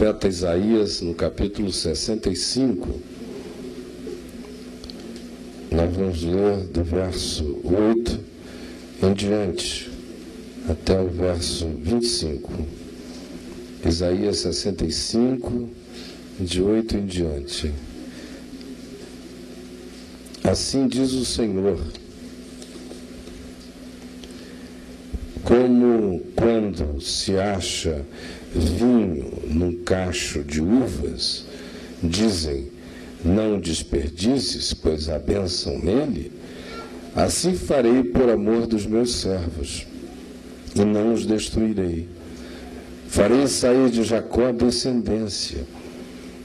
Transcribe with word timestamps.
profeta 0.00 0.28
Isaías, 0.28 1.02
no 1.02 1.14
capítulo 1.14 1.70
65. 1.70 2.88
Nós 5.70 5.94
vamos 5.94 6.22
ler 6.22 6.56
do 6.72 6.82
verso 6.82 7.60
8 7.62 8.18
em 9.02 9.12
diante, 9.12 9.90
até 10.70 10.98
o 10.98 11.06
verso 11.06 11.68
25. 11.68 12.50
Isaías 13.84 14.38
65, 14.38 15.68
de 16.40 16.62
8 16.62 16.96
em 16.96 17.04
diante. 17.04 17.70
Assim 20.42 20.88
diz 20.88 21.12
o 21.12 21.26
Senhor. 21.26 21.78
Como 25.44 26.22
quando 26.80 27.00
se 27.00 27.36
acha 27.36 28.02
vinho 28.54 29.30
num 29.46 29.84
cacho 29.84 30.42
de 30.42 30.62
uvas, 30.62 31.44
dizem: 32.02 32.68
Não 33.22 33.60
desperdices, 33.60 34.72
pois 34.72 35.08
há 35.10 35.18
bênção 35.18 35.78
nele. 35.78 36.32
Assim 37.14 37.54
farei 37.54 38.02
por 38.04 38.30
amor 38.30 38.66
dos 38.66 38.86
meus 38.86 39.14
servos, 39.16 39.86
e 40.74 40.84
não 40.84 41.12
os 41.12 41.26
destruirei. 41.26 42.08
Farei 43.08 43.46
sair 43.46 43.90
de 43.90 44.02
Jacó 44.04 44.50
descendência, 44.52 45.66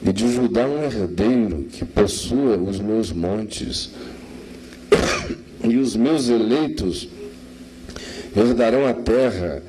e 0.06 0.12
de 0.12 0.34
Judá 0.34 0.68
um 0.68 0.84
herdeiro 0.84 1.68
que 1.72 1.86
possua 1.86 2.58
os 2.58 2.80
meus 2.80 3.12
montes, 3.12 3.92
e 5.64 5.78
os 5.78 5.96
meus 5.96 6.28
eleitos 6.28 7.08
herdarão 8.36 8.86
a 8.86 8.94
terra 8.94 9.64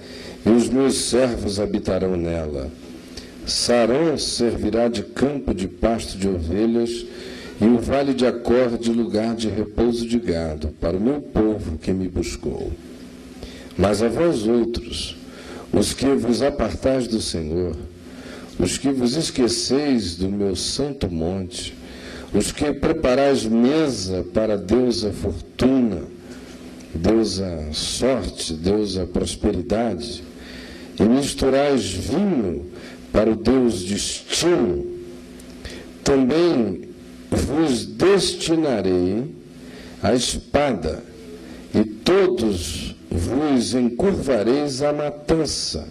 e 0.47 0.50
os 0.50 0.69
meus 0.69 0.94
servos 0.94 1.58
habitarão 1.58 2.16
nela. 2.16 2.70
Sarão 3.44 4.16
servirá 4.16 4.86
de 4.86 5.02
campo 5.02 5.52
de 5.52 5.66
pasto 5.66 6.16
de 6.16 6.28
ovelhas, 6.28 7.05
e 7.61 7.64
o 7.64 7.78
vale 7.78 8.14
de 8.14 8.27
Acor 8.27 8.78
de 8.78 8.92
lugar 8.92 9.34
de 9.34 9.48
repouso 9.48 10.06
de 10.06 10.19
gado, 10.19 10.69
para 10.80 10.97
o 10.97 11.00
meu 11.00 11.20
povo 11.20 11.78
que 11.78 11.92
me 11.92 12.06
buscou. 12.06 12.70
Mas 13.77 14.02
a 14.02 14.08
vós 14.08 14.47
outros, 14.47 15.17
os 15.72 15.92
que 15.92 16.06
vos 16.14 16.42
apartais 16.42 17.08
do 17.08 17.20
Senhor, 17.20 17.74
os 18.58 18.78
que 18.78 18.91
vos 18.91 19.17
esqueceis 19.17 20.17
do 20.17 20.28
meu 20.28 20.55
santo 20.55 21.11
monte, 21.11 21.74
os 22.33 22.52
que 22.52 22.72
preparais 22.72 23.44
mesa 23.44 24.24
para 24.34 24.56
deusa 24.56 25.12
fortuna, 25.12 26.02
deusa 26.94 27.69
sorte, 27.72 28.55
deusa 28.55 29.06
prosperidade, 29.06 30.26
e 30.98 31.02
misturais 31.02 31.84
vinho 31.84 32.66
para 33.12 33.30
o 33.30 33.36
Deus 33.36 33.83
destino, 33.83 34.86
também 36.02 36.83
vos 37.30 37.84
destinarei 37.84 39.24
a 40.02 40.14
espada, 40.14 41.02
e 41.74 41.85
todos 41.85 42.95
vos 43.11 43.74
encurvareis 43.74 44.83
à 44.83 44.92
matança, 44.92 45.89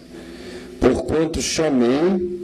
porquanto 0.80 1.40
chamei 1.40 2.36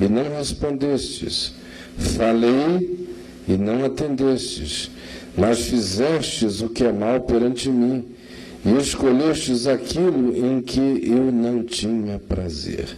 e 0.00 0.08
não 0.08 0.36
respondestes, 0.36 1.54
falei 1.98 3.08
e 3.48 3.56
não 3.56 3.84
atendestes, 3.84 4.90
mas 5.36 5.60
fizestes 5.60 6.60
o 6.60 6.68
que 6.68 6.84
é 6.84 6.92
mal 6.92 7.20
perante 7.20 7.68
mim 7.68 8.04
e 8.66 8.80
escolhestes 8.80 9.68
aquilo 9.68 10.36
em 10.36 10.60
que 10.60 10.80
eu 11.04 11.30
não 11.30 11.62
tinha 11.62 12.18
prazer. 12.18 12.88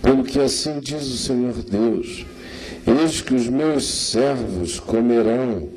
Pelo 0.00 0.22
que 0.22 0.38
assim 0.38 0.78
diz 0.78 1.02
o 1.06 1.18
Senhor 1.18 1.54
Deus: 1.54 2.24
Eis 2.86 3.20
que 3.20 3.34
os 3.34 3.48
meus 3.48 3.84
servos 3.84 4.78
comerão, 4.78 5.68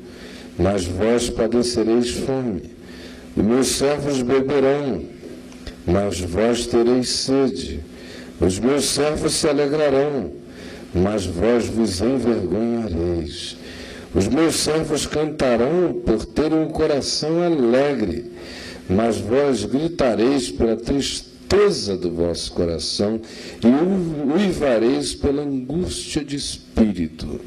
mas 0.56 0.84
vós 0.84 1.28
padecereis 1.28 2.10
fome. 2.10 2.70
Os 3.36 3.44
meus 3.44 3.66
servos 3.66 4.22
beberão, 4.22 5.02
mas 5.84 6.20
vós 6.20 6.66
tereis 6.66 7.08
sede. 7.08 7.80
Os 8.40 8.60
meus 8.60 8.84
servos 8.84 9.32
se 9.32 9.48
alegrarão, 9.48 10.30
mas 10.94 11.26
vós 11.26 11.66
vos 11.66 12.00
envergonhareis. 12.00 13.56
Os 14.14 14.28
meus 14.28 14.54
servos 14.56 15.04
cantarão 15.04 16.00
por 16.06 16.24
terem 16.24 16.58
um 16.58 16.68
coração 16.68 17.42
alegre 17.42 18.30
mas 18.90 19.18
vós 19.18 19.64
gritareis 19.64 20.50
pela 20.50 20.76
tristeza 20.76 21.96
do 21.96 22.10
vosso 22.10 22.52
coração 22.52 23.20
e 23.62 24.32
uivareis 24.32 25.14
pela 25.14 25.42
angústia 25.42 26.24
de 26.24 26.36
espírito. 26.36 27.40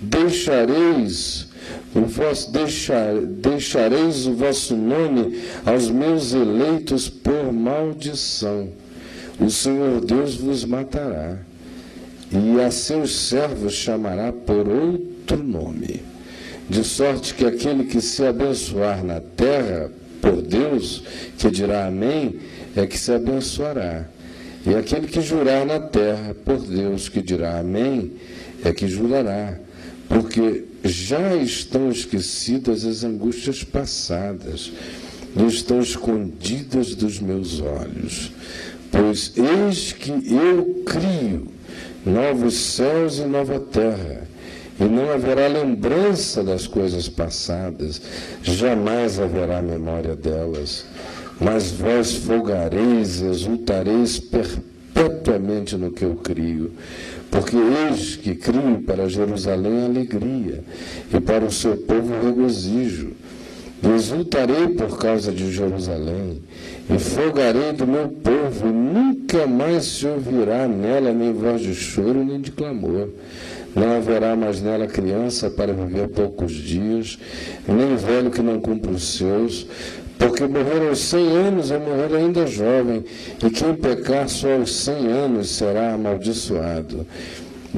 Deixareis 0.00 1.48
o 1.94 2.02
vosso, 2.02 2.52
deixar, 2.52 3.14
deixareis 3.20 4.26
o 4.26 4.34
vosso 4.34 4.76
nome 4.76 5.40
aos 5.66 5.90
meus 5.90 6.32
eleitos 6.32 7.08
por 7.08 7.52
maldição. 7.52 8.68
O 9.40 9.50
Senhor 9.50 10.04
Deus 10.04 10.36
vos 10.36 10.64
matará, 10.64 11.38
e 12.30 12.60
a 12.60 12.70
seus 12.70 13.14
servos 13.28 13.72
chamará 13.72 14.32
por 14.32 14.68
outro 14.68 15.42
nome. 15.42 16.02
De 16.68 16.84
sorte 16.84 17.34
que 17.34 17.44
aquele 17.44 17.84
que 17.84 18.00
se 18.00 18.24
abençoar 18.24 19.02
na 19.02 19.20
terra 19.20 19.90
por 20.20 20.42
Deus, 20.42 21.02
que 21.38 21.50
dirá 21.50 21.86
amém, 21.86 22.40
é 22.76 22.86
que 22.86 22.98
se 22.98 23.12
abençoará. 23.12 24.06
E 24.66 24.74
aquele 24.74 25.06
que 25.06 25.20
jurar 25.20 25.64
na 25.64 25.80
terra 25.80 26.34
por 26.44 26.58
Deus, 26.58 27.08
que 27.08 27.22
dirá 27.22 27.58
amém, 27.58 28.12
é 28.64 28.72
que 28.72 28.86
jurará. 28.86 29.58
Porque 30.08 30.64
já 30.84 31.34
estão 31.36 31.90
esquecidas 31.90 32.84
as 32.84 33.04
angústias 33.04 33.64
passadas, 33.64 34.72
e 35.36 35.46
estão 35.46 35.80
escondidas 35.80 36.94
dos 36.94 37.20
meus 37.20 37.60
olhos. 37.60 38.32
Pois 38.90 39.32
eis 39.36 39.92
que 39.92 40.10
eu 40.10 40.82
crio 40.84 41.46
novos 42.04 42.54
céus 42.54 43.18
e 43.18 43.22
nova 43.22 43.60
terra 43.60 44.28
e 44.80 44.84
não 44.84 45.12
haverá 45.12 45.46
lembrança 45.46 46.42
das 46.42 46.66
coisas 46.66 47.06
passadas, 47.06 48.00
jamais 48.42 49.20
haverá 49.20 49.60
memória 49.60 50.16
delas. 50.16 50.86
Mas 51.38 51.70
vós 51.70 52.14
folgareis, 52.14 53.20
exultareis 53.20 54.18
perpetuamente 54.18 55.76
no 55.76 55.90
que 55.90 56.04
eu 56.04 56.16
crio, 56.16 56.72
porque 57.30 57.56
eis 57.56 58.16
que 58.16 58.34
crio 58.34 58.82
para 58.86 59.08
Jerusalém 59.08 59.84
alegria, 59.84 60.64
e 61.12 61.20
para 61.20 61.44
o 61.44 61.52
seu 61.52 61.76
povo 61.76 62.14
regozijo. 62.24 63.12
Exultarei 63.96 64.68
por 64.68 64.98
causa 64.98 65.32
de 65.32 65.50
Jerusalém, 65.50 66.42
e 66.94 66.98
folgarei 66.98 67.72
do 67.72 67.86
meu 67.86 68.08
povo, 68.08 68.68
e 68.68 68.72
nunca 68.72 69.46
mais 69.46 69.84
se 69.84 70.06
ouvirá 70.06 70.68
nela 70.68 71.12
nem 71.12 71.32
voz 71.32 71.62
de 71.62 71.74
choro, 71.74 72.22
nem 72.22 72.42
de 72.42 72.52
clamor 72.52 73.08
não 73.74 73.96
haverá 73.96 74.34
mais 74.34 74.60
nela 74.60 74.86
criança 74.86 75.50
para 75.50 75.72
viver 75.72 76.08
poucos 76.08 76.52
dias, 76.52 77.18
nem 77.66 77.96
velho 77.96 78.30
que 78.30 78.42
não 78.42 78.60
cumpra 78.60 78.90
os 78.90 79.16
seus, 79.16 79.66
porque 80.18 80.46
morrer 80.46 80.86
aos 80.86 80.98
cem 80.98 81.28
anos 81.28 81.70
é 81.70 81.78
morrer 81.78 82.14
ainda 82.14 82.46
jovem, 82.46 83.04
e 83.42 83.50
quem 83.50 83.74
pecar 83.74 84.28
só 84.28 84.52
aos 84.52 84.74
cem 84.74 85.06
anos 85.06 85.48
será 85.48 85.94
amaldiçoado. 85.94 87.06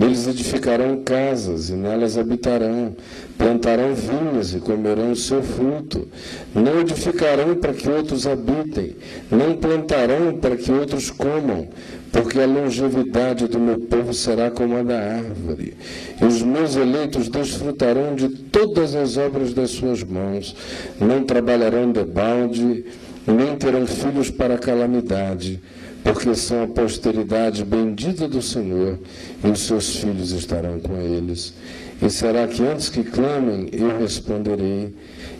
Eles 0.00 0.26
edificarão 0.26 1.02
casas 1.04 1.68
e 1.68 1.74
nelas 1.74 2.16
habitarão, 2.16 2.96
plantarão 3.36 3.94
vinhas 3.94 4.54
e 4.54 4.58
comerão 4.58 5.12
o 5.12 5.16
seu 5.16 5.42
fruto. 5.42 6.08
Não 6.54 6.80
edificarão 6.80 7.54
para 7.56 7.74
que 7.74 7.88
outros 7.90 8.26
habitem, 8.26 8.96
não 9.30 9.54
plantarão 9.54 10.38
para 10.38 10.56
que 10.56 10.72
outros 10.72 11.10
comam, 11.10 11.68
porque 12.10 12.40
a 12.40 12.46
longevidade 12.46 13.46
do 13.48 13.58
meu 13.58 13.80
povo 13.80 14.14
será 14.14 14.50
como 14.50 14.76
a 14.76 14.82
da 14.82 14.98
árvore, 14.98 15.74
e 16.20 16.24
os 16.24 16.42
meus 16.42 16.74
eleitos 16.74 17.28
desfrutarão 17.28 18.14
de 18.14 18.28
todas 18.28 18.94
as 18.94 19.18
obras 19.18 19.52
das 19.52 19.70
suas 19.70 20.02
mãos, 20.02 20.56
não 20.98 21.24
trabalharão 21.24 21.92
de 21.92 22.04
balde, 22.04 22.84
nem 23.26 23.56
terão 23.56 23.86
filhos 23.86 24.30
para 24.30 24.58
calamidade, 24.58 25.60
porque 26.02 26.34
são 26.34 26.64
a 26.64 26.66
posteridade 26.66 27.64
bendita 27.64 28.26
do 28.28 28.42
Senhor, 28.42 28.98
e 29.42 29.48
os 29.48 29.60
seus 29.60 29.96
filhos 29.96 30.32
estarão 30.32 30.80
com 30.80 31.00
eles. 31.00 31.54
E 32.02 32.10
será 32.10 32.46
que 32.48 32.62
antes 32.62 32.88
que 32.88 33.04
clamem, 33.04 33.68
eu 33.72 33.98
responderei, 33.98 34.94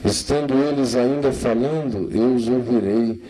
estando 0.05 0.55
eles 0.55 0.95
ainda 0.95 1.33
falando, 1.33 2.11
eu 2.13 2.35
os 2.35 2.49
ouvirei 2.49 3.21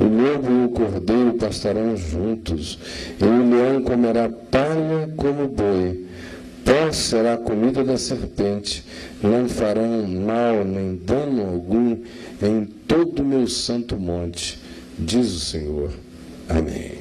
o 0.00 0.04
lobo 0.04 0.50
e 0.50 0.64
o 0.64 0.68
cordeiro 0.70 1.34
pastarão 1.34 1.94
juntos, 1.94 2.78
e 3.20 3.24
o 3.24 3.50
leão 3.50 3.82
comerá 3.82 4.30
palha 4.50 5.12
como 5.14 5.46
boi. 5.46 6.06
Pó 6.64 6.90
será 6.90 7.34
a 7.34 7.38
comida 7.38 7.84
da 7.84 7.98
serpente, 7.98 8.84
não 9.22 9.48
farão 9.48 10.06
mal 10.06 10.64
nem 10.64 10.96
dano 10.96 11.46
algum 11.46 11.98
em 12.42 12.64
todo 12.86 13.20
o 13.20 13.24
meu 13.24 13.46
santo 13.46 13.98
monte, 13.98 14.58
diz 14.98 15.32
o 15.32 15.40
Senhor. 15.40 15.90
Amém. 16.50 16.98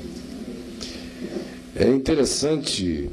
É 1.76 1.88
interessante 1.88 3.10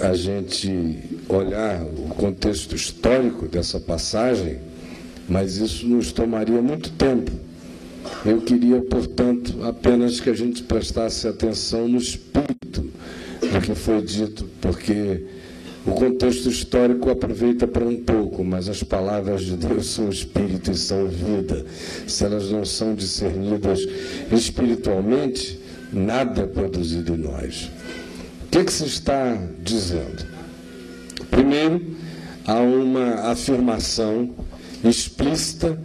a 0.00 0.12
gente 0.12 0.98
olhar 1.28 1.82
o 1.82 2.08
contexto 2.08 2.74
histórico 2.74 3.46
dessa 3.46 3.78
passagem, 3.78 4.58
mas 5.28 5.56
isso 5.56 5.86
nos 5.86 6.10
tomaria 6.10 6.60
muito 6.60 6.90
tempo. 6.90 7.30
Eu 8.24 8.40
queria, 8.40 8.80
portanto, 8.82 9.62
apenas 9.62 10.18
que 10.18 10.30
a 10.30 10.34
gente 10.34 10.64
prestasse 10.64 11.28
atenção 11.28 11.86
no 11.86 11.98
espírito 11.98 12.90
do 13.40 13.60
que 13.64 13.74
foi 13.74 14.02
dito, 14.02 14.48
porque 14.60 15.26
o 15.86 15.92
contexto 15.92 16.48
histórico 16.48 17.10
aproveita 17.10 17.66
para 17.66 17.84
um 17.84 17.96
pouco, 17.96 18.42
mas 18.42 18.68
as 18.68 18.82
palavras 18.82 19.42
de 19.42 19.56
Deus 19.56 19.86
são 19.86 20.08
espírito 20.08 20.72
e 20.72 20.74
são 20.74 21.06
vida. 21.06 21.64
Se 22.08 22.24
elas 22.24 22.50
não 22.50 22.64
são 22.64 22.94
discernidas 22.94 23.86
espiritualmente, 24.32 25.60
nada 25.92 26.42
é 26.42 26.46
produzido 26.46 27.14
em 27.14 27.18
nós. 27.18 27.70
O 28.44 28.48
que, 28.50 28.58
é 28.58 28.64
que 28.64 28.72
se 28.72 28.84
está 28.84 29.38
dizendo? 29.62 30.26
Primeiro, 31.30 31.80
há 32.44 32.58
uma 32.60 33.30
afirmação 33.30 34.34
explícita 34.84 35.78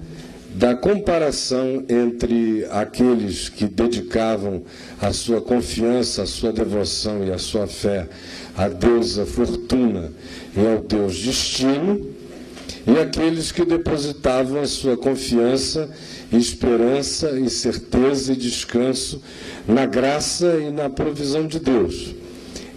da 0.53 0.75
comparação 0.75 1.85
entre 1.87 2.65
aqueles 2.71 3.49
que 3.49 3.65
dedicavam 3.65 4.63
a 4.99 5.13
sua 5.13 5.41
confiança, 5.41 6.23
a 6.23 6.25
sua 6.25 6.51
devoção 6.51 7.25
e 7.25 7.31
a 7.31 7.37
sua 7.37 7.67
fé 7.67 8.07
à 8.55 8.67
deusa 8.67 9.25
fortuna 9.25 10.11
e 10.55 10.65
ao 10.65 10.81
deus 10.81 11.17
destino, 11.17 12.07
e 12.85 12.99
aqueles 12.99 13.51
que 13.51 13.63
depositavam 13.63 14.61
a 14.61 14.65
sua 14.65 14.97
confiança, 14.97 15.89
esperança 16.31 17.39
e 17.39 17.49
certeza 17.49 18.33
e 18.33 18.35
descanso 18.35 19.21
na 19.67 19.85
graça 19.85 20.57
e 20.57 20.71
na 20.71 20.89
provisão 20.89 21.45
de 21.45 21.59
Deus. 21.59 22.15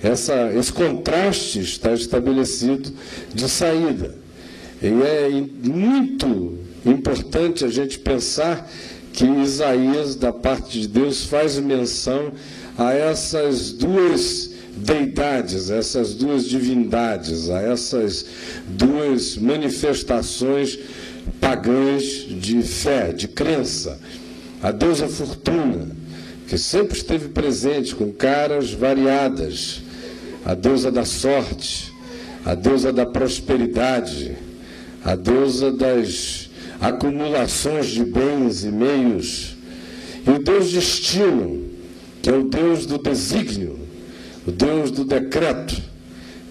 Essa, 0.03 0.53
esse 0.53 0.73
contraste 0.73 1.61
está 1.61 1.95
estabelecido 1.95 2.93
de 3.33 3.49
saída. 3.49 4.15
E 4.83 4.89
é 4.89 5.31
muito 5.67 6.59
importante 6.85 7.65
a 7.65 7.69
gente 7.69 7.99
pensar 7.99 8.71
que 9.15 9.25
Isaías, 9.25 10.15
da 10.15 10.33
parte 10.33 10.81
de 10.81 10.89
Deus, 10.89 11.25
faz 11.25 11.59
menção 11.59 12.33
a 12.77 12.93
essas 12.93 13.73
duas 13.73 14.51
deidades, 14.77 15.71
essas 15.71 16.15
duas 16.15 16.49
divindades, 16.49 17.49
a 17.51 17.61
essas 17.61 18.27
duas 18.69 19.37
manifestações 19.37 20.79
pagãs 21.41 22.27
de 22.29 22.63
fé, 22.63 23.13
de 23.13 23.29
crença. 23.29 23.99
A 24.63 24.71
deusa 24.71 25.09
Fortuna, 25.09 25.89
que 26.49 26.59
sempre 26.59 26.97
esteve 26.97 27.29
presente 27.29 27.95
com 27.95 28.13
caras 28.13 28.73
variadas, 28.73 29.83
a 30.45 30.55
deusa 30.55 30.91
da 30.91 31.05
sorte, 31.05 31.93
a 32.45 32.55
deusa 32.55 32.93
da 32.93 33.07
prosperidade, 33.07 34.37
a 35.05 35.15
deusa 35.15 35.71
das 35.73 36.51
acumulações 36.81 37.87
de 37.87 38.05
bens 38.05 38.65
e 38.65 38.69
meios, 38.69 39.57
e 40.27 40.31
o 40.31 40.43
Deus 40.43 40.73
destino, 40.73 41.71
que 42.23 42.31
é 42.31 42.33
o 42.33 42.45
Deus 42.45 42.87
do 42.87 42.99
desígnio, 42.99 43.84
o 44.47 44.53
Deus 44.53 44.91
do 44.91 45.05
decreto, 45.05 45.81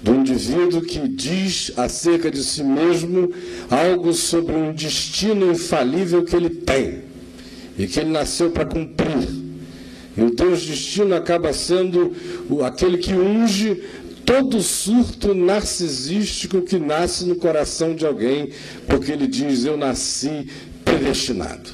do 0.01 0.15
indivíduo 0.15 0.81
que 0.81 1.07
diz 1.07 1.71
acerca 1.77 2.29
de 2.29 2.43
si 2.43 2.63
mesmo 2.63 3.31
algo 3.69 4.13
sobre 4.13 4.53
um 4.53 4.73
destino 4.73 5.51
infalível 5.51 6.23
que 6.25 6.35
ele 6.35 6.49
tem 6.49 7.03
e 7.77 7.87
que 7.87 7.99
ele 7.99 8.09
nasceu 8.09 8.51
para 8.51 8.65
cumprir. 8.65 9.29
E 10.15 10.21
o 10.21 10.35
Deus 10.35 10.65
destino 10.65 11.15
acaba 11.15 11.53
sendo 11.53 12.13
aquele 12.63 12.97
que 12.97 13.13
unge 13.13 13.81
todo 14.25 14.61
surto 14.61 15.33
narcisístico 15.33 16.61
que 16.61 16.77
nasce 16.77 17.25
no 17.25 17.35
coração 17.35 17.95
de 17.95 18.05
alguém, 18.05 18.49
porque 18.87 19.11
ele 19.11 19.27
diz: 19.27 19.65
Eu 19.65 19.77
nasci 19.77 20.47
predestinado. 20.83 21.69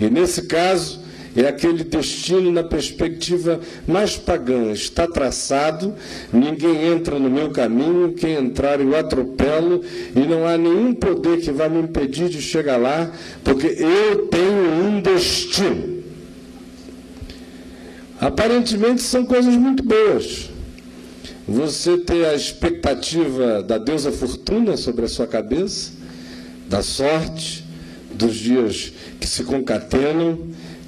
E 0.00 0.08
nesse 0.08 0.42
caso, 0.42 1.01
é 1.36 1.46
aquele 1.46 1.84
destino 1.84 2.50
na 2.50 2.62
perspectiva 2.62 3.60
mais 3.86 4.16
pagã. 4.16 4.70
Está 4.72 5.06
traçado, 5.06 5.94
ninguém 6.32 6.86
entra 6.86 7.18
no 7.18 7.30
meu 7.30 7.50
caminho, 7.50 8.12
quem 8.12 8.34
entrar 8.34 8.80
eu 8.80 8.96
atropelo, 8.96 9.82
e 10.14 10.20
não 10.20 10.46
há 10.46 10.58
nenhum 10.58 10.92
poder 10.94 11.40
que 11.40 11.50
vá 11.50 11.68
me 11.68 11.80
impedir 11.80 12.28
de 12.28 12.42
chegar 12.42 12.76
lá, 12.76 13.10
porque 13.42 13.66
eu 13.66 14.26
tenho 14.26 14.86
um 14.86 15.00
destino. 15.00 16.02
Aparentemente 18.20 19.02
são 19.02 19.24
coisas 19.24 19.54
muito 19.56 19.82
boas 19.82 20.52
você 21.46 21.98
ter 21.98 22.24
a 22.26 22.34
expectativa 22.34 23.62
da 23.62 23.76
deusa 23.78 24.12
fortuna 24.12 24.76
sobre 24.76 25.04
a 25.04 25.08
sua 25.08 25.26
cabeça, 25.26 25.92
da 26.68 26.82
sorte, 26.82 27.64
dos 28.14 28.36
dias 28.36 28.92
que 29.18 29.26
se 29.26 29.42
concatenam, 29.44 30.38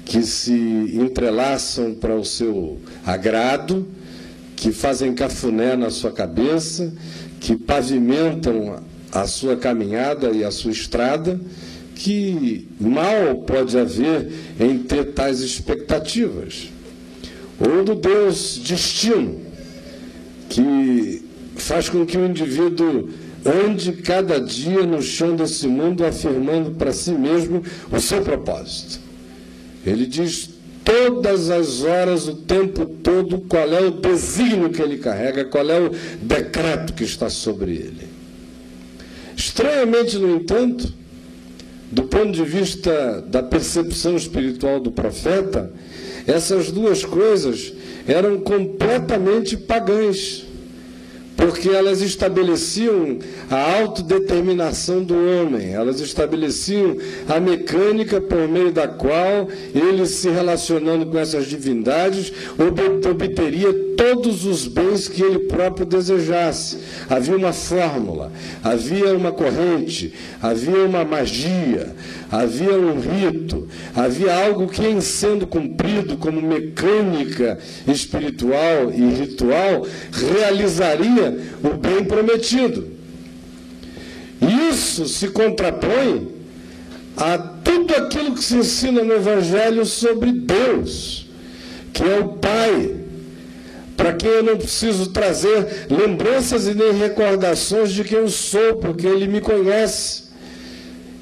que 0.05 0.21
se 0.21 0.53
entrelaçam 0.93 1.95
para 1.95 2.15
o 2.15 2.23
seu 2.23 2.79
agrado, 3.03 3.87
que 4.55 4.71
fazem 4.71 5.13
cafuné 5.13 5.75
na 5.75 5.89
sua 5.89 6.11
cabeça, 6.11 6.93
que 7.39 7.55
pavimentam 7.57 8.81
a 9.11 9.25
sua 9.27 9.57
caminhada 9.57 10.31
e 10.31 10.43
a 10.43 10.51
sua 10.51 10.71
estrada, 10.71 11.39
que 11.95 12.67
mal 12.79 13.35
pode 13.47 13.77
haver 13.77 14.31
em 14.59 14.77
ter 14.77 15.13
tais 15.13 15.39
expectativas. 15.39 16.69
Ou 17.59 17.83
do 17.83 17.95
Deus 17.95 18.57
destino, 18.57 19.41
que 20.49 21.25
faz 21.55 21.89
com 21.89 22.05
que 22.05 22.17
o 22.17 22.25
indivíduo 22.25 23.09
ande 23.45 23.93
cada 23.93 24.39
dia 24.39 24.85
no 24.85 25.01
chão 25.01 25.35
desse 25.35 25.67
mundo 25.67 26.05
afirmando 26.05 26.71
para 26.71 26.91
si 26.91 27.11
mesmo 27.11 27.63
o 27.91 27.99
seu 27.99 28.21
propósito. 28.21 29.04
Ele 29.85 30.05
diz 30.05 30.49
todas 30.83 31.49
as 31.49 31.83
horas, 31.83 32.27
o 32.27 32.35
tempo 32.35 32.85
todo, 32.85 33.39
qual 33.41 33.71
é 33.73 33.81
o 33.81 33.91
desígnio 33.91 34.69
que 34.69 34.81
ele 34.81 34.97
carrega, 34.97 35.45
qual 35.45 35.69
é 35.69 35.79
o 35.79 35.91
decreto 36.21 36.93
que 36.93 37.03
está 37.03 37.29
sobre 37.29 37.71
ele. 37.71 38.07
Estranhamente, 39.35 40.17
no 40.17 40.35
entanto, 40.35 40.93
do 41.91 42.03
ponto 42.03 42.31
de 42.31 42.43
vista 42.43 43.21
da 43.27 43.43
percepção 43.43 44.15
espiritual 44.15 44.79
do 44.79 44.91
profeta, 44.91 45.71
essas 46.27 46.71
duas 46.71 47.03
coisas 47.03 47.73
eram 48.07 48.39
completamente 48.39 49.57
pagãs 49.57 50.44
porque 51.35 51.69
elas 51.69 52.01
estabeleciam 52.01 53.19
a 53.49 53.79
autodeterminação 53.79 55.03
do 55.03 55.15
homem, 55.15 55.73
elas 55.73 55.99
estabeleciam 55.99 56.97
a 57.27 57.39
mecânica 57.39 58.21
por 58.21 58.47
meio 58.47 58.71
da 58.71 58.87
qual 58.87 59.47
ele, 59.73 60.05
se 60.05 60.29
relacionando 60.29 61.05
com 61.05 61.17
essas 61.17 61.45
divindades, 61.47 62.31
obteria 63.09 63.73
todos 63.95 64.45
os 64.45 64.67
bens 64.67 65.07
que 65.07 65.21
ele 65.21 65.39
próprio 65.39 65.85
desejasse. 65.85 66.79
Havia 67.09 67.35
uma 67.35 67.53
fórmula, 67.53 68.31
havia 68.63 69.15
uma 69.15 69.31
corrente, 69.31 70.13
havia 70.41 70.83
uma 70.85 71.03
magia, 71.03 71.95
havia 72.31 72.73
um 72.73 72.99
rito, 72.99 73.67
havia 73.95 74.35
algo 74.45 74.67
que, 74.67 74.85
em 74.85 75.01
sendo 75.01 75.45
cumprido 75.45 76.17
como 76.17 76.41
mecânica 76.41 77.57
espiritual 77.87 78.91
e 78.93 79.13
ritual, 79.13 79.85
realizaria 80.11 81.37
o 81.63 81.69
bem 81.77 82.03
prometido. 82.03 82.87
Isso 84.69 85.07
se 85.07 85.29
contrapõe 85.29 86.33
a 87.15 87.37
tudo 87.37 87.95
aquilo 87.95 88.35
que 88.35 88.43
se 88.43 88.55
ensina 88.55 89.03
no 89.03 89.13
Evangelho 89.13 89.85
sobre 89.85 90.31
Deus, 90.31 91.29
que 91.93 92.03
é 92.03 92.19
o 92.19 92.29
Pai 92.29 92.95
para 93.95 94.13
quem 94.13 94.29
eu 94.29 94.43
não 94.43 94.57
preciso 94.57 95.11
trazer 95.11 95.87
lembranças 95.89 96.67
e 96.67 96.73
nem 96.73 96.91
recordações 96.91 97.91
de 97.91 98.03
quem 98.03 98.17
eu 98.17 98.29
sou, 98.29 98.75
porque 98.75 99.07
Ele 99.07 99.25
me 99.25 99.39
conhece 99.39 100.24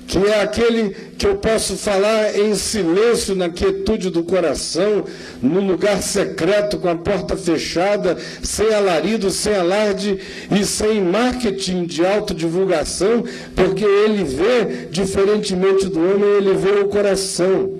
que 0.08 0.18
é 0.18 0.42
aquele 0.42 0.96
que 1.18 1.26
eu 1.26 1.36
posso 1.36 1.76
falar 1.76 2.38
em 2.38 2.54
silêncio, 2.56 3.36
na 3.36 3.50
quietude 3.50 4.10
do 4.10 4.24
coração, 4.24 5.06
no 5.42 5.62
lugar 5.62 6.02
secreto, 6.02 6.78
com 6.78 6.90
a 6.90 6.96
porta 6.96 7.38
fechada, 7.38 8.18
sem 8.42 8.74
alarido, 8.74 9.32
sem 9.32 9.56
alarde 9.56 10.20
e 10.52 10.66
sem 10.66 11.02
marketing 11.02 11.86
de 11.86 12.06
autodivulgação, 12.06 13.24
porque 13.56 13.86
ele 13.86 14.24
vê, 14.24 14.88
diferentemente 14.92 15.88
do 15.88 16.00
homem, 16.00 16.30
ele 16.38 16.54
vê 16.54 16.82
o 16.82 16.88
coração. 16.90 17.80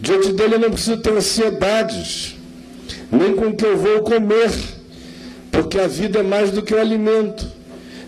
Diante 0.00 0.32
dele 0.32 0.54
eu 0.54 0.60
não 0.60 0.70
preciso 0.70 0.98
ter 0.98 1.12
ansiedades, 1.12 2.36
nem 3.10 3.34
com 3.34 3.48
o 3.48 3.56
que 3.56 3.64
eu 3.64 3.76
vou 3.76 4.00
comer, 4.00 4.50
porque 5.50 5.78
a 5.78 5.86
vida 5.86 6.20
é 6.20 6.22
mais 6.22 6.50
do 6.50 6.62
que 6.62 6.74
o 6.74 6.80
alimento, 6.80 7.46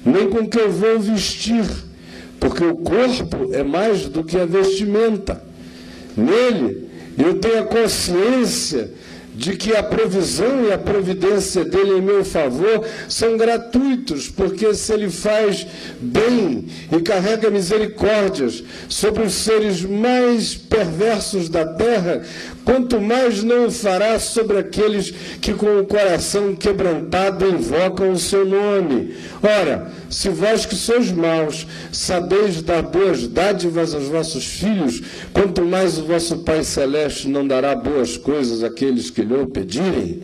nem 0.04 0.28
com 0.30 0.38
o 0.38 0.48
que 0.48 0.58
eu 0.58 0.70
vou 0.70 0.98
vestir 0.98 1.64
porque 2.38 2.64
o 2.64 2.76
corpo 2.76 3.50
é 3.52 3.62
mais 3.62 4.08
do 4.08 4.24
que 4.24 4.38
a 4.38 4.46
vestimenta. 4.46 5.42
Nele, 6.16 6.88
eu 7.16 7.38
tenho 7.38 7.60
a 7.60 7.66
consciência 7.66 8.90
de 9.38 9.54
que 9.54 9.74
a 9.76 9.84
provisão 9.84 10.64
e 10.64 10.72
a 10.72 10.78
providência 10.78 11.64
dele 11.64 11.98
em 11.98 12.02
meu 12.02 12.24
favor 12.24 12.84
são 13.08 13.36
gratuitos, 13.36 14.28
porque 14.28 14.74
se 14.74 14.92
ele 14.92 15.08
faz 15.08 15.64
bem 16.00 16.66
e 16.90 17.00
carrega 17.00 17.48
misericórdias 17.48 18.64
sobre 18.88 19.22
os 19.22 19.34
seres 19.34 19.82
mais 19.82 20.56
perversos 20.56 21.48
da 21.48 21.64
terra, 21.64 22.20
quanto 22.64 23.00
mais 23.00 23.42
não 23.42 23.66
o 23.66 23.70
fará 23.70 24.18
sobre 24.18 24.58
aqueles 24.58 25.10
que 25.40 25.54
com 25.54 25.80
o 25.80 25.86
coração 25.86 26.54
quebrantado 26.54 27.48
invocam 27.48 28.12
o 28.12 28.18
seu 28.18 28.44
nome. 28.44 29.14
Ora, 29.42 29.90
se 30.10 30.28
vós 30.28 30.66
que 30.66 30.74
sois 30.74 31.10
maus, 31.10 31.66
sabeis 31.92 32.60
dar 32.62 32.82
boas 32.82 33.26
dádivas 33.26 33.94
aos 33.94 34.04
vossos 34.04 34.44
filhos, 34.44 35.02
quanto 35.32 35.64
mais 35.64 35.98
o 35.98 36.04
vosso 36.04 36.38
Pai 36.38 36.62
Celeste 36.62 37.28
não 37.28 37.46
dará 37.46 37.74
boas 37.74 38.16
coisas 38.16 38.62
àqueles 38.62 39.10
que 39.10 39.22
lhe 39.22 39.34
o 39.34 39.46
pedirem. 39.46 40.22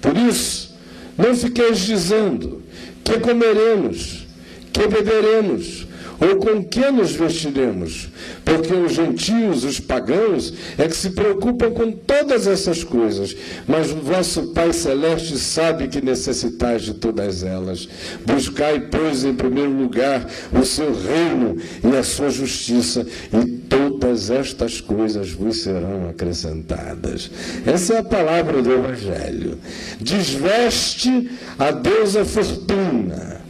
Por 0.00 0.16
isso, 0.16 0.74
não 1.16 1.34
fiqueis 1.34 1.78
dizendo 1.78 2.62
que 3.04 3.18
comeremos, 3.20 4.26
que 4.72 4.86
beberemos, 4.86 5.81
ou 6.22 6.36
com 6.36 6.62
que 6.62 6.88
nos 6.92 7.10
vestiremos? 7.10 8.08
Porque 8.44 8.72
os 8.72 8.92
gentios, 8.92 9.64
os 9.64 9.80
pagãos, 9.80 10.54
é 10.78 10.86
que 10.86 10.96
se 10.96 11.10
preocupam 11.10 11.72
com 11.72 11.90
todas 11.90 12.46
essas 12.46 12.84
coisas. 12.84 13.36
Mas 13.66 13.90
o 13.90 13.96
vosso 13.96 14.48
Pai 14.48 14.72
Celeste 14.72 15.36
sabe 15.36 15.88
que 15.88 16.00
necessitais 16.00 16.82
de 16.82 16.94
todas 16.94 17.42
elas. 17.42 17.88
Buscai, 18.24 18.88
pois, 18.88 19.24
em 19.24 19.34
primeiro 19.34 19.70
lugar 19.70 20.24
o 20.52 20.64
seu 20.64 20.94
reino 20.94 21.56
e 21.82 21.96
a 21.96 22.04
sua 22.04 22.30
justiça, 22.30 23.04
e 23.32 23.46
todas 23.68 24.30
estas 24.30 24.80
coisas 24.80 25.32
vos 25.32 25.62
serão 25.62 26.08
acrescentadas. 26.08 27.30
Essa 27.66 27.94
é 27.94 27.98
a 27.98 28.04
palavra 28.04 28.62
do 28.62 28.72
Evangelho. 28.72 29.58
Desveste 30.00 31.30
a 31.58 31.72
deusa 31.72 32.24
fortuna. 32.24 33.40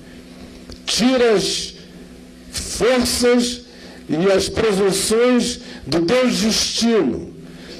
Tiras 0.86 1.71
forças 2.52 3.62
e 4.08 4.30
as 4.30 4.48
presunções 4.48 5.60
do 5.86 6.00
Deus 6.00 6.38
destino. 6.38 7.32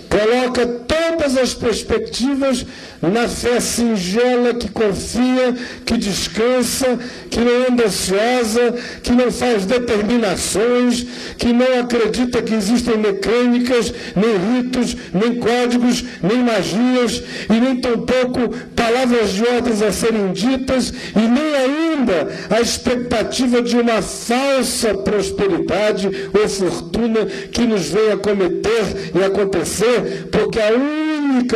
Coloca 0.08 0.66
todas 0.66 1.36
as 1.36 1.54
perspectivas 1.54 2.66
na 3.08 3.28
fé 3.28 3.58
singela 3.58 4.54
que 4.54 4.70
confia, 4.70 5.54
que 5.84 5.96
descansa, 5.96 6.98
que 7.28 7.40
não 7.40 7.66
anda 7.68 7.86
ansiosa, 7.86 8.74
que 9.02 9.10
não 9.10 9.32
faz 9.32 9.66
determinações, 9.66 11.04
que 11.36 11.52
não 11.52 11.80
acredita 11.80 12.40
que 12.42 12.54
existem 12.54 12.96
mecânicas, 12.96 13.92
nem 14.14 14.62
ritos, 14.62 14.96
nem 15.12 15.34
códigos, 15.34 16.04
nem 16.22 16.38
magias, 16.44 17.22
e 17.50 17.60
nem 17.60 17.80
tampouco 17.80 18.54
palavras 18.76 19.32
de 19.32 19.44
ordens 19.46 19.82
a 19.82 19.90
serem 19.90 20.32
ditas, 20.32 20.92
e 21.16 21.20
nem 21.20 21.54
ainda 21.54 22.28
a 22.50 22.60
expectativa 22.60 23.60
de 23.62 23.76
uma 23.76 24.00
falsa 24.00 24.94
prosperidade 24.94 26.08
ou 26.32 26.48
fortuna 26.48 27.26
que 27.50 27.62
nos 27.62 27.88
venha 27.88 28.16
cometer 28.16 29.10
e 29.14 29.24
acontecer, 29.24 30.28
porque 30.30 30.60
a 30.60 30.72
única 30.72 31.11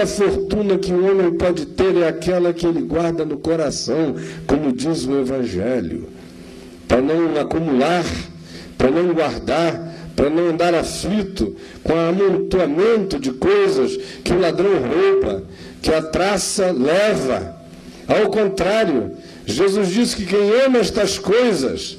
fortuna 0.07 0.79
que 0.79 0.93
o 0.93 1.11
homem 1.11 1.33
pode 1.33 1.67
ter 1.67 1.97
é 1.97 2.09
aquela 2.09 2.53
que 2.53 2.67
ele 2.67 2.83
guarda 2.83 3.25
no 3.25 3.39
coração, 3.39 4.15
como 4.47 4.73
diz 4.73 5.05
o 5.07 5.19
Evangelho, 5.19 6.09
para 6.89 7.03
não 7.03 7.39
acumular, 7.41 8.05
para 8.79 8.91
não 8.91 9.13
guardar, 9.13 9.95
para 10.15 10.31
não 10.31 10.49
andar 10.49 10.75
aflito 10.75 11.55
com 11.83 11.93
o 11.93 11.99
amontoamento 11.99 13.19
de 13.19 13.33
coisas 13.33 13.97
que 14.25 14.33
o 14.33 14.41
ladrão 14.41 14.73
rouba, 14.81 15.45
que 15.83 15.93
a 15.93 16.01
traça 16.01 16.73
leva. 16.73 17.55
Ao 18.09 18.31
contrário, 18.31 19.13
Jesus 19.45 19.89
disse 19.89 20.17
que 20.17 20.27
quem 20.27 20.51
ama 20.65 20.79
estas 20.79 21.19
coisas 21.19 21.99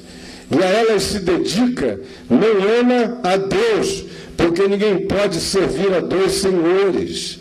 e 0.50 0.62
a 0.62 0.66
elas 0.66 1.02
se 1.02 1.20
dedica, 1.20 2.00
não 2.28 2.80
ama 2.80 3.20
a 3.22 3.36
Deus, 3.36 4.04
porque 4.36 4.66
ninguém 4.66 5.06
pode 5.06 5.36
servir 5.36 5.92
a 5.92 6.00
dois 6.00 6.32
senhores. 6.32 7.37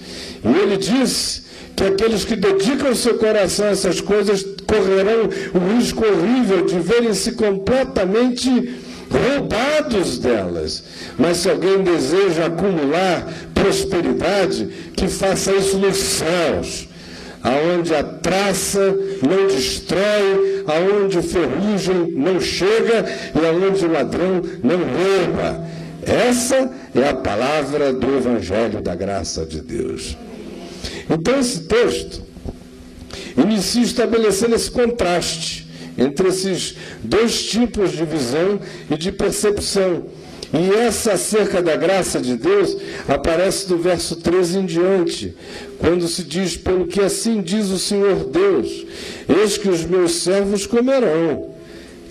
E 0.48 0.62
ele 0.62 0.78
diz 0.78 1.44
que 1.76 1.84
aqueles 1.84 2.26
que 2.26 2.36
dedicam 2.36 2.96
seu 2.96 3.18
coração 3.18 3.68
a 3.68 3.70
essas 3.70 4.02
coisas 4.02 4.44
correrão 4.66 5.30
o 5.54 5.78
risco 5.78 6.04
horrível 6.06 6.66
de 6.66 6.80
verem-se 6.80 7.34
completamente 7.34 8.80
roubados 9.10 10.20
delas. 10.20 10.84
Mas 11.18 11.38
se 11.38 11.50
alguém 11.50 11.84
deseja 11.84 12.48
acumular 12.48 13.28
prosperidade, 13.54 14.68
que 14.96 15.08
faça 15.08 15.52
isso 15.54 15.78
nos 15.78 15.98
céus, 15.98 16.88
aonde 17.44 17.94
a 17.94 18.04
traça 18.04 18.96
não 19.22 19.48
destrói, 19.48 20.64
aonde 20.66 21.22
ferrugem 21.22 22.12
não 22.12 22.40
chega 22.40 23.06
e 23.40 23.46
aonde 23.46 23.86
o 23.86 23.92
ladrão 23.92 24.42
não 24.64 24.78
rouba. 24.78 25.66
Essa 26.04 26.70
é 26.96 27.10
a 27.10 27.14
palavra 27.14 27.94
do 27.94 28.18
Evangelho 28.18 28.82
da 28.82 28.96
graça 28.96 29.46
de 29.46 29.62
Deus. 29.62 30.18
Então, 31.10 31.40
esse 31.40 31.62
texto 31.62 32.22
inicia 33.38 33.84
estabelecendo 33.84 34.56
esse 34.56 34.70
contraste 34.70 35.68
entre 35.98 36.28
esses 36.28 36.76
dois 37.04 37.44
tipos 37.46 37.92
de 37.92 38.06
visão 38.06 38.60
e 38.90 38.96
de 38.96 39.12
percepção. 39.12 40.06
E 40.54 40.74
essa 40.76 41.14
acerca 41.14 41.62
da 41.62 41.76
graça 41.76 42.22
de 42.22 42.38
Deus 42.38 42.78
aparece 43.08 43.68
do 43.68 43.78
verso 43.78 44.16
13 44.16 44.60
em 44.60 44.66
diante, 44.66 45.36
quando 45.78 46.08
se 46.08 46.24
diz: 46.24 46.56
Pelo 46.56 46.88
que 46.88 47.02
assim 47.02 47.42
diz 47.42 47.70
o 47.70 47.78
Senhor 47.78 48.24
Deus, 48.26 48.86
eis 49.28 49.58
que 49.58 49.68
os 49.68 49.84
meus 49.84 50.14
servos 50.14 50.66
comerão 50.66 51.57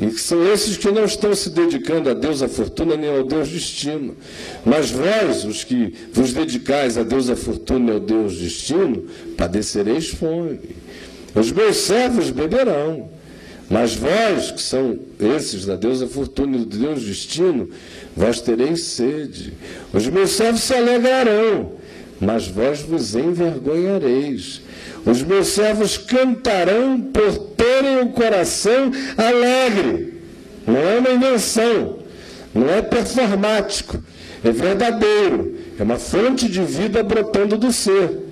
e 0.00 0.06
que 0.08 0.20
são 0.20 0.46
esses 0.52 0.76
que 0.76 0.90
não 0.90 1.04
estão 1.04 1.34
se 1.34 1.50
dedicando 1.50 2.10
a 2.10 2.14
Deus 2.14 2.42
a 2.42 2.48
fortuna 2.48 2.96
nem 2.96 3.10
ao 3.10 3.24
Deus 3.24 3.48
destino. 3.48 4.14
Mas 4.64 4.90
vós, 4.90 5.44
os 5.44 5.64
que 5.64 5.94
vos 6.12 6.32
dedicais 6.32 6.98
a 6.98 7.02
Deus 7.02 7.30
a 7.30 7.36
fortuna 7.36 7.92
e 7.92 7.94
ao 7.94 8.00
Deus 8.00 8.36
destino, 8.36 9.06
padecereis 9.36 10.08
fome. 10.08 10.60
Os 11.34 11.50
meus 11.50 11.76
servos 11.76 12.30
beberão. 12.30 13.08
Mas 13.68 13.96
vós, 13.96 14.52
que 14.52 14.62
são 14.62 14.98
esses 15.18 15.66
da 15.66 15.74
deusa 15.74 16.06
fortuna 16.06 16.56
e 16.56 16.60
do 16.60 16.78
Deus 16.78 17.02
destino, 17.02 17.68
vós 18.14 18.40
tereis 18.40 18.84
sede. 18.84 19.54
Os 19.92 20.06
meus 20.06 20.30
servos 20.30 20.62
se 20.62 20.72
alegrarão, 20.72 21.72
mas 22.20 22.46
vós 22.46 22.80
vos 22.80 23.16
envergonhareis. 23.16 24.62
Os 25.06 25.22
meus 25.22 25.48
servos 25.48 25.96
cantarão 25.96 27.00
por 27.00 27.32
terem 27.56 28.00
o 28.00 28.08
coração 28.08 28.90
alegre. 29.16 30.14
Não 30.66 30.80
é 30.80 30.98
uma 30.98 31.10
invenção, 31.10 32.00
não 32.52 32.68
é 32.68 32.82
performático, 32.82 34.02
é 34.42 34.50
verdadeiro, 34.50 35.54
é 35.78 35.82
uma 35.84 35.96
fonte 35.96 36.48
de 36.48 36.60
vida 36.60 37.04
brotando 37.04 37.56
do 37.56 37.72
ser. 37.72 38.26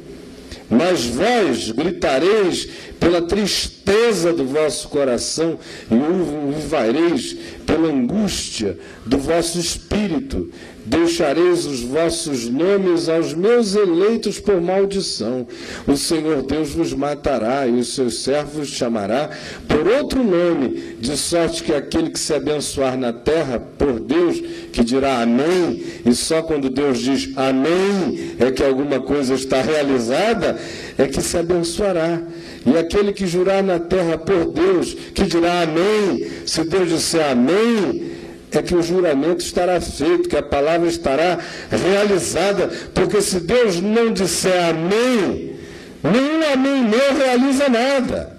Mas 0.69 1.05
vós 1.05 1.71
gritareis 1.71 2.69
pela 2.99 3.23
tristeza 3.23 4.33
do 4.33 4.45
vosso 4.45 4.89
coração 4.89 5.59
e 5.91 5.95
uivareis 5.95 7.37
pela 7.65 7.89
angústia 7.89 8.77
do 9.05 9.19
vosso 9.19 9.61
espírito. 9.61 10.51
Deixareis 10.87 11.65
os 11.65 11.81
vossos 11.81 12.47
nomes 12.49 13.09
aos 13.09 13.33
meus 13.33 13.75
eleitos 13.75 14.39
por 14.39 14.61
maldição. 14.61 15.47
O 15.87 15.97
Senhor 15.97 16.43
Deus 16.43 16.71
vos 16.71 16.93
matará 16.93 17.67
e 17.67 17.73
os 17.73 17.95
seus 17.95 18.19
servos 18.19 18.69
chamará 18.69 19.31
por 19.67 19.89
outro 19.89 20.23
nome, 20.23 20.97
de 21.01 21.17
sorte 21.17 21.63
que 21.63 21.73
aquele 21.73 22.11
que 22.11 22.19
se 22.19 22.35
abençoar 22.35 22.99
na 22.99 23.13
terra 23.13 23.59
por 23.59 23.99
Deus, 23.99 24.41
que 24.73 24.85
dirá 24.85 25.23
amém, 25.23 25.83
e 26.05 26.15
só 26.15 26.43
quando 26.43 26.69
Deus 26.69 26.99
diz 26.99 27.31
amém 27.37 28.37
é 28.39 28.51
que 28.51 28.63
alguma 28.63 29.01
coisa 29.01 29.35
está 29.35 29.63
realizada, 29.63 30.59
é 30.99 31.07
que 31.07 31.23
se 31.23 31.37
abençoará. 31.37 32.21
E 32.67 32.77
aquele 32.77 33.13
que 33.13 33.27
jurar 33.27 33.63
na 33.63 33.79
terra 33.79 34.17
por 34.17 34.53
Deus, 34.53 34.95
que 35.15 35.25
dirá 35.25 35.63
amém, 35.63 36.27
se 36.47 36.65
Deus 36.65 36.89
disser 36.89 37.31
amém, 37.31 38.14
é 38.59 38.63
que 38.63 38.75
o 38.75 38.83
juramento 38.83 39.45
estará 39.45 39.81
feito, 39.81 40.29
que 40.29 40.37
a 40.37 40.43
palavra 40.43 40.89
estará 40.89 41.39
realizada, 41.71 42.71
porque 42.93 43.21
se 43.21 43.41
Deus 43.41 43.81
não 43.81 44.13
disser 44.13 44.71
amém, 44.71 45.57
nenhum 46.03 46.53
amém 46.53 46.83
meu 46.83 47.15
realiza 47.17 47.69
nada. 47.69 48.37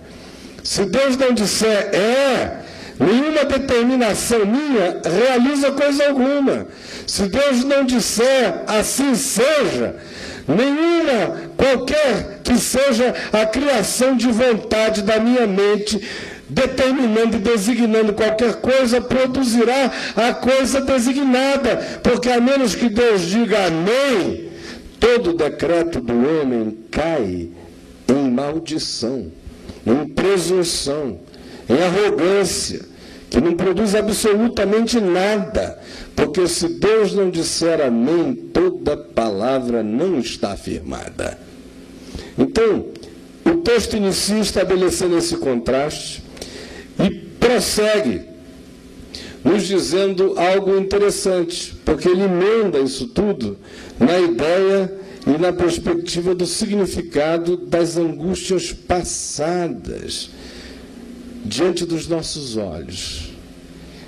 Se 0.64 0.86
Deus 0.86 1.16
não 1.16 1.32
disser 1.32 1.94
é, 1.94 2.60
nenhuma 3.00 3.46
determinação 3.46 4.46
minha 4.46 5.02
realiza 5.04 5.72
coisa 5.72 6.08
alguma. 6.08 6.68
Se 7.06 7.28
Deus 7.28 7.64
não 7.64 7.86
disser 7.86 8.64
assim 8.68 9.14
seja, 9.16 9.96
nenhuma, 10.48 11.52
qualquer 11.56 12.40
que 12.44 12.58
seja 12.58 13.14
a 13.32 13.46
criação 13.46 14.16
de 14.16 14.28
vontade 14.28 15.02
da 15.04 15.20
minha 15.20 15.46
mente, 15.46 16.02
determinando 16.50 17.38
e 17.38 17.40
designando 17.40 18.14
qualquer 18.14 18.56
coisa, 18.56 19.02
produzirá 19.02 19.92
a 20.16 20.34
coisa 20.34 20.82
designada, 20.82 22.00
porque 22.04 22.30
a 22.30 22.40
menos 22.40 22.76
que 22.76 22.90
Deus 22.90 23.24
diga 23.24 23.68
amém, 23.68 24.50
todo 25.00 25.34
decreto 25.34 26.00
do 26.00 26.14
homem 26.14 26.78
cai 26.92 27.50
em 28.08 28.32
maldição, 28.32 29.32
em 29.86 30.08
presunção, 30.08 31.20
em 31.68 31.82
arrogância, 31.82 32.82
que 33.30 33.42
não 33.42 33.56
produz 33.56 33.96
absolutamente 33.96 35.00
nada, 35.02 35.80
porque 36.16 36.48
se 36.48 36.80
Deus 36.80 37.14
não 37.14 37.30
disser 37.30 37.82
amém, 37.82 38.34
toda 38.54 38.96
palavra 38.96 39.84
não 39.84 40.20
está 40.20 40.54
afirmada. 40.54 41.38
Então, 42.38 42.86
o 43.44 43.58
texto 43.58 43.98
inicia 43.98 44.40
estabelecendo 44.40 45.18
esse 45.18 45.38
contraste 45.38 46.25
e 47.00 47.10
prossegue 47.40 48.22
nos 49.44 49.68
dizendo 49.68 50.34
algo 50.40 50.76
interessante, 50.76 51.76
porque 51.86 52.10
ele 52.10 52.24
emenda 52.24 52.80
isso 52.80 53.08
tudo 53.08 53.58
na 54.00 54.20
ideia 54.20 54.92
e 55.28 55.40
na 55.40 55.54
perspectiva 55.54 56.34
do 56.34 56.48
significado 56.48 57.56
das 57.56 57.96
angústias 57.96 58.72
passadas 58.74 60.32
diante 61.44 61.86
dos 61.86 62.08
nossos 62.08 62.58
olhos. 62.58 63.30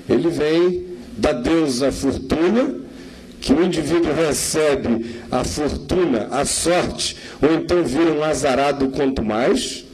Ele 0.10 0.30
vem 0.30 0.88
da 1.18 1.34
deusa 1.34 1.92
fortuna, 1.92 2.88
que 3.40 3.54
o 3.54 3.64
indivíduo 3.64 4.14
recebe 4.14 5.22
a 5.32 5.44
fortuna, 5.44 6.28
a 6.32 6.46
sorte, 6.46 7.16
ou 7.42 7.54
então 7.54 7.84
vira 7.84 8.12
um 8.12 8.24
azarado 8.24 8.90
quanto 8.90 9.24
mais, 9.24 9.86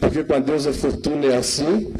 porque 0.00 0.24
com 0.24 0.34
a 0.34 0.38
deusa 0.38 0.72
fortuna 0.72 1.26
é 1.26 1.36
assim, 1.36 1.92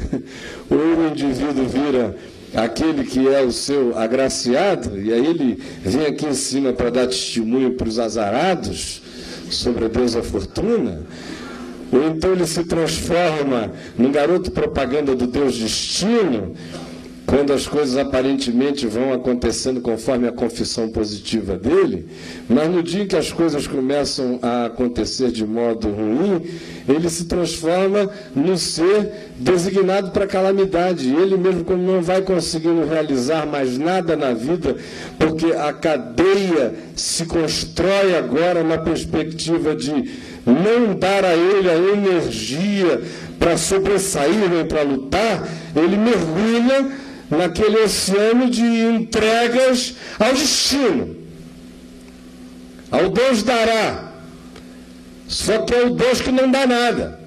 ou 0.69 0.77
o 1.05 1.07
indivíduo 1.07 1.67
vira 1.67 2.15
aquele 2.53 3.03
que 3.03 3.27
é 3.27 3.41
o 3.41 3.51
seu 3.51 3.97
agraciado, 3.97 4.99
e 4.99 5.13
aí 5.13 5.25
ele 5.25 5.61
vem 5.83 6.07
aqui 6.07 6.25
em 6.25 6.33
cima 6.33 6.73
para 6.73 6.89
dar 6.89 7.07
testemunho 7.07 7.73
para 7.73 7.87
os 7.87 7.99
azarados 7.99 9.01
sobre 9.49 9.85
a 9.85 9.87
deusa 9.87 10.21
fortuna, 10.23 11.03
ou 11.91 12.07
então 12.07 12.31
ele 12.31 12.47
se 12.47 12.63
transforma 12.63 13.71
num 13.97 14.11
garoto 14.11 14.49
propaganda 14.51 15.15
do 15.15 15.27
Deus 15.27 15.57
Destino, 15.57 16.55
quando 17.31 17.53
as 17.53 17.65
coisas 17.65 17.95
aparentemente 17.95 18.85
vão 18.85 19.13
acontecendo 19.13 19.79
conforme 19.79 20.27
a 20.27 20.33
confissão 20.33 20.89
positiva 20.89 21.57
dele, 21.57 22.05
mas 22.49 22.69
no 22.69 22.83
dia 22.83 23.03
em 23.03 23.07
que 23.07 23.15
as 23.15 23.31
coisas 23.31 23.65
começam 23.65 24.37
a 24.41 24.65
acontecer 24.65 25.31
de 25.31 25.45
modo 25.45 25.87
ruim, 25.89 26.41
ele 26.89 27.09
se 27.09 27.23
transforma 27.23 28.09
no 28.35 28.57
ser 28.57 29.29
designado 29.37 30.11
para 30.11 30.27
calamidade. 30.27 31.09
Ele 31.09 31.37
mesmo, 31.37 31.63
como 31.63 31.81
não 31.81 32.01
vai 32.01 32.21
conseguindo 32.21 32.85
realizar 32.85 33.45
mais 33.45 33.77
nada 33.77 34.17
na 34.17 34.33
vida, 34.33 34.75
porque 35.17 35.53
a 35.53 35.71
cadeia 35.71 36.73
se 36.97 37.25
constrói 37.25 38.13
agora 38.13 38.61
na 38.61 38.77
perspectiva 38.77 39.73
de 39.73 39.93
não 40.45 40.93
dar 40.99 41.23
a 41.23 41.33
ele 41.33 41.69
a 41.69 41.77
energia 41.77 43.01
para 43.39 43.57
sobressair 43.57 44.49
nem 44.49 44.65
para 44.65 44.81
lutar, 44.81 45.47
ele 45.73 45.95
mergulha 45.95 47.00
naquele 47.31 47.79
oceano 47.79 48.49
de 48.49 48.61
entregas 48.61 49.95
ao 50.19 50.33
destino. 50.33 51.15
Ao 52.91 53.09
Deus 53.09 53.41
dará. 53.41 54.11
Só 55.27 55.59
que 55.59 55.73
é 55.73 55.85
o 55.85 55.91
Deus 55.91 56.19
que 56.19 56.31
não 56.31 56.51
dá 56.51 56.67
nada. 56.67 57.19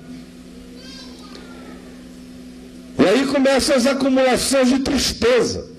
E 2.99 3.05
aí 3.07 3.27
começam 3.27 3.75
as 3.75 3.87
acumulações 3.87 4.69
de 4.69 4.81
tristeza. 4.81 5.73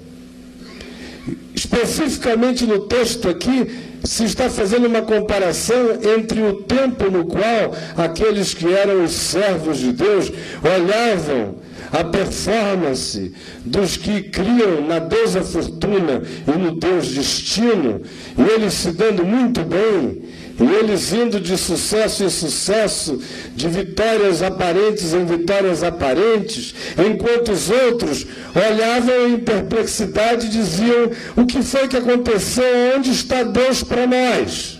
Especificamente 1.53 2.65
no 2.65 2.79
texto 2.87 3.29
aqui, 3.29 3.71
se 4.03 4.25
está 4.25 4.49
fazendo 4.49 4.87
uma 4.87 5.01
comparação 5.01 5.99
entre 6.17 6.41
o 6.41 6.63
tempo 6.63 7.09
no 7.09 7.25
qual 7.25 7.73
aqueles 7.95 8.53
que 8.53 8.71
eram 8.71 9.03
os 9.03 9.13
servos 9.13 9.77
de 9.77 9.91
Deus 9.93 10.31
olhavam 10.63 11.55
a 11.99 12.03
performance 12.03 13.31
dos 13.63 13.95
que 13.95 14.23
criam 14.23 14.85
na 14.85 14.99
deusa 14.99 15.41
fortuna 15.41 16.21
e 16.45 16.57
no 16.57 16.77
Deus 16.77 17.07
destino, 17.07 18.01
e 18.37 18.53
eles 18.53 18.73
se 18.73 18.91
dando 18.91 19.23
muito 19.23 19.61
bem, 19.61 20.21
e 20.59 20.75
eles 20.79 21.13
indo 21.13 21.39
de 21.39 21.57
sucesso 21.57 22.23
em 22.25 22.29
sucesso, 22.29 23.21
de 23.55 23.69
vitórias 23.69 24.41
aparentes 24.41 25.13
em 25.13 25.25
vitórias 25.25 25.83
aparentes, 25.83 26.75
enquanto 26.97 27.53
os 27.53 27.69
outros 27.69 28.25
olhavam 28.53 29.29
em 29.29 29.39
perplexidade 29.39 30.47
e 30.47 30.49
diziam: 30.49 31.11
O 31.37 31.45
que 31.45 31.61
foi 31.61 31.87
que 31.87 31.97
aconteceu? 31.97 32.93
Onde 32.97 33.11
está 33.11 33.43
Deus 33.43 33.83
para 33.83 34.05
nós? 34.05 34.79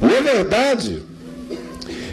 E 0.00 0.14
é 0.14 0.20
verdade 0.20 1.07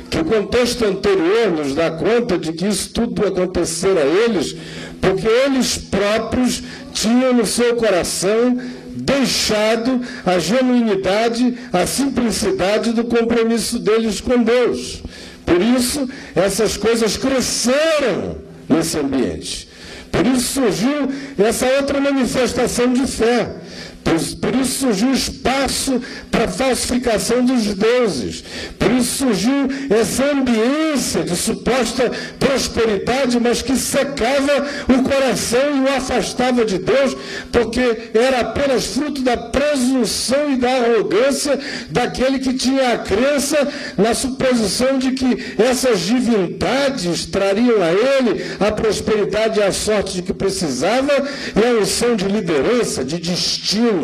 que 0.10 0.20
o 0.20 0.26
contexto 0.26 0.86
anterior 0.86 1.52
nos 1.52 1.74
dá 1.74 1.91
conta 1.91 2.38
de 2.38 2.54
que 2.54 2.68
isso 2.68 2.89
tudo 2.91 3.26
aconteceu 3.26 3.98
a 3.98 4.02
eles, 4.02 4.56
porque 5.02 5.28
eles 5.28 5.78
próprios 5.78 6.63
tinham 6.94 7.34
no 7.34 7.46
seu 7.46 7.76
coração 7.76 8.58
deixado 8.96 10.02
a 10.26 10.39
genuinidade, 10.39 11.58
a 11.72 11.86
simplicidade 11.86 12.94
do 12.94 13.04
compromisso 13.04 13.78
deles 13.80 14.22
com 14.22 14.41
Deus. 14.41 15.04
Por 15.46 15.62
isso, 15.62 16.10
essas 16.36 16.78
coisas 16.78 17.18
cresceram 17.18 18.38
nesse 18.70 18.98
ambiente. 18.98 19.68
Por 20.12 20.26
isso 20.26 20.62
surgiu 20.62 21.10
essa 21.38 21.65
outra 21.78 22.00
manifestação 22.00 22.94
de 22.94 23.06
fé. 23.06 23.54
Por, 24.39 24.54
isso 24.56 24.82
surgiu 24.82 25.12
espaço 25.12 26.00
para 26.30 26.48
falsificação 26.48 27.44
dos 27.44 27.65
deuses. 27.74 28.44
Por 28.78 28.91
isso 28.91 29.26
surgiu 29.26 29.68
essa 29.89 30.26
ambiência 30.26 31.24
de 31.24 31.36
suposta 31.36 32.12
prosperidade, 32.39 33.39
mas 33.39 33.63
que 33.63 33.76
secava 33.76 34.68
o 34.88 35.02
coração 35.02 35.78
e 35.78 35.80
o 35.82 35.98
afastava 35.98 36.63
de 36.63 36.78
Deus, 36.78 37.18
porque 37.52 38.12
era 38.13 38.41
apenas 38.41 38.86
fruto 38.86 39.24
da 39.24 39.36
presunção 39.36 40.52
e 40.54 40.58
da 40.58 40.70
arrogância 40.70 41.60
daquele 41.89 42.38
que 42.38 42.54
tinha 42.54 42.94
a 42.94 43.00
crença 43.00 43.68
na 43.98 44.13
suposição 44.13 45.00
de 45.00 45.13
que 45.13 45.56
essas 45.58 46.02
divindades 46.02 47.26
trariam 47.26 47.82
a 47.82 47.91
ele 47.91 48.46
a 48.60 48.72
prosperidade 48.72 49.60
e 49.60 49.63
a 49.63 49.72
sorte 49.72 50.13
de 50.15 50.22
que 50.22 50.34
precisava 50.34 51.12
e 51.56 51.65
a 51.65 51.82
unção 51.82 52.15
de 52.15 52.26
liderança, 52.26 53.04
de 53.04 53.18
destino 53.18 53.94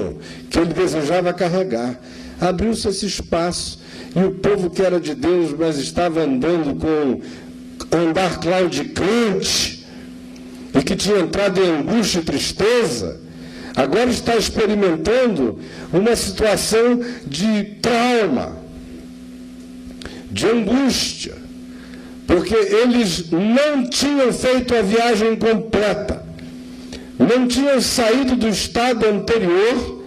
que 0.50 0.60
ele 0.60 0.74
desejava 0.74 1.34
carregar. 1.34 2.00
Abriu-se 2.40 2.88
esse 2.88 3.06
espaço 3.06 3.80
e 4.16 4.24
o 4.24 4.32
povo 4.32 4.70
que 4.70 4.82
era 4.82 5.00
de 5.00 5.14
Deus, 5.14 5.54
mas 5.58 5.78
estava 5.78 6.22
andando 6.22 6.76
com 6.76 7.22
andar 7.96 8.40
claudicante 8.40 9.86
e 10.74 10.84
que 10.84 10.96
tinha 10.96 11.20
entrado 11.20 11.62
em 11.62 11.70
angústia 11.70 12.20
e 12.20 12.24
tristeza, 12.24 13.20
agora 13.76 14.10
está 14.10 14.36
experimentando 14.36 15.60
uma 15.92 16.16
situação 16.16 17.00
de 17.26 17.64
trauma, 17.82 18.58
de 20.32 20.48
angústia, 20.48 21.36
porque 22.26 22.56
eles 22.56 23.30
não 23.30 23.90
tinham 23.90 24.32
feito 24.32 24.74
a 24.74 24.82
viagem 24.82 25.36
completa 25.36 26.31
não 27.26 27.48
tinham 27.48 27.80
saído 27.82 28.36
do 28.36 28.48
estado 28.48 29.06
anterior 29.06 30.02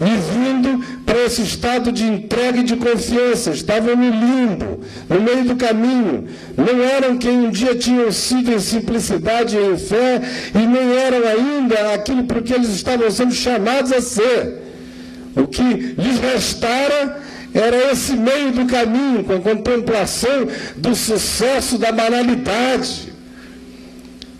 e 0.00 0.32
vindo 0.32 0.84
para 1.04 1.24
esse 1.24 1.42
estado 1.42 1.92
de 1.92 2.04
entrega 2.04 2.58
e 2.58 2.64
de 2.64 2.76
confiança. 2.76 3.50
Estavam 3.50 3.94
no 3.96 4.10
limbo, 4.10 4.80
no 5.08 5.20
meio 5.20 5.44
do 5.44 5.56
caminho. 5.56 6.26
Não 6.56 6.82
eram 6.82 7.16
quem 7.16 7.46
um 7.46 7.50
dia 7.50 7.74
tinham 7.74 8.10
sido 8.10 8.52
em 8.52 8.58
simplicidade 8.58 9.56
e 9.56 9.72
em 9.72 9.78
fé, 9.78 10.20
e 10.54 10.66
nem 10.66 10.96
eram 10.96 11.20
ainda 11.26 11.94
aquilo 11.94 12.24
por 12.24 12.42
que 12.42 12.52
eles 12.52 12.70
estavam 12.70 13.10
sendo 13.10 13.32
chamados 13.32 13.92
a 13.92 14.00
ser. 14.00 14.62
O 15.36 15.46
que 15.46 15.62
lhes 15.62 16.18
restara 16.20 17.22
era 17.52 17.92
esse 17.92 18.16
meio 18.16 18.50
do 18.52 18.66
caminho, 18.66 19.22
com 19.24 19.34
a 19.34 19.40
contemplação 19.40 20.48
do 20.76 20.94
sucesso 20.94 21.78
da 21.78 21.92
banalidade. 21.92 23.13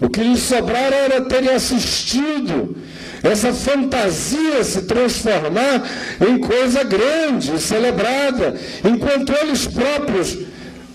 O 0.00 0.08
que 0.08 0.20
lhe 0.20 0.36
sobrara 0.36 0.94
era 0.96 1.20
terem 1.22 1.50
assistido 1.50 2.76
essa 3.22 3.54
fantasia 3.54 4.62
se 4.62 4.82
transformar 4.82 5.82
em 6.20 6.38
coisa 6.38 6.84
grande, 6.84 7.58
celebrada, 7.58 8.54
enquanto 8.84 9.32
eles 9.32 9.66
próprios 9.66 10.36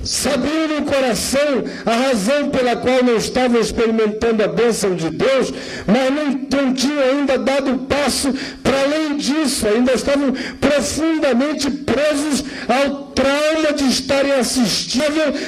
sabiam 0.04 0.80
no 0.80 0.86
coração 0.86 1.64
a 1.86 1.94
razão 1.94 2.50
pela 2.50 2.76
qual 2.76 3.04
não 3.04 3.18
estavam 3.18 3.60
experimentando 3.60 4.44
a 4.44 4.48
bênção 4.48 4.96
de 4.96 5.10
Deus, 5.10 5.54
mas 5.86 6.12
não, 6.12 6.64
não 6.64 6.74
tinham 6.74 7.02
ainda 7.02 7.38
dado 7.38 7.80
passo 7.80 8.34
para 8.64 8.82
além 8.82 9.18
disso, 9.18 9.68
ainda 9.68 9.94
estavam 9.94 10.34
profundamente 10.60 11.70
presos 11.70 12.46
ao 12.68 13.08
trauma 13.08 13.74
de 13.74 13.86
estarem 13.86 14.32
assistindo 14.32 15.04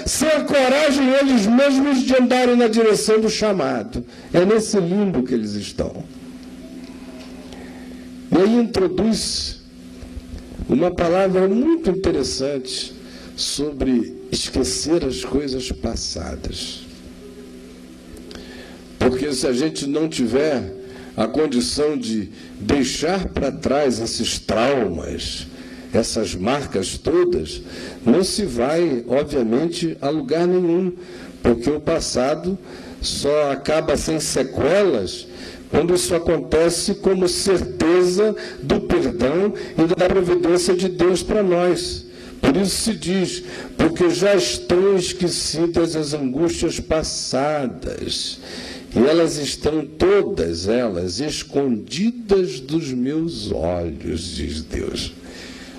sem 0.06 0.28
a 0.28 0.42
coragem 0.42 1.10
eles 1.14 1.48
mesmos 1.48 2.04
de 2.04 2.16
andarem 2.16 2.56
na 2.56 2.68
direção 2.68 3.20
do 3.22 3.30
chamado. 3.30 4.04
É 4.34 4.44
nesse 4.46 4.78
limbo 4.78 5.24
que 5.24 5.34
eles 5.34 5.54
estão. 5.54 6.04
E 8.32 8.38
aí 8.38 8.56
introduz 8.56 9.62
uma 10.68 10.92
palavra 10.92 11.48
muito 11.48 11.90
interessante 11.90 13.01
sobre 13.36 14.14
esquecer 14.32 15.06
as 15.06 15.24
coisas 15.24 15.72
passadas. 15.72 16.82
Porque 19.00 19.34
se 19.34 19.48
a 19.48 19.54
gente 19.54 19.88
não 19.88 20.08
tiver 20.08 20.74
a 21.16 21.28
condição 21.28 21.98
de 21.98 22.30
deixar 22.60 23.28
para 23.30 23.52
trás 23.52 24.00
esses 24.00 24.40
traumas, 24.40 25.48
essas 25.94 26.36
marcas 26.36 26.98
todas, 26.98 27.62
não 28.06 28.24
se 28.24 28.46
vai, 28.46 29.04
obviamente, 29.08 29.98
a 30.02 30.10
lugar 30.10 30.48
nenhum, 30.48 30.94
porque 31.44 31.70
o 31.70 31.80
passado 31.80 32.58
só 33.02 33.52
acaba 33.52 33.98
sem 33.98 34.20
sequelas 34.20 35.28
quando 35.70 35.96
isso 35.96 36.14
acontece 36.14 36.96
como 36.96 37.28
certeza 37.28 38.36
do 38.62 38.82
perdão 38.82 39.54
e 39.78 39.96
da 39.96 40.08
providência 40.08 40.76
de 40.76 40.90
Deus 40.90 41.24
para 41.24 41.42
nós. 41.42 42.06
Por 42.42 42.58
isso 42.58 42.76
se 42.76 42.94
diz, 42.94 43.44
porque 43.78 44.10
já 44.10 44.36
estão 44.36 44.98
esquecidas 44.98 45.96
as 45.96 46.14
angústias 46.14 46.80
passadas, 46.80 48.40
e 48.96 49.00
elas 49.00 49.38
estão 49.38 49.86
todas 49.86 50.68
elas 50.68 51.20
escondidas 51.20 52.60
dos 52.60 52.92
meus 52.92 53.52
olhos, 53.52 54.36
diz 54.36 54.64
Deus. 54.64 55.14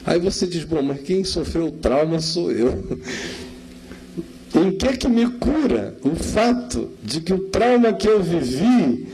Aí 0.06 0.18
você 0.18 0.46
diz, 0.46 0.64
bom, 0.64 0.82
mas 0.82 1.00
quem 1.02 1.24
sofreu 1.24 1.66
o 1.66 1.72
trauma 1.72 2.20
sou 2.20 2.50
eu. 2.50 2.98
Em 4.54 4.70
que 4.76 4.86
é 4.86 4.96
que 4.96 5.08
me 5.08 5.26
cura 5.26 5.96
o 6.02 6.14
fato 6.14 6.90
de 7.02 7.22
que 7.22 7.32
o 7.32 7.48
trauma 7.48 7.92
que 7.92 8.06
eu 8.06 8.22
vivi, 8.22 9.08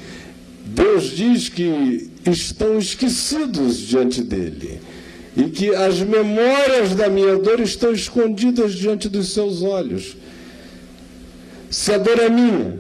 Deus 0.65 1.11
diz 1.11 1.49
que 1.49 2.11
estão 2.27 2.79
esquecidos 2.79 3.79
diante 3.79 4.21
dele 4.23 4.81
e 5.39 5.49
que 5.49 5.73
as 5.73 6.01
memórias 6.01 6.97
da 6.97 7.09
minha 7.09 7.37
dor 7.37 7.61
estão 7.61 7.93
escondidas 7.93 8.75
diante 8.75 9.09
dos 9.09 9.33
seus 9.33 9.63
olhos. 9.63 10.17
Se 11.71 11.95
a 11.95 11.99
dor 11.99 12.19
é 12.19 12.29
minha, 12.29 12.77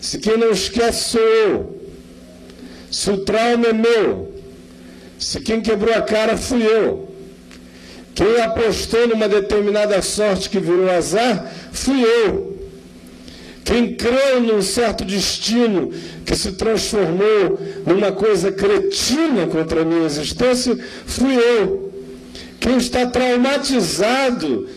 se 0.00 0.18
quem 0.18 0.38
não 0.38 0.50
esquece 0.50 1.10
sou 1.10 1.20
eu, 1.20 1.80
se 2.90 3.10
o 3.10 3.18
trauma 3.18 3.66
é 3.66 3.72
meu, 3.74 4.32
se 5.18 5.38
quem 5.40 5.60
quebrou 5.60 5.94
a 5.94 6.00
cara 6.00 6.38
fui 6.38 6.62
eu, 6.62 7.06
quem 8.14 8.40
apostou 8.40 9.06
numa 9.06 9.28
determinada 9.28 10.00
sorte 10.00 10.48
que 10.48 10.58
virou 10.58 10.90
azar, 10.90 11.52
fui 11.70 12.02
eu. 12.02 12.55
Quem 13.66 13.96
creu 13.96 14.40
num 14.40 14.62
certo 14.62 15.04
destino 15.04 15.90
que 16.24 16.36
se 16.36 16.52
transformou 16.52 17.58
numa 17.84 18.12
coisa 18.12 18.52
cretina 18.52 19.48
contra 19.48 19.82
a 19.82 19.84
minha 19.84 20.06
existência, 20.06 20.78
fui 21.04 21.34
eu. 21.34 21.92
Quem 22.60 22.76
está 22.76 23.06
traumatizado 23.06 24.68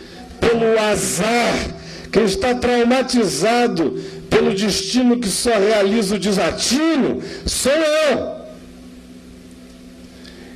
pelo 0.41 0.79
azar, 0.79 1.75
quem 2.11 2.23
está 2.23 2.55
traumatizado 2.55 4.01
pelo 4.27 4.55
destino 4.55 5.19
que 5.19 5.27
só 5.27 5.51
realiza 5.51 6.15
o 6.15 6.19
desatino, 6.19 7.21
sou 7.45 7.71
eu. 7.71 8.39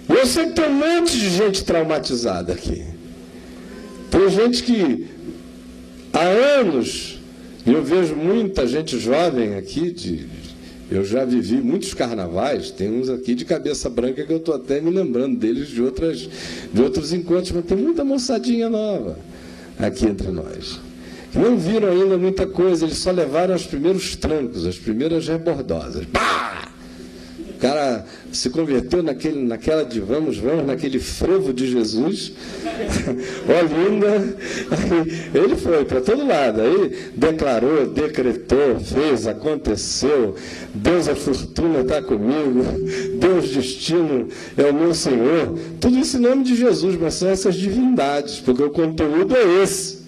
Eu 0.10 0.26
sei 0.26 0.48
que 0.48 0.54
tem 0.54 0.66
um 0.66 0.74
monte 0.74 1.20
de 1.20 1.30
gente 1.30 1.64
traumatizada 1.64 2.54
aqui. 2.54 2.84
Tem 4.10 4.28
gente 4.28 4.64
que 4.64 5.08
há 6.12 6.24
anos, 6.60 7.13
eu 7.66 7.84
vejo 7.84 8.16
muita 8.16 8.68
gente 8.68 9.00
jovem 9.00 9.56
aqui, 9.56 9.92
de, 9.92 10.28
eu 10.92 11.04
já 11.04 11.24
vivi 11.24 11.56
muitos 11.56 11.94
carnavais, 11.94 12.72
tem 12.72 12.92
uns 12.92 13.10
aqui 13.10 13.34
de 13.34 13.46
cabeça 13.46 13.90
branca 13.90 14.24
que 14.24 14.32
eu 14.32 14.38
estou 14.38 14.56
até 14.56 14.82
me 14.82 14.92
lembrando 14.92 15.38
deles 15.38 15.70
de, 15.70 15.82
outras, 15.82 16.30
de 16.74 16.82
outros 16.82 17.14
encontros, 17.14 17.52
mas 17.52 17.66
tem 17.66 17.78
muita 17.78 18.04
moçadinha 18.04 18.70
nova 18.70 19.18
aqui 19.80 20.06
entre 20.06 20.30
nós. 20.30 20.80
Não 21.34 21.58
viram 21.58 21.90
ainda 21.90 22.18
muita 22.18 22.46
coisa, 22.46 22.86
eles 22.86 22.98
só 22.98 23.12
levaram 23.12 23.56
os 23.56 23.66
primeiros 23.66 24.16
trancos, 24.16 24.68
as 24.68 24.78
primeiras 24.78 25.28
rebordosas. 25.28 26.06
Pá! 26.06 26.73
Cara 27.64 28.06
se 28.30 28.50
converteu 28.50 29.02
naquele, 29.02 29.42
naquela 29.42 29.86
de 29.86 30.02
vamos, 30.02 30.38
vamos, 30.38 30.66
naquele 30.66 31.00
frevo 31.00 31.54
de 31.54 31.72
Jesus. 31.72 32.34
Olinda, 33.48 34.36
ele 35.34 35.56
foi 35.56 35.86
para 35.86 36.02
todo 36.02 36.28
lado. 36.28 36.60
Aí 36.60 36.94
declarou, 37.16 37.88
decretou, 37.88 38.82
fez, 38.82 39.28
aconteceu. 39.28 40.36
Deus 40.76 41.08
a 41.08 41.16
fortuna 41.16 41.80
está 41.80 42.02
comigo. 42.02 42.66
Deus 43.18 43.52
destino 43.52 44.28
é 44.58 44.64
o 44.70 44.74
meu 44.74 44.94
Senhor. 44.94 45.58
Tudo 45.80 45.98
isso 45.98 46.18
em 46.18 46.20
nome 46.20 46.44
de 46.44 46.58
Jesus, 46.58 46.98
mas 47.00 47.14
são 47.14 47.30
essas 47.30 47.56
divindades, 47.56 48.42
porque 48.42 48.62
o 48.62 48.72
conteúdo 48.72 49.38
é 49.38 49.64
esse. 49.64 50.00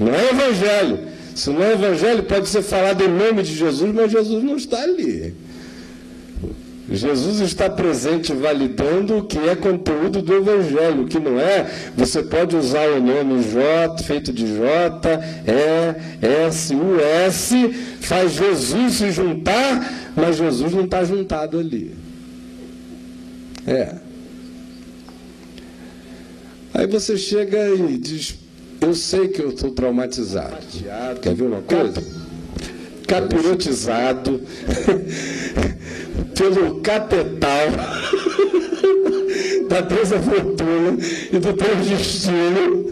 Não 0.00 0.12
é 0.12 0.30
evangelho. 0.30 0.98
Se 1.36 1.50
não 1.50 1.62
é 1.62 1.74
evangelho, 1.74 2.24
pode 2.24 2.48
ser 2.48 2.62
falado 2.62 3.00
em 3.04 3.08
nome 3.08 3.44
de 3.44 3.54
Jesus, 3.54 3.94
mas 3.94 4.10
Jesus 4.10 4.42
não 4.42 4.56
está 4.56 4.82
ali. 4.82 5.43
Jesus 6.90 7.40
está 7.40 7.70
presente 7.70 8.32
validando 8.34 9.16
o 9.18 9.24
que 9.24 9.38
é 9.38 9.56
conteúdo 9.56 10.20
do 10.20 10.34
Evangelho, 10.34 11.02
o 11.02 11.06
que 11.06 11.18
não 11.18 11.40
é, 11.40 11.66
você 11.96 12.22
pode 12.22 12.54
usar 12.54 12.88
o 12.90 13.00
nome 13.00 13.42
J, 13.42 14.02
feito 14.02 14.32
de 14.32 14.46
J, 14.46 15.18
E, 15.46 16.46
S, 16.46 16.74
U, 16.74 17.00
S, 17.00 17.68
faz 18.00 18.32
Jesus 18.32 18.94
se 18.94 19.10
juntar, 19.10 20.12
mas 20.14 20.36
Jesus 20.36 20.74
não 20.74 20.84
está 20.84 21.02
juntado 21.04 21.58
ali. 21.58 21.94
É. 23.66 23.94
Aí 26.74 26.86
você 26.86 27.16
chega 27.16 27.70
e 27.70 27.96
diz, 27.96 28.34
eu 28.80 28.94
sei 28.94 29.28
que 29.28 29.40
eu 29.40 29.50
estou 29.50 29.70
traumatizado. 29.70 30.58
Quer 31.22 31.34
ver 31.34 31.44
uma 31.44 31.62
coisa? 31.62 32.02
Capirotizado. 33.06 34.42
pelo 36.36 36.80
capital 36.80 37.68
da 39.68 39.80
deusa 39.80 40.18
fortuna 40.20 40.96
e 41.32 41.38
do 41.38 41.52
teu 41.52 41.76
destino, 41.76 42.84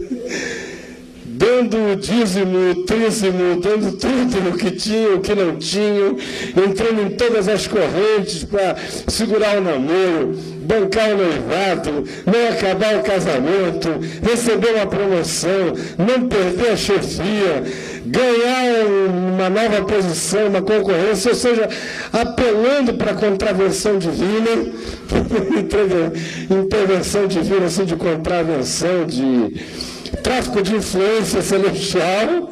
dando 1.33 1.93
o 1.93 1.95
dízimo, 1.95 2.71
o 2.71 2.75
trízimo, 2.85 3.59
dando 3.59 3.97
tudo 3.97 4.49
o 4.49 4.57
que 4.57 4.71
tinha, 4.71 5.15
o 5.15 5.19
que 5.19 5.33
não 5.33 5.55
tinha, 5.55 6.15
entrando 6.55 7.01
em 7.01 7.09
todas 7.11 7.47
as 7.47 7.67
correntes 7.67 8.43
para 8.43 8.75
segurar 9.07 9.57
o 9.57 9.61
namoro, 9.61 10.35
bancar 10.61 11.09
o 11.09 11.17
noivado, 11.17 12.03
não 12.25 12.49
acabar 12.49 12.97
o 12.97 13.03
casamento, 13.03 13.89
receber 14.21 14.75
uma 14.75 14.85
promoção, 14.85 15.73
não 15.97 16.27
perder 16.27 16.69
a 16.71 16.77
chefia, 16.77 17.63
ganhar 18.05 18.85
uma 19.09 19.49
nova 19.49 19.83
posição, 19.85 20.47
uma 20.47 20.61
concorrência, 20.61 21.31
ou 21.31 21.35
seja, 21.35 21.67
apelando 22.11 22.93
para 22.93 23.11
a 23.11 23.15
contravenção 23.15 23.97
divina, 23.97 24.71
intervenção 26.49 27.25
divina, 27.27 27.65
assim, 27.65 27.85
de 27.85 27.95
contravenção, 27.95 29.05
de 29.05 29.92
tráfico 30.21 30.61
de 30.61 30.75
influência 30.75 31.41
celestial, 31.41 32.51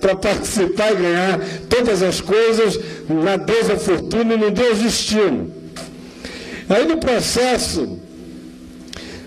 para 0.00 0.16
participar 0.16 0.92
e 0.92 0.96
ganhar 0.96 1.40
todas 1.68 2.02
as 2.02 2.20
coisas 2.20 2.78
na 3.08 3.36
deusa 3.36 3.76
fortuna 3.76 4.34
e 4.34 4.36
no 4.36 4.50
Deus 4.50 4.78
destino. 4.78 5.52
Aí 6.68 6.86
no 6.86 6.96
processo, 6.96 7.98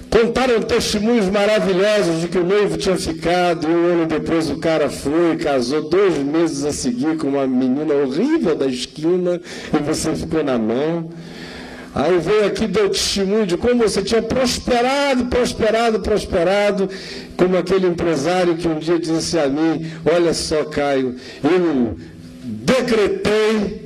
contaram 0.10 0.62
testemunhos 0.62 1.30
maravilhosos 1.30 2.22
de 2.22 2.28
que 2.28 2.38
o 2.38 2.44
noivo 2.44 2.78
tinha 2.78 2.98
ficado, 2.98 3.68
e 3.68 3.72
um 3.72 3.86
ano 3.94 4.06
depois 4.06 4.50
o 4.50 4.58
cara 4.58 4.90
foi, 4.90 5.38
casou 5.38 5.90
dois 5.90 6.18
meses 6.18 6.64
a 6.66 6.72
seguir 6.72 7.18
com 7.18 7.28
uma 7.28 7.46
menina 7.46 7.94
horrível 7.94 8.56
da 8.56 8.66
esquina, 8.66 9.40
e 9.74 9.78
você 9.84 10.16
ficou 10.16 10.44
na 10.44 10.58
mão. 10.58 11.10
Aí 11.96 12.20
veio 12.20 12.46
aqui 12.46 12.68
deu 12.68 12.90
testemunho 12.90 13.48
de 13.48 13.56
como 13.56 13.82
você 13.82 14.04
tinha 14.04 14.22
prosperado, 14.22 15.28
prosperado, 15.28 16.00
prosperado, 16.02 16.90
como 17.38 17.58
aquele 17.58 17.88
empresário 17.88 18.58
que 18.58 18.68
um 18.68 18.78
dia 18.78 19.00
disse 19.00 19.40
a 19.40 19.48
mim: 19.48 19.90
Olha 20.06 20.34
só, 20.34 20.66
Caio, 20.66 21.16
eu 21.42 21.98
decretei 22.44 23.86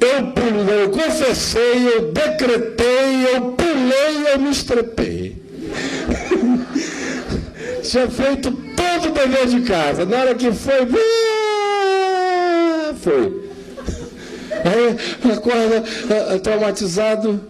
eu 0.00 0.26
pulei, 0.32 0.84
eu 0.84 0.90
confessei, 0.90 1.88
eu 1.94 2.12
decretei, 2.12 3.34
eu 3.34 3.52
pulei, 3.52 4.32
eu 4.32 4.38
me 4.38 4.50
estrepei. 4.50 5.36
Tinha 7.82 8.08
feito 8.08 8.52
todo 8.52 9.08
o 9.08 9.12
dever 9.12 9.46
de 9.46 9.62
casa. 9.62 10.04
Na 10.04 10.18
hora 10.18 10.34
que 10.34 10.52
foi, 10.52 10.86
foi. 13.00 13.47
Aí 14.64 15.32
acorda 15.32 15.84
ah, 16.10 16.34
ah, 16.34 16.38
traumatizado. 16.38 17.40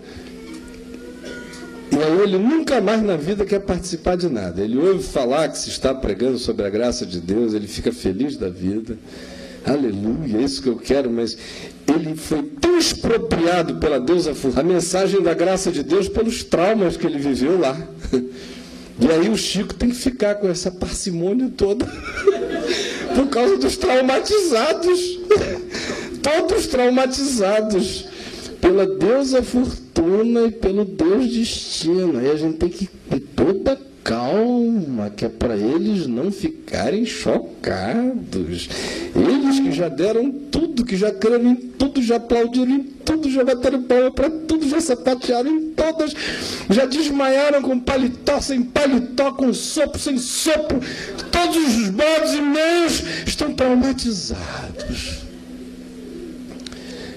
E 1.91 1.97
aí 1.97 2.21
ele 2.23 2.39
nunca 2.39 2.81
mais 2.81 3.03
na 3.03 3.17
vida 3.17 3.45
quer 3.45 3.61
participar 3.61 4.17
de 4.17 4.29
nada. 4.29 4.63
Ele 4.63 4.79
ouve 4.79 5.03
falar 5.03 5.49
que 5.49 5.59
se 5.59 5.71
está 5.71 5.95
pregando 5.95 6.39
sobre 6.39 6.67
a 6.67 6.71
graça 6.71 7.07
de 7.07 7.21
Deus, 7.21 7.55
ele 7.55 7.67
fica 7.67 7.93
feliz 7.93 8.37
da 8.37 8.49
vida 8.49 8.99
Aleluia, 9.69 10.39
é 10.39 10.43
isso 10.43 10.63
que 10.63 10.69
eu 10.69 10.77
quero, 10.77 11.11
mas 11.11 11.37
ele 11.87 12.17
foi 12.17 12.43
tão 12.43 12.79
expropriado 12.79 13.77
pela 13.77 14.01
deusa 14.01 14.33
a 14.57 14.63
mensagem 14.63 15.23
da 15.23 15.35
graça 15.35 15.71
de 15.71 15.83
Deus 15.83 16.09
pelos 16.09 16.43
traumas 16.43 16.97
que 16.97 17.07
ele 17.07 17.19
viveu 17.19 17.59
lá. 17.59 17.77
E 19.01 19.07
aí 19.13 19.29
o 19.29 19.37
Chico 19.37 19.75
tem 19.75 19.91
que 19.91 19.97
ficar 19.97 20.37
com 20.37 20.49
essa 20.49 20.71
parcimônia 20.71 21.53
toda 21.57 21.87
por 23.15 23.29
causa 23.29 23.57
dos 23.57 23.77
traumatizados. 23.77 25.21
Todos 26.29 26.67
traumatizados 26.67 28.05
pela 28.61 28.87
deusa 28.87 29.43
fortuna 29.43 30.43
e 30.43 30.51
pelo 30.51 30.85
Deus 30.85 31.27
destino. 31.29 32.19
Aí 32.19 32.31
a 32.31 32.37
gente 32.37 32.59
tem 32.59 32.69
que 32.69 32.85
ir 32.85 32.91
com 33.09 33.19
toda 33.35 33.81
calma, 34.05 35.11
que 35.11 35.25
é 35.25 35.29
para 35.29 35.57
eles 35.57 36.07
não 36.07 36.31
ficarem 36.31 37.07
chocados. 37.07 38.69
Eles 39.15 39.61
que 39.61 39.73
já 39.73 39.89
deram 39.89 40.31
tudo, 40.31 40.85
que 40.85 40.97
já 40.99 41.11
creram 41.11 41.51
em 41.51 41.55
tudo, 41.55 42.03
já 42.03 42.17
aplaudiram 42.17 42.73
em 42.73 42.83
tudo, 42.83 43.31
já 43.31 43.43
bateram 43.43 43.83
palma 43.83 44.11
para 44.11 44.29
tudo, 44.29 44.69
já 44.69 44.81
sapatearam 44.81 45.51
em 45.51 45.71
todas, 45.71 46.15
já 46.69 46.85
desmaiaram 46.85 47.63
com 47.63 47.81
paletó, 47.81 48.41
sem 48.41 48.63
paletó, 48.63 49.33
com 49.33 49.53
sopro, 49.55 49.99
sem 49.99 50.19
sopro. 50.19 50.79
Todos 51.31 51.57
os 51.57 51.91
modos 51.91 52.35
e 52.35 52.41
meios 52.41 53.03
estão 53.27 53.55
traumatizados. 53.55 55.28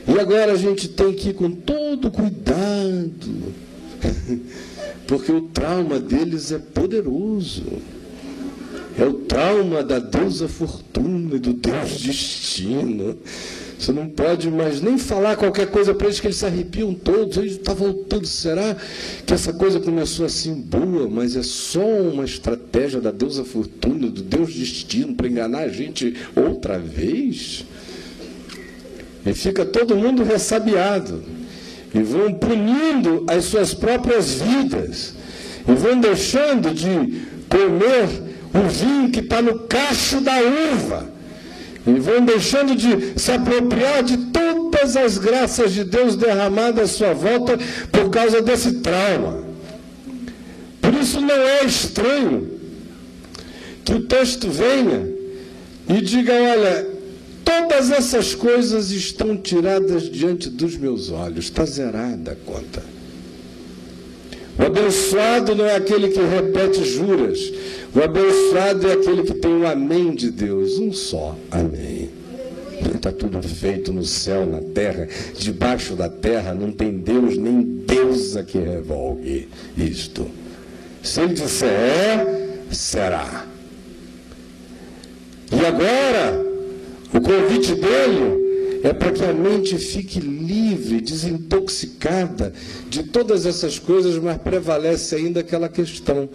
E 0.08 0.20
agora 0.20 0.54
a 0.54 0.58
gente 0.58 0.88
tem 0.90 1.14
que 1.14 1.30
ir 1.30 1.34
com 1.34 1.52
todo 1.52 2.12
cuidado. 2.12 3.54
porque 5.08 5.32
o 5.32 5.42
trauma 5.42 6.00
deles 6.00 6.52
é 6.52 6.58
poderoso. 6.58 7.66
É 8.98 9.06
o 9.06 9.14
trauma 9.14 9.84
da 9.84 10.00
deusa 10.00 10.48
fortuna 10.48 11.36
e 11.36 11.40
do 11.40 11.54
deus 11.54 12.00
destino. 12.00 13.18
Você 13.78 13.92
não 13.92 14.08
pode 14.08 14.50
mais 14.52 14.80
nem 14.80 14.98
falar 14.98 15.36
qualquer 15.36 15.68
coisa 15.68 15.94
para 15.94 16.08
eles 16.08 16.20
que 16.20 16.28
eles 16.28 16.38
se 16.38 16.46
arrepiam 16.46 16.94
todos. 16.94 17.38
Ele 17.38 17.48
está 17.48 17.74
voltando. 17.74 18.26
Será 18.26 18.78
que 19.26 19.34
essa 19.34 19.52
coisa 19.52 19.80
começou 19.80 20.26
assim 20.26 20.54
boa, 20.54 21.10
mas 21.10 21.36
é 21.36 21.44
só 21.44 21.84
uma 21.84 22.24
estratégia 22.24 23.02
da 23.02 23.12
deusa 23.12 23.44
fortuna, 23.44 24.08
do 24.08 24.22
deus 24.22 24.54
destino, 24.54 25.16
para 25.16 25.28
enganar 25.28 25.64
a 25.64 25.70
gente 25.70 26.16
outra 26.36 26.78
vez? 26.78 27.66
E 29.26 29.34
fica 29.34 29.66
todo 29.66 29.96
mundo 29.96 30.24
ressabiado. 30.24 31.24
E 31.94 32.02
vão 32.02 32.34
punindo 32.34 33.26
as 33.28 33.46
suas 33.46 33.74
próprias 33.74 34.34
vidas. 34.34 35.14
E 35.68 35.74
vão 35.74 36.00
deixando 36.00 36.74
de 36.74 37.22
comer 37.50 38.08
o 38.54 38.70
vinho 38.70 39.12
que 39.12 39.20
está 39.20 39.42
no 39.42 39.60
cacho 39.60 40.22
da 40.22 40.38
uva. 40.74 41.10
E 41.86 42.00
vão 42.00 42.24
deixando 42.24 42.76
de 42.76 43.20
se 43.20 43.32
apropriar 43.32 44.04
de 44.04 44.18
todas 44.18 44.96
as 44.96 45.18
graças 45.18 45.74
de 45.74 45.84
Deus 45.84 46.16
derramadas 46.16 46.92
à 46.92 46.94
sua 46.94 47.14
volta 47.14 47.58
por 47.92 48.10
causa 48.10 48.42
desse 48.42 48.74
trauma. 48.80 49.44
Por 50.80 50.94
isso 50.94 51.20
não 51.22 51.36
é 51.36 51.64
estranho 51.64 52.60
que 53.84 53.94
o 53.94 54.02
texto 54.02 54.50
venha 54.50 55.08
e 55.90 56.02
diga: 56.02 56.34
olha, 56.34 56.91
Todas 57.44 57.92
essas 57.92 58.36
coisas 58.36 58.92
estão 58.92 59.36
tiradas 59.38 60.04
diante 60.04 60.50
dos 60.50 60.78
meus 60.78 61.10
olhos, 61.10 61.46
está 61.46 61.66
zerada 61.66 62.32
a 62.32 62.36
conta. 62.36 62.84
O 64.60 64.64
abençoado 64.64 65.56
não 65.56 65.66
é 65.66 65.76
aquele 65.76 66.10
que 66.10 66.20
repete 66.20 66.84
juras, 66.84 67.52
o 67.96 68.02
abençoado 68.02 68.88
é 68.88 68.94
aquele 68.94 69.24
que 69.24 69.34
tem 69.34 69.52
o 69.52 69.68
amém 69.68 70.14
de 70.14 70.30
Deus, 70.30 70.78
um 70.78 70.94
só 70.94 71.36
amém. 71.50 72.10
Está 72.94 73.12
tudo 73.12 73.42
feito 73.42 73.92
no 73.94 74.04
céu, 74.04 74.46
na 74.46 74.62
terra, 74.62 75.08
debaixo 75.38 75.96
da 75.96 76.10
terra, 76.10 76.54
não 76.54 76.72
tem 76.72 76.92
Deus 76.98 77.38
nem 77.38 77.62
deusa 77.64 78.44
que 78.44 78.58
revolve 78.58 79.48
isto. 79.78 80.28
Se 81.02 81.22
ele 81.22 81.34
disser 81.34 81.70
é, 81.70 82.48
será. 82.72 83.46
E 85.52 85.66
agora, 85.66 86.51
o 87.14 87.22
convite 87.22 87.76
dele 87.76 88.52
é 88.84 88.94
para 88.94 89.12
que 89.12 89.24
a 89.24 89.34
mente 89.34 89.78
fique 89.78 90.20
livre, 90.20 91.02
desintoxicada 91.02 92.52
de 92.90 93.04
todas 93.04 93.46
essas 93.46 93.78
coisas, 93.78 94.18
mas 94.18 94.38
prevalece 94.38 95.16
ainda 95.16 95.42
aquela 95.42 95.70
questão. 95.70 96.28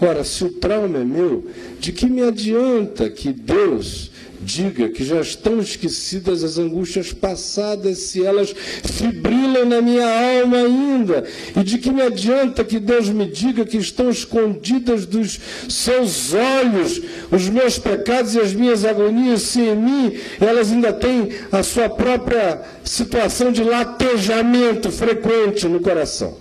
Ora, 0.00 0.22
se 0.22 0.44
o 0.44 0.50
trauma 0.50 0.98
é 0.98 1.04
meu, 1.04 1.46
de 1.80 1.92
que 1.92 2.06
me 2.06 2.22
adianta 2.22 3.08
que 3.08 3.32
Deus 3.32 4.10
diga 4.44 4.88
que 4.88 5.04
já 5.04 5.20
estão 5.20 5.58
esquecidas 5.58 6.44
as 6.44 6.58
angústias 6.58 7.12
passadas 7.12 7.98
se 7.98 8.24
elas 8.24 8.54
fibrilam 8.84 9.64
na 9.64 9.80
minha 9.80 10.06
alma 10.40 10.58
ainda? 10.58 11.24
E 11.56 11.64
de 11.64 11.78
que 11.78 11.90
me 11.90 12.02
adianta 12.02 12.62
que 12.62 12.78
Deus 12.78 13.08
me 13.08 13.26
diga 13.26 13.64
que 13.64 13.78
estão 13.78 14.10
escondidas 14.10 15.06
dos 15.06 15.40
seus 15.68 16.32
olhos 16.34 17.00
os 17.32 17.48
meus 17.48 17.78
pecados 17.78 18.34
e 18.34 18.40
as 18.40 18.52
minhas 18.52 18.84
agonias, 18.84 19.42
se 19.42 19.60
em 19.60 19.76
mim 19.76 20.18
elas 20.40 20.70
ainda 20.70 20.92
têm 20.92 21.30
a 21.50 21.62
sua 21.62 21.88
própria 21.88 22.60
situação 22.84 23.50
de 23.50 23.64
latejamento 23.64 24.92
frequente 24.92 25.66
no 25.66 25.80
coração? 25.80 26.36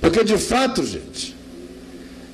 Porque 0.00 0.22
de 0.22 0.38
fato, 0.38 0.86
gente, 0.86 1.35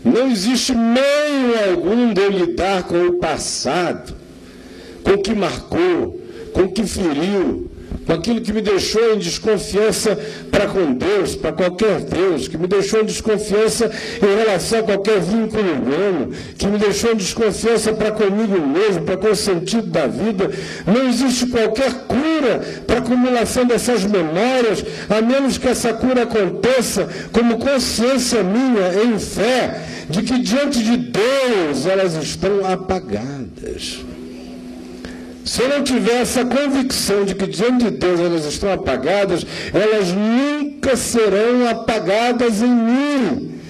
não 0.04 0.30
existe 0.30 0.74
meio 0.74 1.70
algum 1.70 2.12
de 2.12 2.20
eu 2.20 2.30
lidar 2.30 2.84
com 2.84 3.06
o 3.06 3.14
passado, 3.14 4.14
com 5.02 5.12
o 5.12 5.22
que 5.22 5.34
marcou, 5.34 6.20
com 6.52 6.62
o 6.62 6.72
que 6.72 6.84
feriu, 6.84 7.70
com 8.06 8.12
aquilo 8.12 8.40
que 8.40 8.52
me 8.52 8.60
deixou 8.60 9.14
em 9.14 9.18
desconfiança 9.18 10.18
para 10.50 10.66
com 10.66 10.92
Deus, 10.92 11.34
para 11.36 11.52
qualquer 11.52 12.00
Deus, 12.00 12.48
que 12.48 12.58
me 12.58 12.66
deixou 12.66 13.00
em 13.00 13.04
desconfiança 13.04 13.90
em 14.20 14.38
relação 14.44 14.80
a 14.80 14.82
qualquer 14.82 15.20
vínculo 15.20 15.72
humano, 15.72 16.32
que 16.58 16.66
me 16.66 16.78
deixou 16.78 17.12
em 17.12 17.16
desconfiança 17.16 17.92
para 17.92 18.10
comigo 18.10 18.58
mesmo, 18.66 19.02
para 19.02 19.16
com 19.16 19.30
o 19.30 19.36
sentido 19.36 19.86
da 19.86 20.06
vida. 20.06 20.50
Não 20.86 21.08
existe 21.08 21.46
qualquer 21.46 21.92
cura 22.06 22.60
para 22.86 22.96
a 22.96 22.98
acumulação 23.00 23.64
dessas 23.64 24.04
memórias, 24.04 24.84
a 25.08 25.20
menos 25.20 25.58
que 25.58 25.68
essa 25.68 25.92
cura 25.92 26.22
aconteça 26.22 27.08
como 27.32 27.58
consciência 27.58 28.42
minha 28.42 29.04
em 29.04 29.18
fé 29.18 29.82
de 30.08 30.22
que 30.22 30.38
diante 30.40 30.82
de 30.82 30.96
Deus 30.96 31.86
elas 31.86 32.14
estão 32.14 32.66
apagadas. 32.66 34.11
Se 35.44 35.62
eu 35.62 35.68
não 35.68 35.82
tiver 35.82 36.20
essa 36.20 36.44
convicção 36.44 37.24
de 37.24 37.34
que 37.34 37.46
diante 37.46 37.84
de 37.84 37.90
Deus 37.90 38.20
elas 38.20 38.44
estão 38.44 38.72
apagadas, 38.72 39.44
elas 39.72 40.08
nunca 40.12 40.96
serão 40.96 41.68
apagadas 41.68 42.62
em 42.62 42.72
mim. 42.74 43.60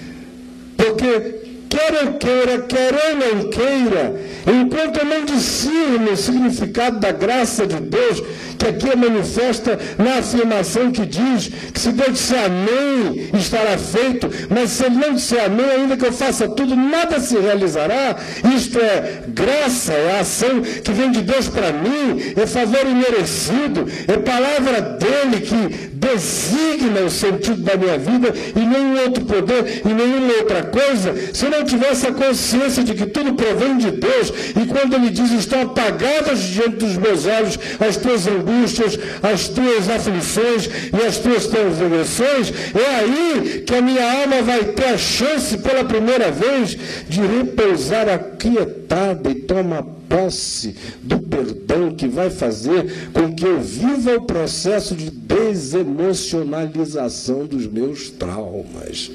Porque 0.76 1.41
quer 1.72 2.04
eu 2.04 2.12
queira, 2.14 2.58
quer 2.60 2.92
eu 2.92 3.16
não 3.16 3.48
queira, 3.48 4.14
enquanto 4.46 4.98
eu 4.98 5.06
não 5.06 5.24
discerno 5.24 6.12
o 6.12 6.16
significado 6.16 7.00
da 7.00 7.10
graça 7.12 7.66
de 7.66 7.80
Deus, 7.80 8.22
que 8.58 8.66
aqui 8.66 8.90
é 8.90 8.94
manifesta 8.94 9.78
na 9.96 10.18
afirmação 10.18 10.92
que 10.92 11.06
diz 11.06 11.50
que 11.72 11.80
se 11.80 11.90
Deus 11.92 12.12
disser 12.12 12.44
amém, 12.44 13.30
estará 13.32 13.78
feito, 13.78 14.28
mas 14.50 14.70
se 14.70 14.84
ele 14.84 14.96
não 14.96 15.14
disser 15.14 15.46
amém, 15.46 15.64
ainda 15.64 15.96
que 15.96 16.04
eu 16.04 16.12
faça 16.12 16.46
tudo, 16.46 16.76
nada 16.76 17.18
se 17.18 17.38
realizará. 17.38 18.16
Isto 18.54 18.78
é 18.78 19.22
graça, 19.28 19.94
é 19.94 20.18
a 20.18 20.20
ação 20.20 20.60
que 20.60 20.92
vem 20.92 21.10
de 21.10 21.22
Deus 21.22 21.48
para 21.48 21.72
mim, 21.72 22.34
é 22.36 22.46
favor 22.46 22.82
imerecido, 22.86 23.86
é 24.06 24.18
palavra 24.18 24.80
dele 24.80 25.40
que 25.40 25.92
designa 26.02 27.00
o 27.06 27.10
sentido 27.10 27.62
da 27.62 27.76
minha 27.76 27.96
vida 27.96 28.34
e 28.56 28.58
nenhum 28.58 29.04
outro 29.04 29.24
poder 29.24 29.82
e 29.84 29.88
nenhuma 29.88 30.34
outra 30.40 30.64
coisa. 30.64 31.14
Se 31.32 31.46
eu 31.46 31.50
não 31.50 31.61
tivesse 31.64 32.06
a 32.06 32.12
consciência 32.12 32.84
de 32.84 32.94
que 32.94 33.06
tudo 33.06 33.34
provém 33.34 33.78
de 33.78 33.90
Deus, 33.90 34.32
e 34.60 34.66
quando 34.66 34.94
ele 34.94 35.10
diz 35.10 35.30
estão 35.32 35.62
apagadas 35.62 36.40
diante 36.40 36.76
dos 36.76 36.96
meus 36.96 37.26
olhos 37.26 37.58
as 37.80 37.96
tuas 37.96 38.26
angústias, 38.26 38.98
as 39.22 39.48
tuas 39.48 39.88
aflições 39.88 40.68
e 40.92 41.06
as 41.06 41.16
tuas 41.18 41.46
transgressões, 41.46 42.52
é 42.74 42.96
aí 42.96 43.62
que 43.66 43.74
a 43.74 43.82
minha 43.82 44.22
alma 44.22 44.42
vai 44.42 44.64
ter 44.64 44.86
a 44.86 44.98
chance 44.98 45.56
pela 45.58 45.84
primeira 45.84 46.30
vez 46.30 46.76
de 47.08 47.20
repousar 47.20 48.08
aquietada 48.08 49.30
e 49.30 49.34
toma 49.34 49.86
posse 50.08 50.74
do 51.02 51.20
perdão 51.20 51.94
que 51.94 52.06
vai 52.06 52.28
fazer 52.28 53.10
com 53.12 53.34
que 53.34 53.46
eu 53.46 53.58
viva 53.60 54.16
o 54.16 54.22
processo 54.22 54.94
de 54.94 55.10
desemocionalização 55.10 57.46
dos 57.46 57.66
meus 57.66 58.10
traumas, 58.10 59.10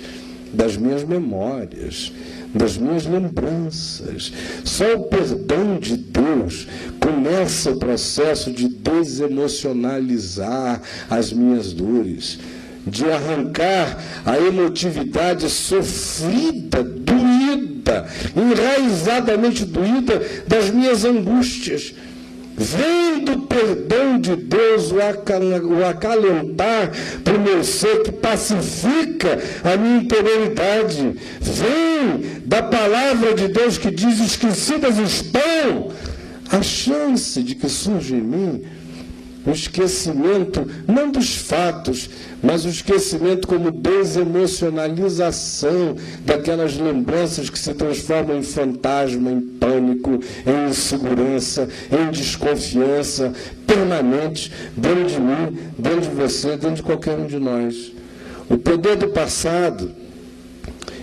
das 0.51 0.75
minhas 0.75 1.03
memórias 1.03 2.11
das 2.53 2.77
minhas 2.77 3.05
lembranças. 3.05 4.31
Só 4.63 4.93
o 4.95 5.05
perdão 5.05 5.79
de 5.79 5.97
Deus 5.97 6.67
começa 6.99 7.71
o 7.71 7.79
processo 7.79 8.51
de 8.51 8.67
desemocionalizar 8.67 10.79
as 11.09 11.33
minhas 11.33 11.73
dores, 11.73 12.37
de 12.85 13.05
arrancar 13.05 13.97
a 14.25 14.37
emotividade 14.37 15.49
sofrida, 15.49 16.83
doída, 16.83 18.05
enraizadamente 18.35 19.63
doída 19.65 20.21
das 20.47 20.69
minhas 20.69 21.05
angústias. 21.05 21.95
Vem 22.59 23.23
do 23.23 23.41
perdão 23.43 24.19
de 24.19 24.35
Deus 24.35 24.91
o 24.91 24.99
acalentar 24.99 26.91
para 27.23 27.35
o 27.35 27.39
meu 27.39 27.63
ser 27.63 28.01
que 28.01 28.11
pacifica 28.11 29.37
a 29.63 29.77
minha 29.77 30.01
interioridade. 30.01 31.15
Vem 31.39 32.41
da 32.43 32.63
palavra 32.63 33.35
de 33.35 33.47
Deus 33.47 33.77
que 33.77 33.91
diz: 33.91 34.19
esquecidas 34.19 34.97
estão. 34.97 35.91
A 36.49 36.63
chance 36.63 37.43
de 37.43 37.53
que 37.53 37.69
surja 37.69 38.15
em 38.15 38.21
mim 38.21 38.63
o 39.47 39.51
esquecimento, 39.51 40.69
não 40.85 41.09
dos 41.09 41.37
fatos, 41.37 42.09
mas 42.43 42.65
o 42.65 42.69
esquecimento 42.69 43.47
como 43.47 43.71
desemocionalização 43.71 45.95
daquelas 46.25 46.77
lembranças 46.77 47.49
que 47.49 47.57
se 47.57 47.73
transformam 47.73 48.37
em 48.37 48.43
fantasma, 48.43 49.31
em 49.31 49.39
pânico, 49.39 50.19
em 50.45 50.69
insegurança, 50.69 51.69
em 51.89 52.11
desconfiança 52.11 53.31
permanente 53.65 54.51
dentro 54.75 55.05
de 55.05 55.21
mim, 55.21 55.57
dentro 55.79 56.01
de 56.01 56.09
você, 56.09 56.49
dentro 56.49 56.75
de 56.75 56.83
qualquer 56.83 57.17
um 57.17 57.25
de 57.25 57.39
nós. 57.39 57.93
O 58.49 58.57
poder 58.57 58.97
do 58.97 59.07
passado 59.07 59.95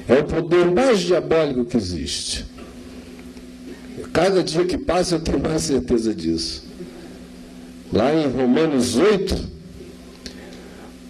é 0.07 0.21
o 0.21 0.25
poder 0.25 0.67
mais 0.67 1.01
diabólico 1.01 1.65
que 1.65 1.79
existe. 1.79 2.45
Cada 4.13 4.43
dia 4.43 4.67
que 4.67 4.77
passa 4.77 5.15
eu 5.15 5.21
tenho 5.21 5.41
mais 5.41 5.63
certeza 5.63 6.15
disso. 6.15 6.64
Lá 7.95 8.13
em 8.13 8.27
Romanos 8.27 8.97
8, 8.97 9.37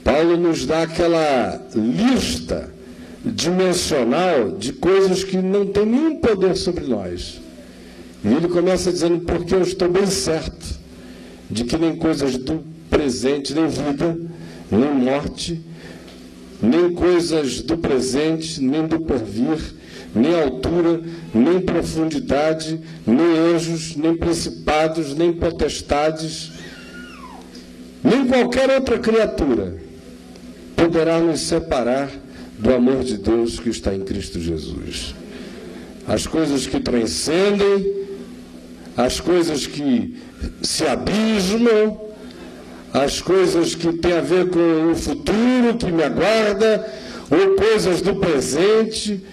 Paulo 0.05 0.37
nos 0.37 0.67
dá 0.67 0.83
aquela 0.83 1.67
lista 1.75 2.71
dimensional 3.25 4.51
de 4.51 4.75
coisas 4.75 5.25
que 5.25 5.39
não 5.39 5.65
tem 5.65 5.87
nenhum 5.87 6.17
poder 6.17 6.55
sobre 6.55 6.85
nós. 6.85 7.41
E 8.23 8.29
ele 8.29 8.49
começa 8.49 8.93
dizendo, 8.93 9.21
porque 9.21 9.55
eu 9.55 9.63
estou 9.63 9.89
bem 9.89 10.05
certo 10.05 10.79
de 11.51 11.65
que 11.65 11.79
nem 11.79 11.97
coisas 11.97 12.37
do 12.37 12.63
presente, 12.91 13.55
nem 13.55 13.67
vida, 13.67 14.19
nem 14.71 14.93
morte, 14.93 15.63
nem 16.61 16.93
coisas 16.93 17.63
do 17.63 17.79
presente, 17.79 18.61
nem 18.61 18.87
do 18.87 19.01
porvir, 19.01 19.75
nem 20.15 20.39
altura, 20.39 21.01
nem 21.35 21.63
profundidade, 21.63 22.79
nem 23.07 23.39
anjos, 23.55 23.97
nem 23.97 24.15
principados, 24.15 25.15
nem 25.15 25.33
potestades, 25.33 26.53
nem 28.05 28.27
qualquer 28.27 28.69
outra 28.71 28.99
criatura 28.99 29.79
poderá 30.77 31.19
nos 31.19 31.41
separar 31.41 32.11
do 32.59 32.73
amor 32.73 33.03
de 33.03 33.17
Deus 33.17 33.59
que 33.59 33.71
está 33.71 33.95
em 33.95 34.03
Cristo 34.03 34.39
Jesus. 34.39 35.15
As 36.07 36.27
coisas 36.27 36.67
que 36.67 36.79
transcendem, 36.79 38.05
as 38.95 39.21
coisas 39.21 39.67
que 39.67 40.17
se 40.63 40.87
abismam, 40.87 41.99
as 42.93 43.23
coisas 43.23 43.75
que 43.75 43.93
têm 43.95 44.13
a 44.13 44.21
ver 44.21 44.51
com 44.51 44.93
o 44.93 44.95
futuro 44.95 45.77
que 45.79 45.91
me 45.91 46.03
aguarda, 46.03 46.87
ou 47.31 47.57
coisas 47.57 48.03
do 48.03 48.17
presente, 48.17 49.25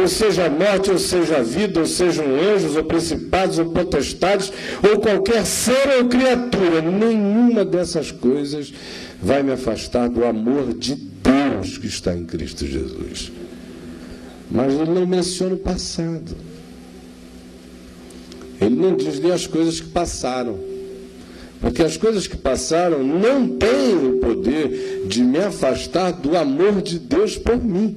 ou 0.00 0.08
seja 0.08 0.50
morte, 0.50 0.90
ou 0.90 0.98
seja 0.98 1.42
vida, 1.42 1.80
ou 1.80 1.86
sejam 1.86 2.24
anjos, 2.26 2.76
ou 2.76 2.84
principados, 2.84 3.58
ou 3.58 3.66
potestades, 3.66 4.52
ou 4.82 4.98
qualquer 5.00 5.44
ser 5.46 5.98
ou 5.98 6.08
criatura, 6.08 6.80
nenhuma 6.80 7.64
dessas 7.64 8.10
coisas 8.10 8.72
vai 9.22 9.42
me 9.42 9.52
afastar 9.52 10.08
do 10.08 10.24
amor 10.24 10.74
de 10.74 10.94
Deus 10.94 11.78
que 11.78 11.86
está 11.86 12.14
em 12.14 12.24
Cristo 12.24 12.66
Jesus. 12.66 13.30
Mas 14.50 14.74
ele 14.74 14.90
não 14.90 15.06
menciona 15.06 15.54
o 15.54 15.58
passado. 15.58 16.36
Ele 18.60 18.74
não 18.74 18.96
diz 18.96 19.18
nem 19.18 19.32
as 19.32 19.46
coisas 19.46 19.80
que 19.80 19.88
passaram. 19.88 20.58
Porque 21.60 21.82
as 21.82 21.96
coisas 21.96 22.26
que 22.26 22.36
passaram 22.36 23.02
não 23.02 23.48
têm 23.48 23.94
o 23.94 24.18
poder 24.18 25.04
de 25.06 25.22
me 25.22 25.38
afastar 25.38 26.12
do 26.12 26.36
amor 26.36 26.82
de 26.82 26.98
Deus 26.98 27.38
por 27.38 27.56
mim 27.56 27.96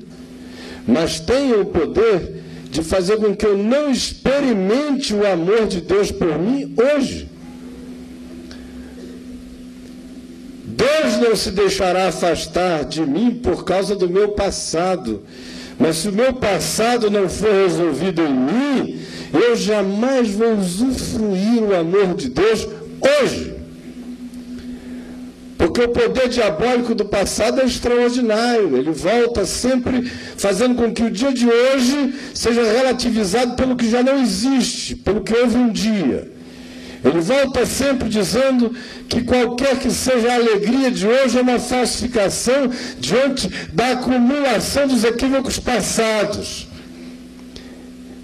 mas 0.88 1.20
tenha 1.20 1.60
o 1.60 1.66
poder 1.66 2.44
de 2.70 2.82
fazer 2.82 3.18
com 3.18 3.36
que 3.36 3.46
eu 3.46 3.58
não 3.58 3.92
experimente 3.92 5.14
o 5.14 5.26
amor 5.26 5.68
de 5.68 5.82
Deus 5.82 6.12
por 6.12 6.40
mim 6.40 6.74
hoje. 6.78 7.30
Deus 10.64 11.18
não 11.18 11.36
se 11.36 11.52
deixará 11.52 12.08
afastar 12.08 12.86
de 12.86 13.02
mim 13.02 13.32
por 13.32 13.66
causa 13.66 13.96
do 13.96 14.10
meu 14.10 14.30
passado. 14.30 15.24
Mas 15.80 15.98
se 15.98 16.10
o 16.10 16.14
meu 16.14 16.34
passado 16.34 17.10
não 17.10 17.28
for 17.28 17.52
resolvido 17.52 18.22
em 18.22 18.34
mim, 18.34 19.00
eu 19.34 19.56
jamais 19.56 20.30
vou 20.30 20.56
usufruir 20.56 21.64
o 21.64 21.76
amor 21.76 22.16
de 22.16 22.30
Deus 22.30 22.68
hoje. 23.22 23.57
Porque 25.68 25.82
o 25.82 25.90
poder 25.90 26.30
diabólico 26.30 26.96
do 26.96 27.04
passado 27.04 27.60
é 27.60 27.66
extraordinário. 27.66 28.78
Ele 28.78 28.92
volta 28.92 29.46
sempre 29.46 30.10
fazendo 30.38 30.76
com 30.76 30.94
que 30.94 31.04
o 31.04 31.12
dia 31.12 31.34
de 31.34 31.46
hoje 31.46 32.16
seja 32.34 32.64
relativizado 32.64 33.56
pelo 33.56 33.76
que 33.76 33.90
já 33.90 34.02
não 34.02 34.22
existe, 34.22 34.96
pelo 34.96 35.22
que 35.22 35.36
houve 35.36 35.58
um 35.58 35.70
dia. 35.70 36.32
Ele 37.04 37.20
volta 37.20 37.66
sempre 37.66 38.08
dizendo 38.08 38.74
que 39.10 39.24
qualquer 39.24 39.78
que 39.78 39.92
seja 39.92 40.32
a 40.32 40.36
alegria 40.36 40.90
de 40.90 41.06
hoje 41.06 41.38
é 41.38 41.42
uma 41.42 41.60
falsificação 41.60 42.72
diante 42.98 43.50
da 43.74 43.92
acumulação 43.92 44.88
dos 44.88 45.04
equívocos 45.04 45.60
passados. 45.60 46.67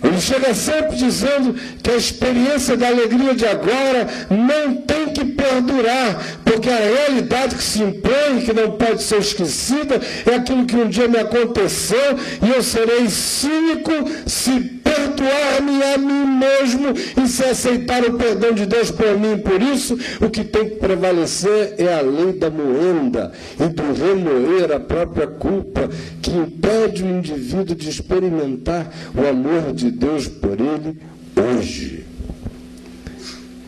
Ele 0.03 0.19
chega 0.19 0.53
sempre 0.53 0.97
dizendo 0.97 1.55
que 1.81 1.89
a 1.89 1.95
experiência 1.95 2.75
da 2.75 2.87
alegria 2.87 3.33
de 3.33 3.45
agora 3.45 4.07
não 4.29 4.75
tem 4.75 5.09
que 5.09 5.23
perdurar, 5.23 6.21
porque 6.43 6.69
a 6.69 6.75
realidade 6.77 7.55
que 7.55 7.63
se 7.63 7.81
impõe, 7.81 8.41
que 8.43 8.51
não 8.51 8.71
pode 8.71 9.01
ser 9.01 9.19
esquecida, 9.19 10.01
é 10.29 10.35
aquilo 10.35 10.65
que 10.65 10.75
um 10.75 10.89
dia 10.89 11.07
me 11.07 11.17
aconteceu 11.17 12.17
e 12.45 12.51
eu 12.53 12.61
serei 12.61 13.09
cínico 13.09 13.91
se 14.25 14.82
perdoar-me 15.13 15.83
a 15.83 15.97
mim 15.97 16.37
mesmo 16.37 16.93
e 17.23 17.27
se 17.27 17.43
aceitar 17.43 18.03
o 18.03 18.17
perdão 18.17 18.53
de 18.53 18.65
Deus 18.65 18.91
por 18.91 19.17
mim. 19.17 19.37
Por 19.37 19.61
isso, 19.61 19.97
o 20.21 20.29
que 20.29 20.43
tem 20.43 20.69
que 20.69 20.75
prevalecer 20.75 21.75
é 21.77 21.93
a 21.93 22.01
lei 22.01 22.33
da 22.33 22.49
moenda 22.49 23.31
e 23.59 23.67
do 23.69 23.83
remoer 23.93 24.71
a 24.71 24.79
própria 24.79 25.27
culpa 25.27 25.89
que 26.21 26.31
impede 26.31 27.03
o 27.03 27.09
indivíduo 27.09 27.75
de 27.75 27.89
experimentar 27.89 28.91
o 29.15 29.27
amor 29.27 29.73
de 29.73 29.91
Deus 29.91 30.27
por 30.27 30.57
ele 30.59 30.97
hoje. 31.35 32.05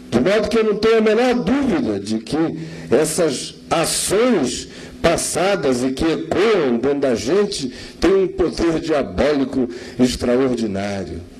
De 0.09 0.19
modo 0.19 0.49
que 0.49 0.57
eu 0.57 0.63
não 0.63 0.75
tenho 0.75 0.99
a 0.99 1.01
menor 1.01 1.33
dúvida 1.33 1.99
de 1.99 2.19
que 2.19 2.37
essas 2.89 3.55
ações 3.69 4.69
passadas 5.01 5.83
e 5.83 5.91
que 5.91 6.05
ecoam 6.05 6.77
dentro 6.77 6.99
da 6.99 7.15
gente 7.15 7.71
têm 7.99 8.23
um 8.23 8.27
poder 8.27 8.79
diabólico 8.79 9.69
extraordinário. 9.99 11.34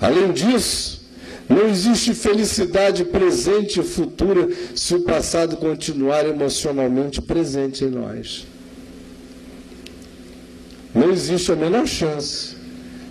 Além 0.00 0.32
disso, 0.32 1.02
não 1.48 1.68
existe 1.68 2.14
felicidade 2.14 3.04
presente 3.04 3.80
e 3.80 3.82
futura 3.82 4.48
se 4.74 4.94
o 4.94 5.02
passado 5.02 5.56
continuar 5.56 6.26
emocionalmente 6.26 7.20
presente 7.22 7.84
em 7.84 7.88
nós. 7.88 8.46
Não 10.94 11.10
existe 11.10 11.52
a 11.52 11.56
menor 11.56 11.86
chance 11.86 12.56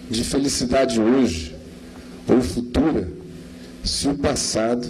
de 0.10 0.24
felicidade 0.24 1.00
hoje 1.00 1.56
ou 2.28 2.42
futura 2.42 3.08
se 3.84 4.08
o 4.08 4.16
passado 4.16 4.88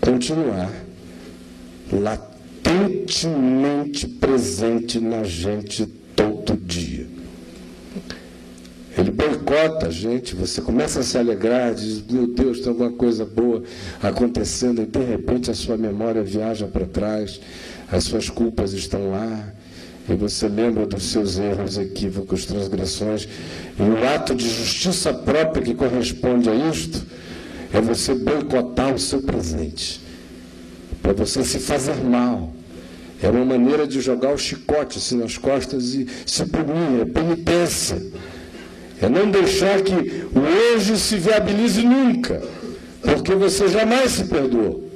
continuar 0.00 0.70
latente 1.92 2.36
intimamente 2.66 4.06
presente 4.06 4.98
na 4.98 5.22
gente 5.22 5.86
todo. 6.14 6.55
Boicota 9.46 9.86
a 9.86 9.90
gente, 9.90 10.34
você 10.34 10.60
começa 10.60 10.98
a 10.98 11.02
se 11.04 11.16
alegrar, 11.16 11.72
diz, 11.72 12.02
meu 12.10 12.26
Deus, 12.26 12.58
tem 12.58 12.68
alguma 12.68 12.90
coisa 12.90 13.24
boa 13.24 13.62
acontecendo, 14.02 14.82
e 14.82 14.86
de 14.86 14.98
repente 14.98 15.52
a 15.52 15.54
sua 15.54 15.76
memória 15.76 16.20
viaja 16.20 16.66
para 16.66 16.84
trás, 16.84 17.40
as 17.90 18.02
suas 18.02 18.28
culpas 18.28 18.72
estão 18.72 19.12
lá, 19.12 19.52
e 20.08 20.14
você 20.14 20.48
lembra 20.48 20.84
dos 20.84 21.04
seus 21.04 21.38
erros, 21.38 21.78
equívocos, 21.78 22.44
transgressões, 22.44 23.28
e 23.78 23.82
o 23.82 24.08
ato 24.08 24.34
de 24.34 24.48
justiça 24.48 25.14
própria 25.14 25.62
que 25.62 25.74
corresponde 25.74 26.50
a 26.50 26.54
isto 26.54 27.06
é 27.72 27.80
você 27.80 28.16
boicotar 28.16 28.92
o 28.92 28.98
seu 28.98 29.22
presente, 29.22 30.00
para 31.00 31.12
você 31.12 31.44
se 31.44 31.60
fazer 31.60 31.94
mal, 32.02 32.52
é 33.22 33.28
uma 33.28 33.44
maneira 33.44 33.86
de 33.86 34.00
jogar 34.00 34.34
o 34.34 34.38
chicote 34.38 34.98
assim 34.98 35.18
nas 35.18 35.38
costas 35.38 35.94
e 35.94 36.08
se 36.26 36.44
punir, 36.46 37.02
é 37.02 37.04
penitência. 37.04 38.02
É 39.00 39.08
não 39.08 39.30
deixar 39.30 39.82
que 39.82 39.92
o 39.92 40.74
hoje 40.74 40.98
se 40.98 41.16
viabilize 41.16 41.82
nunca, 41.82 42.42
porque 43.02 43.34
você 43.34 43.68
jamais 43.68 44.12
se 44.12 44.24
perdoou. 44.24 44.90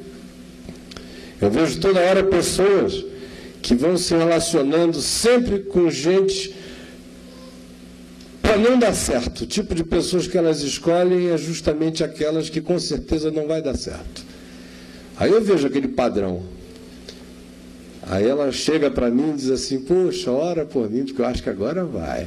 Eu 1.41 1.51
vejo 1.51 1.81
toda 1.81 2.01
hora 2.01 2.25
pessoas 2.25 3.05
que 3.63 3.75
vão 3.75 3.97
se 3.97 4.15
relacionando 4.15 5.01
sempre 5.01 5.61
com 5.61 5.91
gente 5.91 6.55
para 8.41 8.57
não 8.57 8.79
dar 8.79 8.95
certo. 8.95 9.43
O 9.43 9.47
tipo 9.47 9.75
de 9.75 9.85
pessoas 9.85 10.27
que 10.27 10.37
elas 10.37 10.61
escolhem 10.63 11.31
é 11.31 11.39
justamente 11.39 12.03
aquelas 12.03 12.51
que 12.51 12.61
com 12.61 12.79
certeza 12.79 13.31
não 13.31 13.47
vai 13.47 13.63
dar 13.63 13.77
certo. 13.77 14.25
Aí 15.17 15.31
eu 15.31 15.43
vejo 15.43 15.67
aquele 15.67 15.89
padrão. 15.89 16.43
Aí 18.03 18.27
ela 18.27 18.51
chega 18.51 18.91
para 18.91 19.11
mim 19.11 19.31
e 19.31 19.37
diz 19.37 19.51
assim: 19.51 19.81
Poxa, 19.81 20.31
ora 20.31 20.65
por 20.65 20.91
mim, 20.91 21.05
porque 21.05 21.21
eu 21.21 21.27
acho 21.27 21.43
que 21.43 21.51
agora 21.51 21.85
vai. 21.85 22.27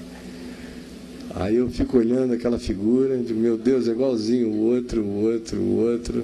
Aí 1.36 1.56
eu 1.56 1.70
fico 1.70 1.98
olhando 1.98 2.34
aquela 2.34 2.60
figura 2.60 3.18
digo: 3.18 3.40
Meu 3.40 3.58
Deus, 3.58 3.88
é 3.88 3.92
igualzinho 3.92 4.50
o 4.50 4.74
outro, 4.74 5.02
o 5.02 5.24
outro, 5.24 5.60
o 5.60 5.80
outro. 5.80 6.24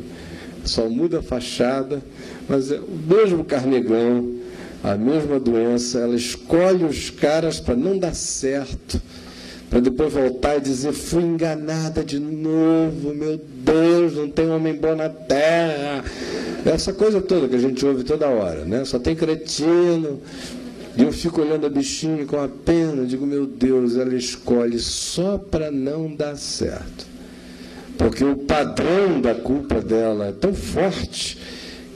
Só 0.63 0.89
muda 0.89 1.19
a 1.19 1.23
fachada, 1.23 2.01
mas 2.47 2.71
é 2.71 2.79
o 2.79 2.87
mesmo 3.07 3.43
carnegão, 3.43 4.35
a 4.83 4.95
mesma 4.95 5.39
doença. 5.39 5.99
Ela 5.99 6.15
escolhe 6.15 6.83
os 6.83 7.09
caras 7.09 7.59
para 7.59 7.75
não 7.75 7.97
dar 7.97 8.13
certo 8.13 9.01
para 9.69 9.79
depois 9.79 10.11
voltar 10.11 10.57
e 10.57 10.61
dizer: 10.61 10.91
fui 10.91 11.23
enganada 11.23 12.03
de 12.03 12.19
novo, 12.19 13.13
meu 13.13 13.39
Deus, 13.63 14.15
não 14.15 14.29
tem 14.29 14.49
homem 14.49 14.75
bom 14.75 14.95
na 14.95 15.09
terra. 15.09 16.03
Essa 16.65 16.91
coisa 16.91 17.21
toda 17.21 17.47
que 17.47 17.55
a 17.55 17.59
gente 17.59 17.85
ouve 17.85 18.03
toda 18.03 18.27
hora, 18.27 18.65
né? 18.65 18.83
Só 18.83 18.99
tem 18.99 19.15
cretino. 19.15 20.19
E 20.97 21.03
eu 21.03 21.11
fico 21.11 21.41
olhando 21.41 21.65
a 21.65 21.69
bichinha 21.69 22.25
com 22.25 22.39
a 22.39 22.47
pena, 22.47 23.05
digo: 23.05 23.25
meu 23.25 23.45
Deus, 23.45 23.95
ela 23.95 24.15
escolhe 24.15 24.79
só 24.79 25.37
para 25.37 25.71
não 25.71 26.13
dar 26.13 26.35
certo. 26.35 27.07
Porque 27.97 28.23
o 28.23 28.35
padrão 28.37 29.19
da 29.21 29.35
culpa 29.35 29.81
dela 29.81 30.27
é 30.27 30.31
tão 30.31 30.53
forte 30.53 31.37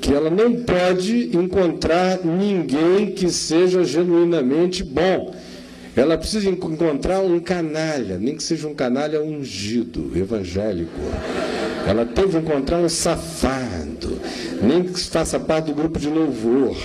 que 0.01 0.13
ela 0.13 0.29
não 0.29 0.53
pode 0.55 1.35
encontrar 1.35 2.19
ninguém 2.25 3.11
que 3.11 3.29
seja 3.29 3.85
genuinamente 3.85 4.83
bom. 4.83 5.33
Ela 5.95 6.17
precisa 6.17 6.49
encontrar 6.49 7.21
um 7.21 7.39
canalha, 7.39 8.17
nem 8.17 8.35
que 8.35 8.43
seja 8.43 8.67
um 8.67 8.73
canalha 8.73 9.21
ungido, 9.23 10.11
evangélico. 10.13 10.99
Ela 11.87 12.05
tem 12.05 12.27
que 12.27 12.35
encontrar 12.35 12.79
um 12.79 12.89
safado, 12.89 14.19
nem 14.61 14.83
que 14.83 14.99
faça 14.99 15.39
parte 15.39 15.67
do 15.67 15.75
grupo 15.75 15.99
de 15.99 16.09
louvor. 16.09 16.75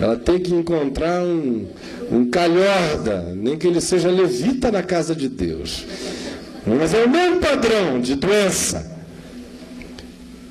Ela 0.00 0.16
tem 0.16 0.38
que 0.38 0.54
encontrar 0.54 1.22
um, 1.22 1.66
um 2.10 2.30
calhorda, 2.30 3.32
nem 3.34 3.56
que 3.56 3.66
ele 3.66 3.80
seja 3.80 4.10
levita 4.10 4.70
na 4.70 4.82
casa 4.82 5.14
de 5.14 5.28
Deus. 5.28 5.84
Mas 6.66 6.92
é 6.94 7.04
o 7.04 7.10
mesmo 7.10 7.40
padrão 7.40 8.00
de 8.00 8.14
doença. 8.14 8.94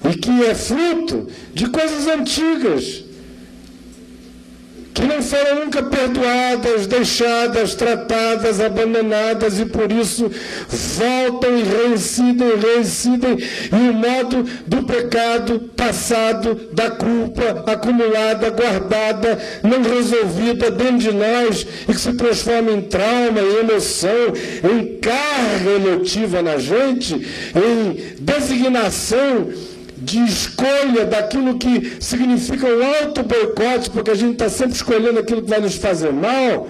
E 0.10 0.18
que 0.18 0.44
é 0.44 0.54
fruto 0.54 1.28
de 1.54 1.70
coisas 1.70 2.08
antigas 2.08 3.05
que 4.96 5.02
não 5.04 5.22
foram 5.22 5.66
nunca 5.66 5.84
perdoadas, 5.84 6.88
deixadas, 6.88 7.76
tratadas, 7.76 8.62
abandonadas 8.62 9.60
e 9.60 9.66
por 9.66 9.92
isso 9.92 10.32
voltam 10.70 11.58
e 11.58 11.64
reincidem, 11.64 12.56
reincidem 12.58 13.38
e 13.38 13.90
o 13.90 13.94
modo 13.94 14.46
do 14.66 14.84
pecado 14.84 15.60
passado, 15.76 16.70
da 16.72 16.92
culpa 16.92 17.66
acumulada, 17.68 18.50
guardada, 18.52 19.38
não 19.62 19.84
resolvida 19.84 20.72
dentro 20.72 21.00
de 21.00 21.12
nós 21.12 21.68
e 21.90 21.92
que 21.92 22.00
se 22.00 22.14
transforma 22.14 22.72
em 22.72 22.82
trauma, 22.84 23.42
em 23.42 23.70
emoção, 23.70 24.10
em 24.64 24.98
carga 25.00 25.72
emotiva 25.72 26.42
na 26.42 26.58
gente, 26.58 27.16
em 27.54 28.16
designação 28.18 29.50
de 29.98 30.20
escolha 30.20 31.06
daquilo 31.06 31.58
que 31.58 31.98
significa 32.00 32.68
o 32.68 32.84
alto 32.84 33.24
boicote, 33.24 33.90
porque 33.90 34.12
a 34.12 34.16
gente 34.16 34.34
está 34.34 34.50
sempre 34.50 34.76
escolhendo 34.76 35.20
aquilo 35.20 35.42
que 35.42 35.50
vai 35.50 35.60
nos 35.60 35.76
fazer 35.76 36.12
mal, 36.12 36.68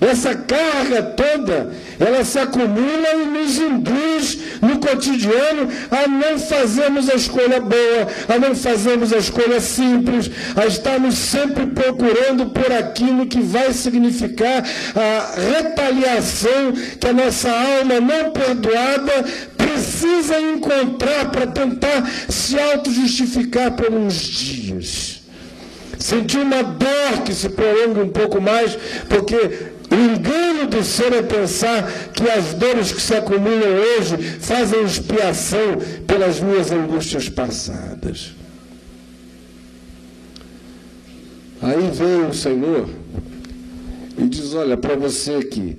essa 0.00 0.34
carga 0.34 1.02
toda, 1.02 1.72
ela 1.98 2.24
se 2.24 2.38
acumula 2.38 3.08
e 3.22 3.26
nos 3.26 3.58
induz 3.58 4.38
no 4.62 4.78
cotidiano 4.78 5.68
a 5.90 6.08
não 6.08 6.38
fazermos 6.38 7.08
a 7.10 7.14
escolha 7.14 7.60
boa, 7.60 8.08
a 8.28 8.38
não 8.38 8.54
fazermos 8.54 9.12
a 9.12 9.18
escolha 9.18 9.60
simples, 9.60 10.30
a 10.56 10.66
estarmos 10.66 11.16
sempre 11.16 11.66
procurando 11.66 12.46
por 12.46 12.72
aquilo 12.72 13.26
que 13.26 13.40
vai 13.40 13.72
significar 13.72 14.64
a 14.94 15.34
retaliação 15.58 16.72
que 16.98 17.06
a 17.06 17.12
nossa 17.12 17.50
alma 17.50 18.00
não 18.00 18.30
perdoada 18.32 19.24
precisa 19.56 20.40
encontrar 20.40 21.30
para 21.30 21.46
tentar 21.46 22.10
se 22.28 22.58
auto-justificar 22.58 23.72
por 23.72 23.92
uns 23.92 24.14
dias. 24.14 25.20
Sentir 25.98 26.38
uma 26.38 26.62
dor 26.62 27.22
que 27.26 27.34
se 27.34 27.50
prolonga 27.50 28.02
um 28.02 28.08
pouco 28.08 28.40
mais, 28.40 28.76
porque 29.06 29.69
o 29.90 29.94
engano 29.94 30.66
do 30.68 30.84
ser 30.84 31.12
é 31.12 31.22
pensar 31.22 31.90
que 32.12 32.28
as 32.28 32.54
dores 32.54 32.92
que 32.92 33.00
se 33.00 33.14
acumulam 33.14 33.74
hoje 33.98 34.16
fazem 34.40 34.84
expiação 34.84 35.78
pelas 36.06 36.40
minhas 36.40 36.70
angústias 36.70 37.28
passadas. 37.28 38.32
Aí 41.60 41.90
vem 41.92 42.28
o 42.28 42.32
Senhor 42.32 42.88
e 44.16 44.28
diz: 44.28 44.54
Olha, 44.54 44.76
para 44.76 44.96
você 44.96 45.42
que 45.42 45.76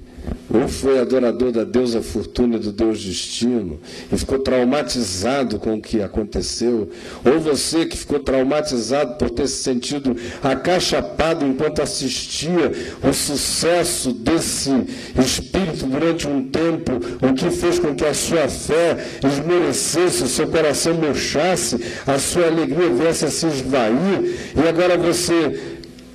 ou 0.54 0.68
foi 0.68 1.00
adorador 1.00 1.52
da 1.52 1.64
deusa 1.64 2.02
fortuna 2.02 2.58
e 2.58 2.60
do 2.60 2.72
deus 2.72 3.02
destino 3.02 3.80
e 4.12 4.18
ficou 4.18 4.40
traumatizado 4.40 5.58
com 5.60 5.76
o 5.76 5.82
que 5.82 6.02
aconteceu, 6.02 6.90
ou 7.24 7.40
você 7.40 7.86
que 7.86 7.98
ficou 7.98 8.20
traumatizado 8.20 9.16
por 9.16 9.30
ter 9.30 9.48
se 9.48 9.64
sentido 9.64 10.16
acachapado 10.44 11.46
enquanto 11.46 11.82
assistia 11.82 12.72
o 13.04 13.14
sucesso 13.14 14.12
desse 14.12 14.72
espírito 15.18 15.86
durante 15.86 16.28
um 16.28 16.44
tempo, 16.50 16.94
o 17.22 17.34
que 17.34 17.50
fez 17.50 17.80
com 17.80 17.96
que 17.96 18.06
a 18.06 18.14
sua 18.14 18.48
fé 18.50 18.98
esmorecesse, 19.24 20.24
o 20.24 20.28
seu 20.28 20.48
coração 20.48 20.94
murchasse, 20.96 21.80
a 22.06 22.20
sua 22.20 22.48
alegria 22.48 22.90
viesse 22.90 23.26
a 23.26 23.30
se 23.30 23.46
esvair, 23.48 24.54
e 24.56 24.68
agora 24.68 24.98
você 24.98 25.71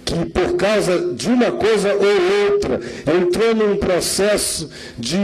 que 0.06 0.24
por 0.26 0.56
causa 0.56 1.14
de 1.14 1.28
uma 1.28 1.50
coisa 1.50 1.92
ou 1.92 2.52
outra 2.52 2.80
entrou 3.18 3.54
num 3.54 3.76
processo 3.76 4.70
de 4.96 5.18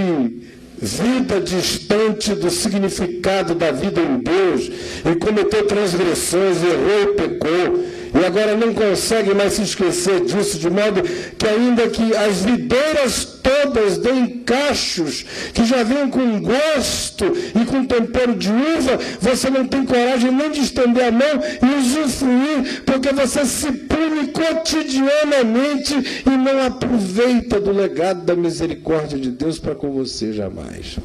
vida 0.76 1.41
distante 1.41 2.35
do 2.35 2.51
significado 2.51 3.55
da 3.55 3.70
vida 3.70 4.01
em 4.01 4.18
Deus 4.18 4.68
e 5.09 5.14
cometeu 5.14 5.64
transgressões, 5.68 6.57
errou 6.64 7.03
e 7.03 7.14
pecou 7.14 7.85
e 8.15 8.25
agora 8.25 8.55
não 8.55 8.75
consegue 8.75 9.35
mais 9.35 9.55
se 9.55 9.63
esquecer 9.63 10.25
disso, 10.25 10.59
de 10.59 10.69
modo 10.69 11.03
que, 11.03 11.47
ainda 11.47 11.89
que 11.89 12.15
as 12.15 12.43
videiras 12.43 13.25
todas 13.43 13.97
deem 13.99 14.41
cachos, 14.41 15.25
que 15.55 15.65
já 15.65 15.83
vêm 15.83 16.09
com 16.11 16.41
gosto 16.41 17.25
e 17.61 17.65
com 17.65 17.87
tempero 17.87 18.35
de 18.35 18.51
uva, 18.51 18.99
você 19.21 19.49
não 19.49 19.67
tem 19.67 19.85
coragem 19.87 20.31
nem 20.31 20.51
de 20.51 20.61
estender 20.61 21.05
a 21.05 21.11
mão 21.11 21.41
e 21.63 21.81
usufruir, 21.81 22.83
porque 22.85 23.13
você 23.13 23.47
se 23.47 23.73
pune 23.73 24.29
cotidianamente 24.29 25.95
e 26.27 26.31
não 26.31 26.67
aproveita 26.67 27.59
do 27.59 27.73
legado 27.73 28.25
da 28.25 28.37
misericórdia 28.37 29.19
de 29.19 29.31
Deus 29.31 29.59
para 29.59 29.75
com 29.75 29.91
você 29.91 30.33
jamais. 30.33 30.99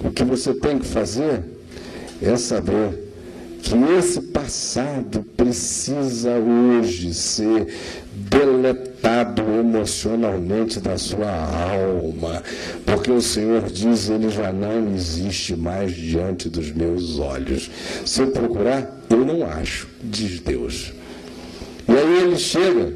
O 0.00 0.10
que 0.10 0.24
você 0.24 0.52
tem 0.54 0.78
que 0.78 0.86
fazer 0.86 1.42
é 2.20 2.36
saber 2.36 3.07
que 3.62 3.74
esse 3.98 4.20
passado 4.20 5.24
precisa 5.36 6.30
hoje 6.38 7.12
ser 7.12 7.66
deletado 8.12 9.42
emocionalmente 9.42 10.80
da 10.80 10.98
sua 10.98 11.30
alma, 11.30 12.42
porque 12.84 13.10
o 13.10 13.20
Senhor 13.20 13.62
diz: 13.70 14.08
Ele 14.08 14.30
já 14.30 14.52
não 14.52 14.94
existe 14.94 15.56
mais 15.56 15.94
diante 15.94 16.48
dos 16.48 16.70
meus 16.72 17.18
olhos. 17.18 17.70
Se 18.04 18.22
eu 18.22 18.30
procurar, 18.30 19.04
eu 19.10 19.24
não 19.24 19.46
acho, 19.46 19.88
diz 20.02 20.40
Deus. 20.40 20.92
E 21.88 21.92
aí 21.92 22.22
ele 22.22 22.36
chega 22.36 22.92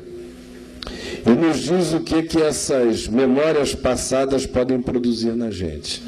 e 1.24 1.30
nos 1.30 1.60
diz 1.60 1.92
o 1.94 2.00
que, 2.00 2.22
que 2.24 2.42
essas 2.42 3.06
memórias 3.08 3.74
passadas 3.74 4.44
podem 4.44 4.82
produzir 4.82 5.34
na 5.34 5.50
gente. 5.50 6.02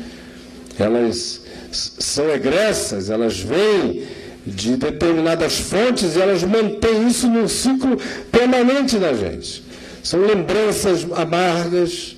Elas 0.78 1.42
são 1.70 2.28
egressas, 2.30 3.10
elas 3.10 3.38
vêm 3.38 4.04
de 4.46 4.76
determinadas 4.76 5.58
fontes 5.58 6.16
e 6.16 6.20
elas 6.20 6.42
mantêm 6.42 7.08
isso 7.08 7.28
num 7.28 7.48
ciclo 7.48 7.96
permanente 8.30 8.98
na 8.98 9.12
gente. 9.12 9.64
São 10.02 10.20
lembranças 10.20 11.06
amargas 11.14 12.16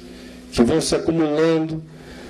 que 0.51 0.62
vão 0.62 0.81
se 0.81 0.95
acumulando, 0.95 1.83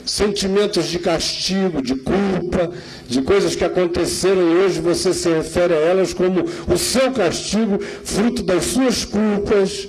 sentimentos 0.05 0.87
de 0.87 0.99
castigo, 0.99 1.81
de 1.81 1.97
culpa, 1.97 2.71
de 3.09 3.23
coisas 3.23 3.57
que 3.57 3.65
aconteceram 3.65 4.43
e 4.43 4.65
hoje 4.65 4.81
você 4.81 5.15
se 5.15 5.29
refere 5.29 5.73
a 5.73 5.79
elas 5.79 6.13
como 6.13 6.45
o 6.69 6.77
seu 6.77 7.11
castigo, 7.13 7.81
fruto 8.05 8.43
das 8.43 8.65
suas 8.65 9.05
culpas, 9.05 9.89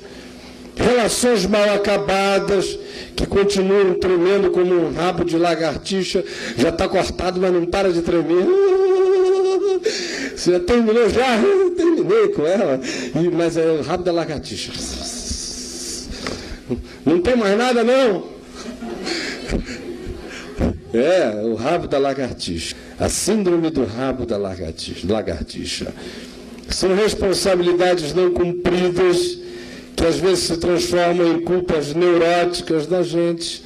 relações 0.76 1.45
mal 1.45 1.74
acabadas, 1.74 2.80
que 3.16 3.26
continuam 3.26 3.95
tremendo 3.95 4.51
como 4.51 4.74
um 4.74 4.93
rabo 4.93 5.26
de 5.26 5.38
lagartixa, 5.38 6.24
já 6.55 6.70
está 6.70 6.88
cortado, 6.88 7.41
mas 7.41 7.51
não 7.51 7.66
para 7.66 7.91
de 7.91 8.01
tremer. 8.01 8.45
Você 10.38 10.52
já 10.52 10.60
terminou? 10.60 11.10
Já 11.10 11.42
terminei 11.76 12.28
com 12.28 12.46
ela. 12.46 12.80
E, 13.16 13.30
mas 13.30 13.58
é 13.58 13.66
o 13.72 13.82
rabo 13.82 14.04
da 14.04 14.12
lagartixa. 14.12 14.72
Não 17.04 17.20
tem 17.20 17.36
mais 17.36 17.58
nada, 17.58 17.84
não. 17.84 18.38
É, 20.94 21.42
o 21.44 21.56
rabo 21.56 21.88
da 21.88 21.98
lagartixa. 21.98 22.76
A 23.00 23.10
síndrome 23.10 23.72
do 23.72 23.84
rabo 23.84 24.28
da 24.28 24.38
lagartixa. 24.38 25.88
São 26.70 26.96
responsabilidades 26.96 28.14
não 28.14 28.32
cumpridas 28.32 29.40
que 29.96 30.06
às 30.06 30.18
vezes 30.18 30.44
se 30.44 30.58
transformam 30.58 31.34
em 31.34 31.42
culpas 31.42 31.96
neuróticas 31.96 32.86
da 32.86 33.02
gente, 33.02 33.64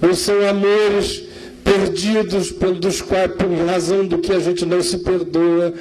ou 0.00 0.14
são 0.14 0.48
amores 0.48 1.24
perdidos 1.64 2.52
dos 2.78 3.00
quais, 3.00 3.32
por 3.32 3.50
razão 3.66 4.06
do 4.06 4.18
que 4.18 4.32
a 4.32 4.38
gente 4.38 4.64
não 4.64 4.80
se 4.80 4.98
perdoa, 4.98 5.74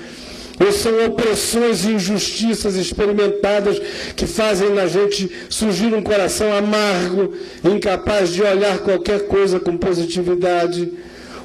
ou 0.64 0.72
são 0.72 1.06
opressões 1.06 1.84
e 1.84 1.94
injustiças 1.94 2.76
experimentadas 2.76 3.82
que 4.16 4.28
fazem 4.28 4.70
na 4.74 4.86
gente 4.86 5.30
surgir 5.50 5.94
um 5.94 6.04
coração 6.04 6.54
amargo, 6.54 7.34
incapaz 7.64 8.30
de 8.30 8.44
olhar 8.44 8.80
qualquer 8.80 9.28
coisa 9.28 9.60
com 9.60 9.76
positividade 9.76 10.92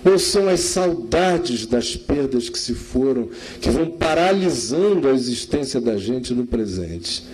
ou 0.04 0.18
são 0.18 0.48
as 0.48 0.60
saudades 0.60 1.66
das 1.66 1.96
perdas 1.96 2.48
que 2.48 2.58
se 2.58 2.74
foram, 2.74 3.28
que 3.60 3.70
vão 3.70 3.90
paralisando 3.90 5.08
a 5.08 5.12
existência 5.12 5.80
da 5.80 5.96
gente 5.96 6.32
no 6.32 6.46
presente. 6.46 7.24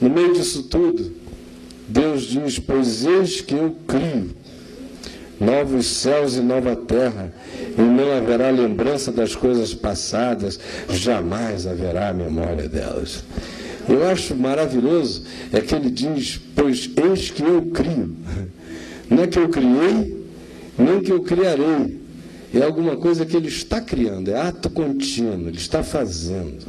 No 0.00 0.08
meio 0.08 0.34
disso 0.34 0.64
tudo, 0.64 1.12
Deus 1.88 2.22
diz: 2.22 2.60
Pois 2.60 3.04
eis 3.04 3.40
que 3.40 3.54
eu 3.54 3.74
crio 3.88 4.30
novos 5.40 5.86
céus 5.86 6.36
e 6.36 6.40
nova 6.40 6.74
terra, 6.74 7.32
e 7.76 7.80
não 7.80 8.16
haverá 8.16 8.50
lembrança 8.50 9.12
das 9.12 9.34
coisas 9.34 9.74
passadas, 9.74 10.58
jamais 10.88 11.66
haverá 11.66 12.12
memória 12.12 12.68
delas. 12.68 13.22
Eu 13.88 14.06
acho 14.08 14.34
maravilhoso 14.34 15.22
é 15.52 15.60
que 15.60 15.74
ele 15.74 15.90
diz: 15.90 16.40
Pois 16.54 16.90
eis 16.96 17.30
que 17.30 17.42
eu 17.42 17.62
crio. 17.66 18.16
Não 19.08 19.22
é 19.22 19.26
que 19.28 19.38
eu 19.38 19.48
criei, 19.48 20.26
nem 20.76 21.00
que 21.00 21.12
eu 21.12 21.22
criarei. 21.22 22.00
É 22.52 22.62
alguma 22.62 22.96
coisa 22.96 23.24
que 23.24 23.36
ele 23.36 23.48
está 23.48 23.80
criando, 23.80 24.30
é 24.30 24.40
ato 24.40 24.70
contínuo, 24.70 25.48
ele 25.48 25.58
está 25.58 25.82
fazendo. 25.82 26.66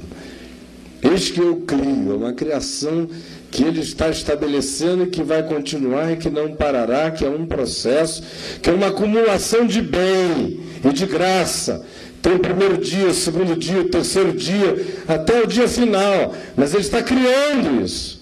Eis 1.02 1.30
que 1.30 1.40
eu 1.40 1.58
crio, 1.58 2.12
é 2.12 2.16
uma 2.16 2.34
criação 2.34 3.08
que 3.52 3.64
ele 3.64 3.82
está 3.82 4.10
estabelecendo 4.10 5.04
e 5.04 5.08
que 5.08 5.24
vai 5.24 5.44
continuar 5.44 6.12
e 6.12 6.18
que 6.18 6.30
não 6.30 6.56
parará, 6.56 7.12
que 7.12 7.24
é 7.24 7.30
um 7.30 7.46
processo, 7.46 8.24
que 8.62 8.70
é 8.70 8.74
uma 8.74 8.88
acumulação 8.88 9.66
de 9.66 9.82
bem 9.82 10.60
e 10.84 10.94
de 10.94 11.06
graça. 11.06 11.86
Tem 12.22 12.34
o 12.34 12.40
primeiro 12.40 12.78
dia, 12.78 13.08
o 13.08 13.14
segundo 13.14 13.56
dia, 13.56 13.80
o 13.80 13.90
terceiro 13.90 14.34
dia, 14.34 14.86
até 15.08 15.42
o 15.42 15.48
dia 15.48 15.68
final. 15.68 16.34
Mas 16.56 16.74
ele 16.74 16.84
está 16.84 17.02
criando 17.02 17.84
isso. 17.84 18.18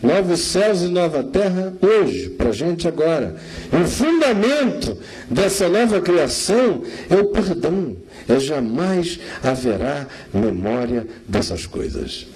Novos 0.00 0.40
céus 0.40 0.82
e 0.82 0.88
nova 0.88 1.24
terra 1.24 1.74
hoje, 1.82 2.30
para 2.30 2.50
a 2.50 2.52
gente 2.52 2.86
agora. 2.86 3.36
E 3.72 3.76
o 3.82 3.86
fundamento 3.86 4.96
dessa 5.28 5.68
nova 5.68 6.00
criação 6.00 6.82
é 7.10 7.16
o 7.16 7.26
perdão. 7.26 7.96
É 8.28 8.38
jamais 8.38 9.18
haverá 9.42 10.06
memória 10.32 11.06
dessas 11.26 11.66
coisas. 11.66 12.26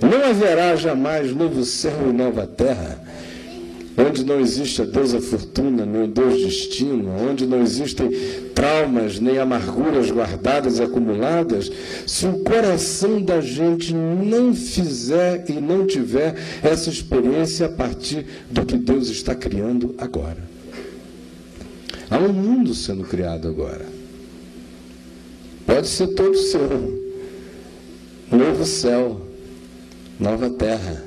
Não 0.00 0.24
haverá 0.24 0.74
jamais 0.76 1.34
novo 1.34 1.64
céu 1.64 2.08
e 2.08 2.12
nova 2.12 2.46
terra 2.46 3.00
onde 3.96 4.24
não 4.24 4.40
existe 4.40 4.82
a 4.82 4.84
deusa 4.84 5.20
fortuna, 5.20 5.84
nem 5.84 6.04
o 6.04 6.06
deus 6.08 6.42
destino, 6.42 7.10
onde 7.10 7.46
não 7.46 7.62
existem 7.62 8.10
traumas 8.54 9.18
nem 9.20 9.38
amarguras 9.38 10.10
guardadas 10.10 10.78
e 10.78 10.82
acumuladas, 10.82 11.70
se 12.06 12.26
o 12.26 12.38
coração 12.40 13.22
da 13.22 13.40
gente 13.40 13.92
não 13.92 14.54
fizer 14.54 15.44
e 15.48 15.54
não 15.54 15.86
tiver 15.86 16.34
essa 16.62 16.88
experiência 16.88 17.66
a 17.66 17.70
partir 17.70 18.26
do 18.50 18.64
que 18.64 18.76
Deus 18.76 19.08
está 19.08 19.34
criando 19.34 19.94
agora. 19.98 20.50
Há 22.10 22.18
um 22.18 22.32
mundo 22.32 22.74
sendo 22.74 23.04
criado 23.04 23.48
agora. 23.48 23.91
Pode 25.66 25.88
ser 25.88 26.08
todo 26.08 26.36
seu. 26.36 27.02
Novo 28.30 28.64
céu, 28.64 29.20
nova 30.18 30.48
terra, 30.50 31.04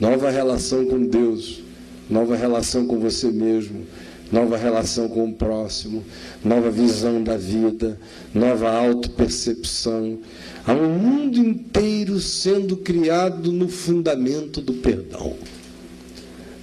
nova 0.00 0.30
relação 0.30 0.86
com 0.86 1.06
Deus 1.06 1.64
nova 2.08 2.36
relação 2.36 2.86
com 2.86 2.98
você 2.98 3.30
mesmo, 3.30 3.86
nova 4.30 4.56
relação 4.56 5.08
com 5.08 5.28
o 5.28 5.32
próximo, 5.32 6.04
nova 6.44 6.70
visão 6.70 7.22
da 7.22 7.36
vida, 7.36 7.98
nova 8.32 8.70
autopercepção. 8.70 10.18
Há 10.66 10.72
um 10.72 10.98
mundo 10.98 11.38
inteiro 11.38 12.20
sendo 12.20 12.76
criado 12.76 13.52
no 13.52 13.68
fundamento 13.68 14.60
do 14.60 14.74
perdão. 14.74 15.34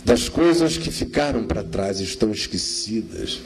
Das 0.04 0.28
coisas 0.28 0.78
que 0.78 0.92
ficaram 0.92 1.44
para 1.44 1.64
trás, 1.64 2.00
estão 2.00 2.32
esquecidas 2.32 3.40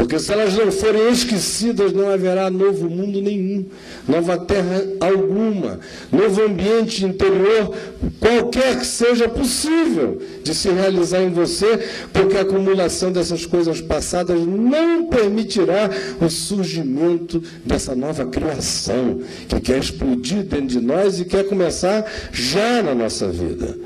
porque 0.00 0.18
se 0.18 0.32
elas 0.32 0.54
não 0.54 0.72
forem 0.72 1.12
esquecidas, 1.12 1.92
não 1.92 2.08
haverá 2.08 2.48
novo 2.48 2.88
mundo 2.88 3.20
nenhum, 3.20 3.66
nova 4.08 4.38
terra 4.38 4.82
alguma, 4.98 5.78
novo 6.10 6.42
ambiente 6.42 7.04
interior, 7.04 7.76
qualquer 8.18 8.78
que 8.78 8.86
seja 8.86 9.28
possível 9.28 10.18
de 10.42 10.54
se 10.54 10.70
realizar 10.70 11.20
em 11.20 11.28
você, 11.28 11.86
porque 12.14 12.38
a 12.38 12.40
acumulação 12.40 13.12
dessas 13.12 13.44
coisas 13.44 13.82
passadas 13.82 14.40
não 14.40 15.04
permitirá 15.04 15.90
o 16.18 16.30
surgimento 16.30 17.42
dessa 17.62 17.94
nova 17.94 18.24
criação 18.24 19.20
que 19.48 19.60
quer 19.60 19.80
explodir 19.80 20.44
dentro 20.44 20.66
de 20.66 20.80
nós 20.80 21.20
e 21.20 21.26
quer 21.26 21.44
começar 21.44 22.10
já 22.32 22.82
na 22.82 22.94
nossa 22.94 23.28
vida. 23.28 23.76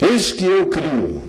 Eis 0.00 0.32
que 0.32 0.46
eu 0.46 0.68
crio. 0.68 1.22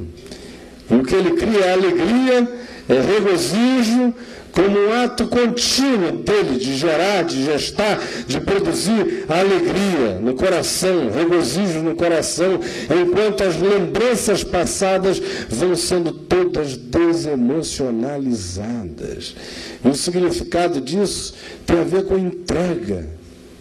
E 0.90 0.96
o 0.96 1.04
que 1.04 1.16
ele 1.16 1.32
cria 1.32 1.66
é 1.66 1.74
alegria 1.74 2.65
é 2.88 3.02
regozijo 3.02 4.14
como 4.52 4.80
um 4.80 4.94
ato 5.04 5.26
contínuo 5.28 6.24
dele 6.24 6.58
de 6.58 6.78
gerar, 6.78 7.24
de 7.24 7.44
gestar, 7.44 8.00
de 8.26 8.40
produzir 8.40 9.26
alegria 9.28 10.18
no 10.22 10.34
coração, 10.34 11.12
regozijo 11.12 11.80
no 11.80 11.96
coração, 11.96 12.62
enquanto 12.90 13.44
as 13.44 13.60
lembranças 13.60 14.46
passadas 14.46 15.22
vão 15.50 15.76
sendo 15.76 16.14
todas 16.14 16.78
desemocionalizadas. 16.78 19.36
E 19.84 19.90
o 19.90 19.94
significado 19.94 20.80
disso 20.80 21.34
tem 21.66 21.80
a 21.80 21.84
ver 21.84 22.06
com 22.06 22.18
entrega 22.18 23.14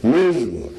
mesmo 0.04 0.70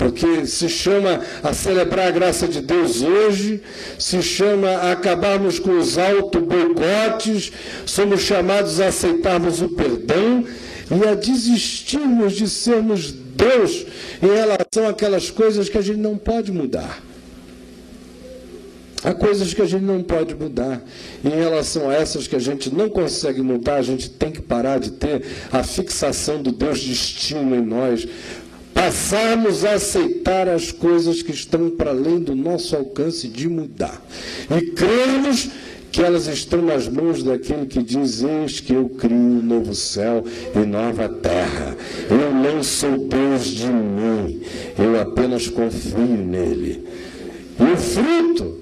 porque 0.00 0.46
se 0.46 0.66
chama 0.66 1.20
a 1.42 1.52
celebrar 1.52 2.08
a 2.08 2.10
graça 2.10 2.48
de 2.48 2.62
Deus 2.62 3.02
hoje, 3.02 3.62
se 3.98 4.22
chama 4.22 4.70
a 4.70 4.92
acabarmos 4.92 5.58
com 5.58 5.78
os 5.78 5.98
auto-boicotes, 5.98 7.52
somos 7.84 8.22
chamados 8.22 8.80
a 8.80 8.86
aceitarmos 8.86 9.60
o 9.60 9.68
perdão 9.68 10.42
e 10.90 11.06
a 11.06 11.12
desistirmos 11.12 12.32
de 12.32 12.48
sermos 12.48 13.12
Deus 13.12 13.84
em 14.22 14.34
relação 14.34 14.88
àquelas 14.88 15.30
coisas 15.30 15.68
que 15.68 15.76
a 15.76 15.82
gente 15.82 15.98
não 15.98 16.16
pode 16.16 16.50
mudar. 16.50 17.02
Há 19.02 19.14
coisas 19.14 19.54
que 19.54 19.62
a 19.62 19.66
gente 19.66 19.82
não 19.82 20.02
pode 20.02 20.34
mudar. 20.34 20.82
E 21.24 21.28
em 21.28 21.36
relação 21.36 21.88
a 21.88 21.94
essas 21.94 22.26
que 22.26 22.36
a 22.36 22.40
gente 22.40 22.72
não 22.72 22.90
consegue 22.90 23.40
mudar, 23.40 23.76
a 23.76 23.82
gente 23.82 24.10
tem 24.10 24.30
que 24.30 24.42
parar 24.42 24.78
de 24.78 24.90
ter 24.90 25.22
a 25.50 25.62
fixação 25.62 26.42
do 26.42 26.52
Deus 26.52 26.80
destino 26.80 27.56
em 27.56 27.64
nós, 27.64 28.06
passarmos 28.74 29.64
a 29.64 29.74
aceitar 29.74 30.48
as 30.48 30.72
coisas 30.72 31.22
que 31.22 31.32
estão 31.32 31.70
para 31.70 31.90
além 31.90 32.20
do 32.20 32.34
nosso 32.34 32.76
alcance 32.76 33.28
de 33.28 33.48
mudar. 33.48 34.00
E 34.50 34.70
crermos 34.72 35.50
que 35.90 36.02
elas 36.02 36.26
estão 36.26 36.62
nas 36.62 36.88
mãos 36.88 37.22
daquele 37.22 37.66
que 37.66 37.82
diz: 37.82 38.22
Eis 38.22 38.60
que 38.60 38.72
eu 38.72 38.88
crio 38.88 39.16
um 39.16 39.42
novo 39.42 39.74
céu 39.74 40.24
e 40.54 40.58
nova 40.60 41.08
terra. 41.08 41.76
Eu 42.08 42.32
não 42.32 42.62
sou 42.62 42.96
Deus 42.96 43.46
de 43.46 43.66
mim, 43.66 44.40
eu 44.78 45.00
apenas 45.00 45.48
confio 45.48 45.98
nele. 45.98 46.84
E 47.58 47.72
o 47.72 47.76
fruto 47.76 48.59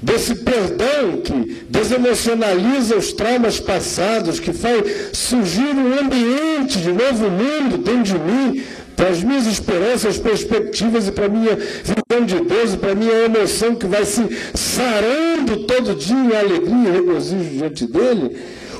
desse 0.00 0.34
perdão 0.36 1.20
que 1.22 1.64
desemocionaliza 1.68 2.96
os 2.96 3.12
traumas 3.12 3.58
passados, 3.58 4.38
que 4.38 4.52
faz 4.52 5.10
surgir 5.12 5.74
um 5.74 5.98
ambiente 6.00 6.78
de 6.78 6.92
novo 6.92 7.30
mundo 7.30 7.78
dentro 7.78 8.04
de 8.04 8.18
mim, 8.18 8.62
para 8.94 9.10
as 9.10 9.22
minhas 9.22 9.46
esperanças, 9.46 10.16
perspectivas 10.16 11.06
e 11.06 11.12
para 11.12 11.26
a 11.26 11.28
minha 11.28 11.54
visão 11.56 12.24
de 12.24 12.40
Deus 12.40 12.72
e 12.72 12.76
para 12.78 12.92
a 12.92 12.94
minha 12.94 13.24
emoção 13.24 13.74
que 13.74 13.86
vai 13.86 14.04
se 14.06 14.22
sarando 14.54 15.64
todo 15.64 15.94
dia 15.94 16.16
em 16.16 16.34
alegria 16.34 16.88
e 16.88 16.92
regozijo 16.92 17.50
diante 17.50 17.86
dele. 17.86 18.36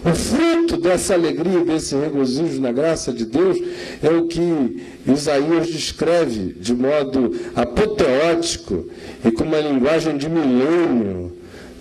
O 0.09 0.14
fruto 0.14 0.76
dessa 0.76 1.14
alegria, 1.14 1.64
desse 1.64 1.96
regozijo 1.96 2.61
na 2.61 2.70
graça 2.70 3.12
de 3.12 3.26
Deus, 3.26 3.59
é 4.00 4.09
o 4.09 4.28
que 4.28 4.86
Isaías 5.04 5.66
descreve 5.66 6.54
de 6.61 6.72
modo 6.72 7.34
apoteótico 7.57 8.88
e 9.24 9.32
com 9.32 9.42
uma 9.42 9.59
linguagem 9.59 10.16
de 10.16 10.28
milênio 10.28 11.32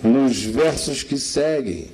nos 0.02 0.42
versos 0.42 1.04
que 1.04 1.16
seguem. 1.16 1.86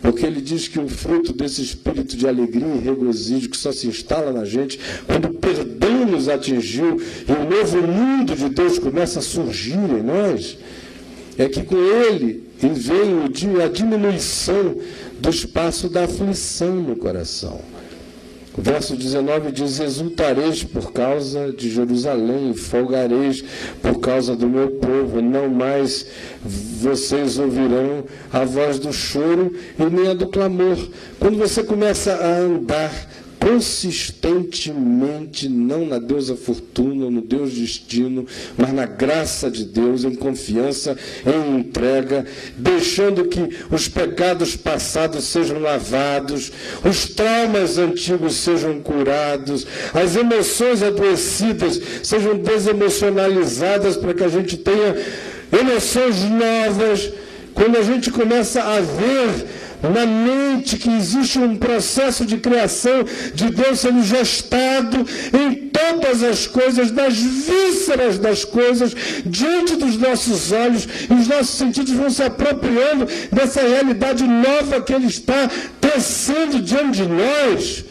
Porque 0.00 0.24
ele 0.24 0.40
diz 0.40 0.68
que 0.68 0.78
o 0.78 0.88
fruto 0.88 1.32
desse 1.32 1.60
espírito 1.60 2.16
de 2.16 2.28
alegria 2.28 2.72
e 2.76 2.78
regozijo 2.78 3.50
que 3.50 3.56
só 3.56 3.72
se 3.72 3.88
instala 3.88 4.32
na 4.32 4.44
gente 4.44 4.78
quando 5.06 5.24
o 5.24 5.34
perdão 5.34 6.06
nos 6.06 6.28
atingiu 6.28 7.02
e 7.28 7.32
o 7.32 7.50
novo 7.50 7.86
mundo 7.86 8.36
de 8.36 8.48
Deus 8.48 8.78
começa 8.78 9.18
a 9.18 9.22
surgir 9.22 9.74
em 9.74 10.02
nós 10.04 10.56
é 11.40 11.48
que 11.48 11.62
com 11.62 11.76
ele 11.76 12.50
vem 12.60 13.62
a 13.64 13.68
diminuição 13.68 14.76
do 15.18 15.30
espaço 15.30 15.88
da 15.88 16.04
aflição 16.04 16.74
no 16.74 16.96
coração. 16.96 17.62
O 18.58 18.60
verso 18.60 18.94
19 18.94 19.50
diz: 19.50 19.80
Exultareis 19.80 20.62
por 20.62 20.92
causa 20.92 21.50
de 21.50 21.70
Jerusalém, 21.70 22.52
folgareis 22.52 23.42
por 23.80 24.00
causa 24.00 24.36
do 24.36 24.46
meu 24.46 24.72
povo, 24.72 25.22
não 25.22 25.48
mais 25.48 26.06
vocês 26.44 27.38
ouvirão 27.38 28.04
a 28.30 28.44
voz 28.44 28.78
do 28.78 28.92
choro 28.92 29.50
e 29.78 29.84
nem 29.84 30.08
a 30.08 30.14
do 30.14 30.26
clamor. 30.26 30.76
Quando 31.18 31.38
você 31.38 31.62
começa 31.62 32.12
a 32.12 32.36
andar 32.36 32.92
consistentemente, 33.40 35.48
não 35.48 35.84
na 35.86 35.98
deusa 35.98 36.36
fortuna, 36.36 37.10
no 37.10 37.22
Deus 37.22 37.52
destino, 37.52 38.26
mas 38.56 38.72
na 38.72 38.84
graça 38.84 39.50
de 39.50 39.64
Deus, 39.64 40.04
em 40.04 40.14
confiança, 40.14 40.96
em 41.26 41.56
entrega, 41.58 42.24
deixando 42.56 43.24
que 43.24 43.40
os 43.70 43.88
pecados 43.88 44.54
passados 44.56 45.24
sejam 45.24 45.58
lavados, 45.58 46.52
os 46.84 47.08
traumas 47.08 47.78
antigos 47.78 48.34
sejam 48.34 48.78
curados, 48.80 49.66
as 49.94 50.14
emoções 50.16 50.82
adoecidas 50.82 51.80
sejam 52.02 52.36
desemocionalizadas 52.36 53.96
para 53.96 54.12
que 54.12 54.22
a 54.22 54.28
gente 54.28 54.58
tenha 54.58 54.94
emoções 55.50 56.24
novas. 56.24 57.10
Quando 57.54 57.76
a 57.76 57.82
gente 57.82 58.10
começa 58.10 58.62
a 58.62 58.80
ver 58.80 59.46
na 59.88 60.04
mente 60.04 60.76
que 60.76 60.90
existe 60.90 61.38
um 61.38 61.56
processo 61.56 62.26
de 62.26 62.36
criação 62.36 63.04
de 63.34 63.50
Deus 63.50 63.80
sendo 63.80 64.02
gestado 64.02 65.06
em 65.32 65.70
todas 65.70 66.22
as 66.22 66.46
coisas, 66.46 66.90
nas 66.90 67.14
vísceras 67.16 68.18
das 68.18 68.44
coisas, 68.44 68.94
diante 69.24 69.76
dos 69.76 69.96
nossos 69.96 70.52
olhos, 70.52 70.86
e 71.08 71.14
os 71.14 71.26
nossos 71.26 71.56
sentidos 71.56 71.92
vão 71.92 72.10
se 72.10 72.22
apropriando 72.22 73.06
dessa 73.32 73.62
realidade 73.62 74.24
nova 74.24 74.82
que 74.82 74.92
Ele 74.92 75.06
está 75.06 75.48
tecendo 75.80 76.60
diante 76.60 77.02
de 77.02 77.08
nós. 77.08 77.84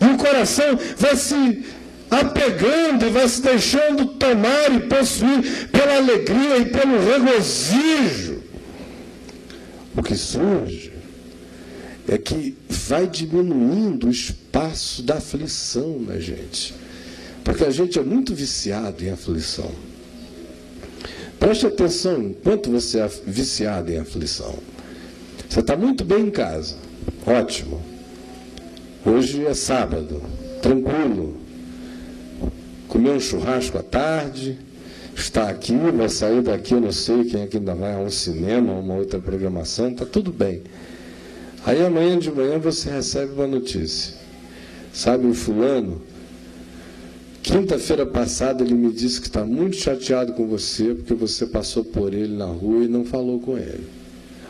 E 0.00 0.04
o 0.14 0.16
coração 0.16 0.78
vai 0.96 1.14
se 1.14 1.64
apegando 2.10 3.06
e 3.06 3.10
vai 3.10 3.28
se 3.28 3.40
deixando 3.40 4.06
tomar 4.06 4.74
e 4.74 4.80
possuir 4.80 5.68
pela 5.70 5.96
alegria 5.96 6.58
e 6.58 6.64
pelo 6.64 6.98
regozijo. 7.08 8.42
O 9.96 10.02
que 10.02 10.16
surge 10.16 10.89
é 12.10 12.18
que 12.18 12.56
vai 12.68 13.06
diminuindo 13.06 14.08
o 14.08 14.10
espaço 14.10 15.00
da 15.00 15.18
aflição 15.18 16.00
na 16.00 16.18
gente. 16.18 16.74
Porque 17.44 17.64
a 17.64 17.70
gente 17.70 18.00
é 18.00 18.02
muito 18.02 18.34
viciado 18.34 19.04
em 19.04 19.10
aflição. 19.10 19.70
Preste 21.38 21.66
atenção 21.66 22.20
enquanto 22.20 22.68
você 22.68 22.98
é 22.98 23.08
viciado 23.24 23.92
em 23.92 23.98
aflição. 23.98 24.58
Você 25.48 25.60
está 25.60 25.76
muito 25.76 26.04
bem 26.04 26.26
em 26.26 26.30
casa. 26.32 26.74
Ótimo. 27.24 27.80
Hoje 29.06 29.46
é 29.46 29.54
sábado. 29.54 30.20
Tranquilo. 30.60 31.36
Comeu 32.88 33.14
um 33.14 33.20
churrasco 33.20 33.78
à 33.78 33.84
tarde. 33.84 34.58
Está 35.14 35.48
aqui, 35.48 35.76
vai 35.76 36.08
sair 36.08 36.42
daqui, 36.42 36.74
eu 36.74 36.80
não 36.80 36.92
sei 36.92 37.24
quem 37.24 37.42
é 37.42 37.46
que 37.46 37.58
ainda 37.58 37.74
vai 37.74 37.94
a 37.94 37.98
um 37.98 38.10
cinema, 38.10 38.72
uma 38.72 38.94
outra 38.94 39.20
programação, 39.20 39.90
está 39.90 40.06
tudo 40.06 40.32
bem. 40.32 40.62
Aí 41.64 41.84
amanhã 41.84 42.18
de 42.18 42.30
manhã 42.30 42.58
você 42.58 42.90
recebe 42.90 43.32
uma 43.34 43.46
notícia. 43.46 44.14
Sabe 44.92 45.26
o 45.26 45.34
fulano? 45.34 46.00
Quinta-feira 47.42 48.04
passada 48.04 48.62
ele 48.62 48.74
me 48.74 48.92
disse 48.92 49.20
que 49.20 49.26
está 49.26 49.44
muito 49.44 49.76
chateado 49.76 50.32
com 50.34 50.46
você 50.46 50.94
porque 50.94 51.14
você 51.14 51.46
passou 51.46 51.84
por 51.84 52.12
ele 52.12 52.36
na 52.36 52.46
rua 52.46 52.84
e 52.84 52.88
não 52.88 53.04
falou 53.04 53.40
com 53.40 53.56
ele. 53.56 53.86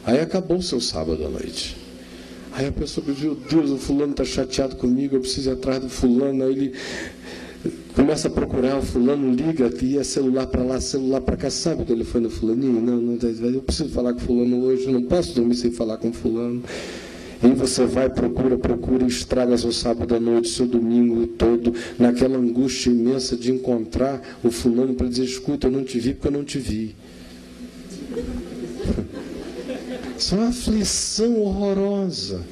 Aí 0.04 0.20
acabou 0.20 0.58
o 0.58 0.62
seu 0.62 0.80
sábado 0.80 1.24
à 1.24 1.28
noite. 1.28 1.76
Aí 2.52 2.66
a 2.66 2.72
pessoa 2.72 3.06
meu 3.06 3.34
Deus, 3.36 3.70
o 3.70 3.78
fulano 3.78 4.11
está 4.12 4.24
chateado 4.24 4.76
comigo, 4.76 5.14
eu 5.14 5.20
preciso 5.20 5.50
ir 5.50 5.52
atrás 5.52 5.80
do 5.80 5.88
fulano. 5.88 6.44
Aí 6.44 6.52
ele 6.52 6.72
começa 7.94 8.28
a 8.28 8.30
procurar, 8.30 8.78
o 8.78 8.82
fulano 8.82 9.34
liga, 9.34 9.70
e 9.82 9.98
é 9.98 10.04
celular 10.04 10.46
para 10.46 10.62
lá, 10.62 10.80
celular 10.80 11.20
para 11.20 11.36
cá, 11.36 11.50
sabe 11.50 11.82
o 11.82 11.84
telefone 11.84 12.24
do 12.24 12.30
fulaninho? 12.30 12.80
Não, 12.80 12.96
não, 12.96 13.18
eu 13.52 13.62
preciso 13.62 13.90
falar 13.90 14.14
com 14.14 14.20
fulano 14.20 14.62
hoje, 14.62 14.90
não 14.90 15.02
posso 15.02 15.34
dormir 15.34 15.54
sem 15.54 15.70
falar 15.70 15.98
com 15.98 16.12
fulano. 16.12 16.62
E 17.42 17.48
você 17.48 17.86
vai, 17.86 18.08
procura, 18.11 18.58
procura 18.58 19.06
estraga 19.06 19.56
seu 19.56 19.72
sábado 19.72 20.14
à 20.14 20.20
noite, 20.20 20.48
seu 20.48 20.66
domingo 20.66 21.26
todo, 21.26 21.74
naquela 21.98 22.36
angústia 22.36 22.90
imensa 22.90 23.36
de 23.36 23.50
encontrar 23.50 24.20
o 24.44 24.50
fulano 24.50 24.94
para 24.94 25.08
dizer, 25.08 25.24
escuta, 25.24 25.66
eu 25.66 25.70
não 25.70 25.82
te 25.82 25.98
vi 25.98 26.12
porque 26.12 26.28
eu 26.28 26.32
não 26.32 26.44
te 26.44 26.58
vi. 26.58 26.94
Isso 30.18 30.34
é 30.34 30.38
uma 30.38 30.48
aflição 30.48 31.40
horrorosa. 31.40 32.42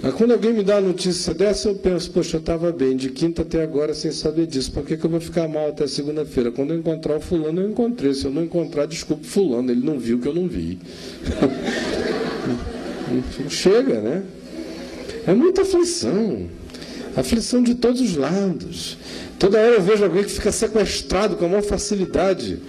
Mas 0.00 0.14
quando 0.14 0.32
alguém 0.32 0.52
me 0.52 0.62
dá 0.62 0.76
a 0.76 0.80
notícia 0.80 1.34
dessa, 1.34 1.68
eu 1.68 1.74
penso, 1.74 2.10
poxa, 2.12 2.36
eu 2.36 2.40
estava 2.40 2.70
bem, 2.70 2.96
de 2.96 3.10
quinta 3.10 3.42
até 3.42 3.62
agora 3.62 3.92
sem 3.94 4.12
saber 4.12 4.46
disso. 4.46 4.70
Por 4.70 4.84
que, 4.84 4.96
que 4.96 5.04
eu 5.04 5.10
vou 5.10 5.20
ficar 5.20 5.48
mal 5.48 5.68
até 5.70 5.86
segunda-feira? 5.88 6.52
Quando 6.52 6.72
eu 6.72 6.78
encontrar 6.78 7.16
o 7.16 7.20
fulano, 7.20 7.60
eu 7.60 7.68
encontrei. 7.68 8.14
Se 8.14 8.24
eu 8.24 8.30
não 8.30 8.44
encontrar, 8.44 8.86
desculpe 8.86 9.26
fulano, 9.26 9.70
ele 9.72 9.84
não 9.84 9.98
viu 9.98 10.20
que 10.20 10.28
eu 10.28 10.34
não 10.34 10.46
vi. 10.46 10.78
Chega, 13.48 14.00
né? 14.00 14.22
É 15.26 15.34
muita 15.34 15.62
aflição. 15.62 16.46
Aflição 17.16 17.62
de 17.62 17.74
todos 17.74 18.00
os 18.00 18.14
lados. 18.16 18.96
Toda 19.38 19.58
hora 19.58 19.74
eu 19.76 19.82
vejo 19.82 20.04
alguém 20.04 20.22
que 20.22 20.30
fica 20.30 20.52
sequestrado 20.52 21.36
com 21.36 21.46
a 21.46 21.48
maior 21.48 21.62
facilidade. 21.62 22.60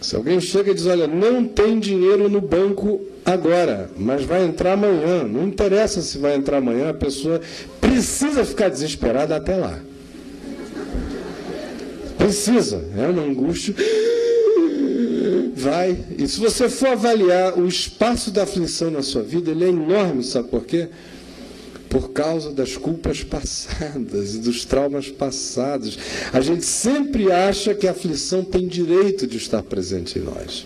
Se 0.00 0.16
alguém 0.16 0.40
chega 0.40 0.70
e 0.70 0.74
diz, 0.74 0.86
olha, 0.86 1.06
não 1.06 1.44
tem 1.44 1.78
dinheiro 1.78 2.28
no 2.28 2.40
banco 2.40 3.00
agora, 3.24 3.90
mas 3.96 4.24
vai 4.24 4.44
entrar 4.44 4.72
amanhã. 4.72 5.24
Não 5.24 5.46
interessa 5.46 6.00
se 6.00 6.18
vai 6.18 6.36
entrar 6.36 6.58
amanhã, 6.58 6.90
a 6.90 6.94
pessoa 6.94 7.40
precisa 7.80 8.44
ficar 8.44 8.68
desesperada 8.68 9.36
até 9.36 9.56
lá. 9.56 9.78
Precisa, 12.16 12.84
é 12.96 13.06
uma 13.06 13.22
angústia 13.22 13.74
vai. 15.60 15.96
E 16.18 16.26
se 16.26 16.40
você 16.40 16.68
for 16.68 16.88
avaliar 16.88 17.58
o 17.58 17.66
espaço 17.68 18.30
da 18.30 18.44
aflição 18.44 18.90
na 18.90 19.02
sua 19.02 19.22
vida, 19.22 19.50
ele 19.50 19.64
é 19.64 19.68
enorme, 19.68 20.24
sabe 20.24 20.48
por 20.48 20.64
quê? 20.64 20.88
Por 21.90 22.12
causa 22.12 22.52
das 22.52 22.76
culpas 22.76 23.22
passadas 23.22 24.34
e 24.34 24.38
dos 24.38 24.64
traumas 24.64 25.08
passados. 25.08 25.98
A 26.32 26.40
gente 26.40 26.64
sempre 26.64 27.30
acha 27.30 27.74
que 27.74 27.86
a 27.86 27.90
aflição 27.90 28.42
tem 28.42 28.66
direito 28.66 29.26
de 29.26 29.36
estar 29.36 29.62
presente 29.62 30.18
em 30.18 30.22
nós. 30.22 30.64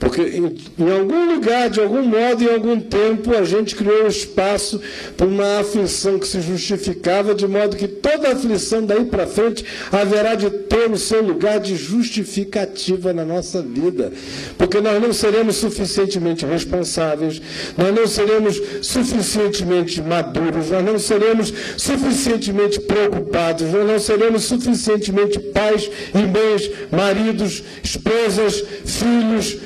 Porque 0.00 0.22
em, 0.22 0.56
em, 0.78 0.90
algum 0.90 1.34
lugar, 1.34 1.68
de 1.68 1.78
algum 1.78 2.02
modo, 2.02 2.42
em 2.42 2.48
algum 2.48 2.80
tempo, 2.80 3.36
a 3.36 3.44
gente 3.44 3.76
criou 3.76 4.06
espaço 4.06 4.80
para 5.14 5.26
uma 5.26 5.60
aflição 5.60 6.18
que 6.18 6.26
se 6.26 6.40
justificava, 6.40 7.34
de 7.34 7.46
modo 7.46 7.76
que 7.76 7.86
toda 7.86 8.32
aflição 8.32 8.82
daí 8.82 9.04
para 9.04 9.26
frente 9.26 9.62
haverá 9.92 10.34
de 10.34 10.48
ter 10.48 10.90
o 10.90 10.96
seu 10.96 11.22
lugar 11.22 11.60
de 11.60 11.76
justificativa 11.76 13.12
na 13.12 13.26
nossa 13.26 13.60
vida. 13.60 14.10
Porque 14.56 14.80
nós 14.80 15.02
não 15.02 15.12
seremos 15.12 15.56
suficientemente 15.56 16.46
responsáveis, 16.46 17.40
nós 17.76 17.94
não 17.94 18.06
seremos 18.06 18.58
suficientemente 18.80 20.00
maduros, 20.00 20.70
nós 20.70 20.82
não 20.82 20.98
seremos 20.98 21.52
suficientemente 21.76 22.80
preocupados, 22.80 23.70
nós 23.70 23.86
não 23.86 23.98
seremos 23.98 24.44
suficientemente 24.44 25.38
pais 25.38 25.90
e 26.14 26.18
mães, 26.18 26.70
maridos, 26.90 27.62
esposas, 27.82 28.64
filhos 28.86 29.58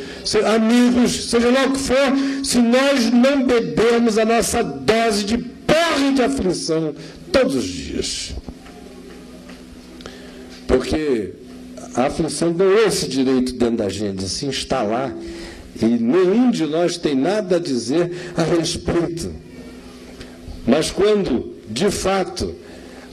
amigos, 0.47 1.31
seja 1.31 1.51
lá 1.51 1.67
o 1.67 1.73
que 1.73 1.79
for, 1.79 1.97
se 2.43 2.59
nós 2.59 3.11
não 3.11 3.45
bebermos 3.45 4.19
a 4.19 4.25
nossa 4.25 4.63
dose 4.63 5.25
de 5.25 5.39
porre 5.39 6.13
de 6.15 6.23
aflição 6.23 6.95
todos 7.31 7.55
os 7.57 7.65
dias. 7.65 8.35
Porque 10.67 11.33
a 11.95 12.07
aflição 12.07 12.53
deu 12.53 12.87
esse 12.87 13.09
direito 13.09 13.53
dentro 13.55 13.77
da 13.77 13.89
gente 13.89 14.17
de 14.17 14.29
se 14.29 14.47
instalar 14.47 15.15
e 15.81 15.85
nenhum 15.85 16.51
de 16.51 16.67
nós 16.67 16.97
tem 16.97 17.15
nada 17.15 17.57
a 17.57 17.61
dizer 17.61 18.11
a 18.37 18.43
respeito. 18.43 19.33
Mas 20.67 20.91
quando, 20.91 21.55
de 21.69 21.91
fato, 21.91 22.55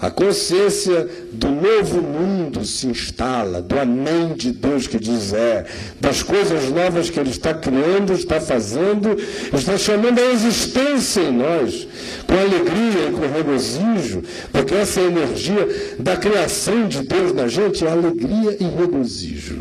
a 0.02 0.10
consciência 0.10 1.08
do 1.32 1.48
novo 1.48 2.02
mundo 2.02 2.66
se 2.66 2.88
instala, 2.88 3.62
do 3.62 3.80
amém 3.80 4.34
de 4.36 4.52
Deus 4.52 4.88
que 4.88 4.98
diz 4.98 5.32
é, 5.32 5.64
das 6.00 6.24
coisas 6.24 6.70
novas 6.72 7.12
que 7.12 7.20
Ele 7.20 7.30
está 7.30 7.54
criando, 7.54 8.12
está 8.14 8.42
fazendo, 8.42 9.16
está 9.54 9.78
chamando 9.78 10.18
a 10.18 10.32
existência 10.32 11.22
em 11.22 11.32
nós, 11.32 11.88
com 12.26 12.34
alegria 12.34 13.10
e 13.10 13.12
com 13.12 13.32
regozijo, 13.32 14.24
porque 14.52 14.74
essa 14.74 15.00
é 15.02 15.06
energia 15.06 15.96
da 16.00 16.18
criação 16.18 16.88
de 16.88 17.04
Deus 17.04 17.32
na 17.34 17.48
gente 17.48 17.86
é 17.86 17.92
alegria 17.92 18.58
e 18.60 18.64
regozijo. 18.64 19.60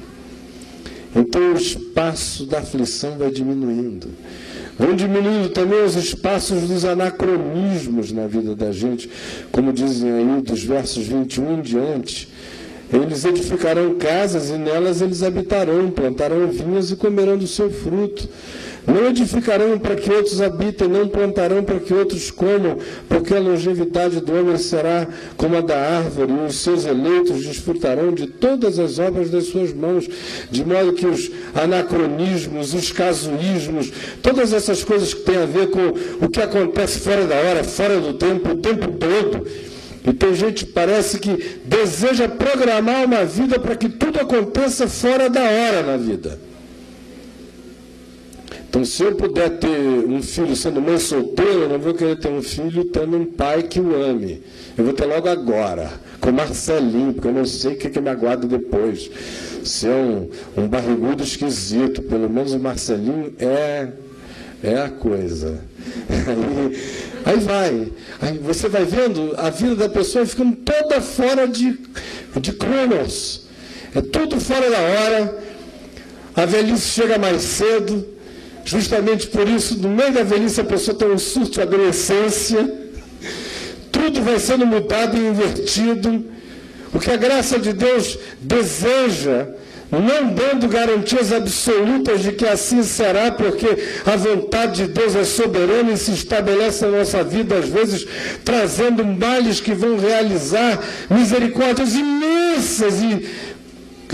Então 1.14 1.52
o 1.52 1.56
espaço 1.56 2.46
da 2.46 2.60
aflição 2.60 3.18
vai 3.18 3.30
diminuindo. 3.30 4.08
Vão 4.80 4.96
diminuindo 4.96 5.50
também 5.50 5.84
os 5.84 5.94
espaços 5.94 6.66
dos 6.66 6.86
anacronismos 6.86 8.12
na 8.12 8.26
vida 8.26 8.56
da 8.56 8.72
gente, 8.72 9.10
como 9.52 9.74
dizem 9.74 10.10
aí 10.10 10.40
dos 10.40 10.64
versos 10.64 11.06
21 11.06 11.58
em 11.58 11.60
diante. 11.60 12.26
Eles 12.90 13.26
edificarão 13.26 13.96
casas 13.96 14.48
e 14.48 14.54
nelas 14.54 15.02
eles 15.02 15.22
habitarão, 15.22 15.90
plantarão 15.90 16.48
vinhas 16.48 16.90
e 16.90 16.96
comerão 16.96 17.36
do 17.36 17.46
seu 17.46 17.70
fruto. 17.70 18.26
Não 18.86 19.06
edificarão 19.08 19.78
para 19.78 19.94
que 19.94 20.10
outros 20.10 20.40
habitem, 20.40 20.88
não 20.88 21.06
plantarão 21.06 21.62
para 21.62 21.78
que 21.78 21.92
outros 21.92 22.30
comam, 22.30 22.78
porque 23.08 23.34
a 23.34 23.38
longevidade 23.38 24.20
do 24.20 24.32
homem 24.32 24.56
será 24.56 25.06
como 25.36 25.56
a 25.56 25.60
da 25.60 25.78
árvore, 25.78 26.32
e 26.32 26.46
os 26.46 26.56
seus 26.56 26.86
eleitos 26.86 27.44
desfrutarão 27.44 28.12
de 28.12 28.26
todas 28.26 28.78
as 28.78 28.98
obras 28.98 29.30
das 29.30 29.44
suas 29.44 29.72
mãos, 29.72 30.08
de 30.50 30.64
modo 30.64 30.94
que 30.94 31.06
os 31.06 31.30
anacronismos, 31.54 32.74
os 32.74 32.90
casuísmos, 32.90 33.92
todas 34.22 34.52
essas 34.52 34.82
coisas 34.82 35.12
que 35.12 35.22
têm 35.22 35.36
a 35.36 35.46
ver 35.46 35.68
com 35.70 35.92
o 36.24 36.28
que 36.28 36.40
acontece 36.40 37.00
fora 37.00 37.26
da 37.26 37.36
hora, 37.36 37.62
fora 37.62 38.00
do 38.00 38.14
tempo, 38.14 38.50
o 38.50 38.56
tempo 38.56 38.88
todo, 38.92 39.46
e 40.06 40.12
tem 40.12 40.34
gente 40.34 40.64
que 40.64 40.72
parece 40.72 41.18
que 41.18 41.60
deseja 41.64 42.26
programar 42.26 43.04
uma 43.04 43.24
vida 43.24 43.58
para 43.58 43.76
que 43.76 43.88
tudo 43.88 44.18
aconteça 44.18 44.88
fora 44.88 45.28
da 45.28 45.42
hora 45.42 45.82
na 45.82 45.96
vida. 45.98 46.49
Então, 48.70 48.84
se 48.84 49.02
eu 49.02 49.16
puder 49.16 49.58
ter 49.58 49.66
um 49.66 50.22
filho 50.22 50.54
sendo 50.54 50.80
mãe 50.80 50.96
solteira, 50.96 51.52
eu 51.52 51.68
não 51.68 51.80
vou 51.80 51.92
querer 51.92 52.16
ter 52.16 52.28
um 52.28 52.40
filho 52.40 52.84
tendo 52.84 53.16
um 53.16 53.24
pai 53.24 53.64
que 53.64 53.80
o 53.80 54.00
ame. 54.00 54.44
Eu 54.78 54.84
vou 54.84 54.92
ter 54.92 55.06
logo 55.06 55.28
agora, 55.28 55.90
com 56.20 56.30
Marcelinho, 56.30 57.12
porque 57.12 57.26
eu 57.26 57.32
não 57.32 57.44
sei 57.44 57.72
o 57.72 57.76
que, 57.76 57.90
que 57.90 58.00
me 58.00 58.08
aguarda 58.08 58.46
depois. 58.46 59.10
Se 59.64 59.88
é 59.88 59.90
um, 59.90 60.30
um 60.56 60.68
barrigudo 60.68 61.24
esquisito, 61.24 62.00
pelo 62.02 62.30
menos 62.30 62.52
o 62.52 62.60
Marcelinho 62.60 63.34
é, 63.40 63.88
é 64.62 64.76
a 64.76 64.88
coisa. 64.88 65.58
Aí, 67.26 67.34
aí 67.34 67.40
vai. 67.40 67.92
Aí 68.22 68.38
você 68.38 68.68
vai 68.68 68.84
vendo 68.84 69.34
a 69.36 69.50
vida 69.50 69.74
da 69.74 69.88
pessoa 69.88 70.24
ficando 70.24 70.54
toda 70.54 71.00
fora 71.00 71.48
de, 71.48 71.76
de 72.40 72.52
cronos. 72.52 73.48
É 73.96 74.00
tudo 74.00 74.38
fora 74.38 74.70
da 74.70 74.78
hora. 74.78 75.38
A 76.36 76.46
velhice 76.46 76.88
chega 76.88 77.18
mais 77.18 77.42
cedo 77.42 78.19
Justamente 78.64 79.26
por 79.28 79.48
isso, 79.48 79.78
no 79.78 79.88
meio 79.88 80.12
da 80.12 80.22
velhice, 80.22 80.60
a 80.60 80.64
pessoa 80.64 80.96
tem 80.96 81.08
um 81.08 81.18
surto 81.18 81.52
de 81.52 81.62
adolescência, 81.62 82.72
tudo 83.90 84.22
vai 84.22 84.38
sendo 84.38 84.66
mudado 84.66 85.16
e 85.16 85.20
invertido. 85.20 86.24
O 86.92 86.98
que 86.98 87.10
a 87.10 87.16
graça 87.16 87.58
de 87.58 87.72
Deus 87.72 88.18
deseja, 88.40 89.48
não 89.90 90.32
dando 90.32 90.68
garantias 90.68 91.32
absolutas 91.32 92.22
de 92.22 92.32
que 92.32 92.46
assim 92.46 92.82
será, 92.82 93.30
porque 93.30 93.66
a 94.06 94.16
vontade 94.16 94.86
de 94.86 94.92
Deus 94.92 95.16
é 95.16 95.24
soberana 95.24 95.92
e 95.92 95.96
se 95.96 96.12
estabelece 96.12 96.84
na 96.84 96.98
nossa 96.98 97.22
vida, 97.24 97.56
às 97.56 97.68
vezes 97.68 98.06
trazendo 98.44 99.04
males 99.04 99.60
que 99.60 99.72
vão 99.72 99.98
realizar 99.98 100.80
misericórdias 101.08 101.94
imensas 101.94 103.02
e 103.02 103.28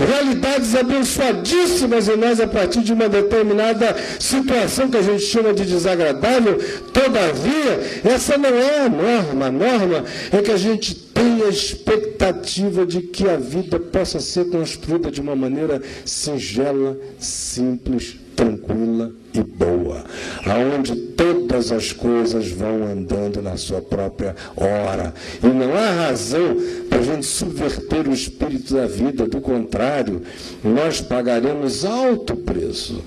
realidades 0.03 0.75
abençoadíssimas 0.75 2.07
em 2.07 2.17
nós 2.17 2.39
a 2.39 2.47
partir 2.47 2.81
de 2.81 2.93
uma 2.93 3.09
determinada 3.09 3.95
situação 4.19 4.89
que 4.89 4.97
a 4.97 5.01
gente 5.01 5.23
chama 5.23 5.53
de 5.53 5.65
desagradável. 5.65 6.57
Todavia, 6.93 8.01
essa 8.03 8.37
não 8.37 8.49
é 8.49 8.85
a 8.85 8.89
norma. 8.89 9.45
A 9.47 9.51
norma 9.51 10.05
é 10.31 10.41
que 10.41 10.51
a 10.51 10.57
gente 10.57 10.95
tenha 10.95 11.45
a 11.45 11.49
expectativa 11.49 12.85
de 12.85 13.01
que 13.01 13.27
a 13.27 13.37
vida 13.37 13.79
possa 13.79 14.19
ser 14.19 14.49
construída 14.49 15.09
de 15.09 15.21
uma 15.21 15.35
maneira 15.35 15.81
singela, 16.05 16.97
simples, 17.19 18.17
tranquila 18.37 19.11
e 19.33 19.41
boa, 19.41 20.05
aonde 20.45 20.95
todas 20.95 21.71
as 21.71 21.91
coisas 21.91 22.47
vão 22.49 22.85
andando 22.85 23.41
na 23.41 23.57
sua 23.57 23.81
própria 23.81 24.35
hora. 24.55 25.13
E 25.43 25.47
não 25.47 25.75
há 25.75 26.07
razão 26.07 26.55
para 26.87 26.99
a 26.99 27.01
gente 27.01 27.25
subverter 27.25 28.07
o 28.07 28.13
espírito 28.13 28.75
da 28.75 28.85
vida, 28.85 29.27
do 29.27 29.41
contrário, 29.41 30.21
nós 30.63 31.01
pagaremos 31.01 31.83
alto 31.83 32.35
preço. 32.35 33.03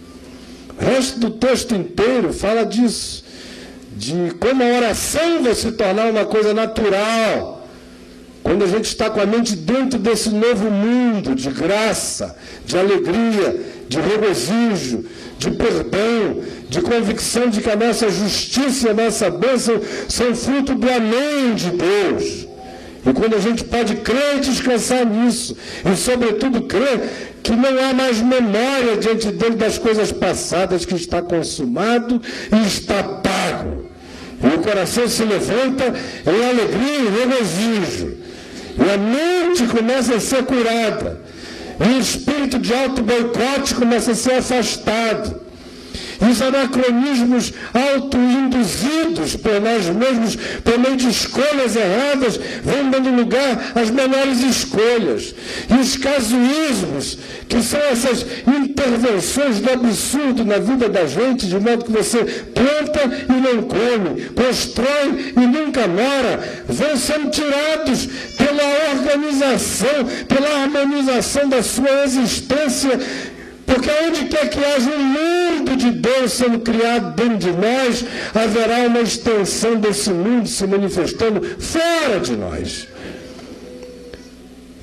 O 0.76 0.84
resto 0.84 1.20
do 1.20 1.30
texto 1.30 1.74
inteiro 1.76 2.32
fala 2.32 2.64
disso, 2.64 3.24
de 3.96 4.34
como 4.40 4.64
a 4.64 4.76
oração 4.78 5.44
vai 5.44 5.54
se 5.54 5.70
tornar 5.72 6.10
uma 6.10 6.24
coisa 6.24 6.52
natural. 6.52 7.68
Quando 8.42 8.64
a 8.64 8.66
gente 8.66 8.86
está 8.86 9.10
com 9.10 9.20
a 9.20 9.26
mente 9.26 9.54
dentro 9.54 9.98
desse 9.98 10.30
novo 10.30 10.70
mundo 10.70 11.34
de 11.34 11.50
graça, 11.50 12.34
de 12.64 12.76
alegria, 12.76 13.79
de 13.90 13.98
regozijo, 14.00 15.04
de 15.36 15.50
perdão, 15.50 16.40
de 16.68 16.80
convicção 16.80 17.48
de 17.48 17.60
que 17.60 17.68
a 17.68 17.74
nossa 17.74 18.08
justiça 18.08 18.86
e 18.86 18.90
a 18.90 18.94
nossa 18.94 19.28
bênção 19.28 19.80
são 20.08 20.32
fruto 20.32 20.76
do 20.76 20.88
amém 20.88 21.56
de 21.56 21.70
Deus. 21.72 22.46
E 23.04 23.12
quando 23.12 23.34
a 23.34 23.40
gente 23.40 23.64
pode 23.64 23.96
crer 23.96 24.36
e 24.36 24.40
descansar 24.40 25.04
nisso, 25.04 25.56
e 25.84 25.96
sobretudo 25.96 26.62
crer 26.62 27.00
que 27.42 27.50
não 27.50 27.76
há 27.84 27.92
mais 27.92 28.20
memória 28.20 28.96
diante 28.96 29.32
dele 29.32 29.56
das 29.56 29.76
coisas 29.76 30.12
passadas, 30.12 30.84
que 30.84 30.94
está 30.94 31.20
consumado 31.20 32.22
e 32.52 32.66
está 32.68 33.02
pago. 33.02 33.86
E 34.40 34.54
o 34.54 34.60
coração 34.60 35.08
se 35.08 35.24
levanta 35.24 35.92
em 36.24 36.44
alegria 36.48 37.00
e 37.00 37.18
regozijo. 37.18 38.16
E 38.78 38.94
a 38.94 38.96
mente 38.96 39.66
começa 39.66 40.14
a 40.14 40.20
ser 40.20 40.44
curada. 40.44 41.20
O 41.80 41.98
espírito 41.98 42.58
de 42.58 42.74
auto-boicote 42.74 43.74
começa 43.74 44.12
a 44.12 44.14
ser 44.14 44.34
afastado. 44.34 45.40
Os 46.20 46.42
anacronismos 46.42 47.52
autoinduzidos 47.72 49.36
por 49.36 49.58
nós 49.60 49.86
mesmos, 49.88 50.36
por 50.62 50.78
meio 50.78 50.96
de 50.96 51.08
escolhas 51.08 51.74
erradas, 51.74 52.38
vão 52.62 52.90
dando 52.90 53.10
lugar 53.10 53.72
às 53.74 53.88
menores 53.90 54.40
escolhas. 54.42 55.34
E 55.70 55.80
os 55.80 55.96
casuísmos, 55.96 57.16
que 57.48 57.62
são 57.62 57.80
essas 57.80 58.26
intervenções 58.46 59.60
do 59.60 59.70
absurdo 59.70 60.44
na 60.44 60.58
vida 60.58 60.88
da 60.90 61.06
gente, 61.06 61.46
de 61.46 61.58
modo 61.58 61.86
que 61.86 61.92
você 61.92 62.22
planta 62.24 63.00
e 63.28 63.32
não 63.32 63.62
come, 63.62 64.26
constrói 64.36 65.32
e 65.36 65.40
nunca 65.40 65.88
mora, 65.88 66.64
vão 66.68 66.96
sendo 66.96 67.30
tirados 67.30 68.08
pela 68.36 68.94
organização, 68.94 70.04
pela 70.28 70.62
harmonização 70.62 71.48
da 71.48 71.62
sua 71.62 72.04
existência 72.04 72.98
porque 73.72 73.88
onde 74.04 74.24
quer 74.24 74.50
que 74.50 74.58
haja 74.58 74.90
um 74.90 75.04
mundo 75.04 75.76
de 75.76 75.92
Deus 75.92 76.32
sendo 76.32 76.58
criado 76.58 77.14
dentro 77.14 77.38
de 77.38 77.52
nós, 77.52 78.04
haverá 78.34 78.78
uma 78.88 79.00
extensão 79.00 79.76
desse 79.76 80.10
mundo 80.10 80.48
se 80.48 80.66
manifestando 80.66 81.40
fora 81.58 82.18
de 82.20 82.36
nós. 82.36 82.88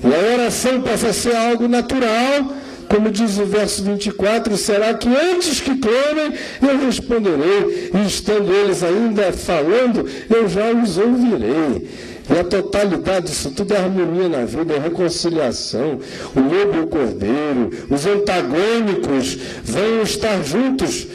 E 0.01 0.07
a 0.07 0.33
oração 0.33 0.81
passa 0.81 1.07
a 1.07 1.13
ser 1.13 1.35
algo 1.35 1.67
natural, 1.67 2.53
como 2.87 3.11
diz 3.11 3.37
o 3.37 3.45
verso 3.45 3.83
24, 3.83 4.55
será 4.55 4.93
que 4.93 5.09
antes 5.09 5.59
que 5.59 5.75
clamem, 5.75 6.33
eu 6.61 6.85
responderei, 6.85 7.91
e 7.93 8.07
estando 8.07 8.53
eles 8.53 8.83
ainda 8.83 9.33
falando, 9.33 10.07
eu 10.29 10.47
já 10.47 10.71
os 10.71 10.97
ouvirei. 10.97 11.89
E 12.29 12.39
a 12.39 12.43
totalidade 12.43 13.27
disso 13.27 13.51
tudo 13.51 13.73
é 13.73 13.77
harmonia 13.77 14.27
na 14.27 14.43
vida, 14.43 14.73
é 14.73 14.79
reconciliação. 14.79 15.99
O 16.35 16.39
lobo 16.39 16.77
e 16.77 16.79
o 16.81 16.87
cordeiro, 16.87 17.69
os 17.89 18.05
antagônicos 18.05 19.37
vão 19.63 20.01
estar 20.01 20.43
juntos, 20.43 21.07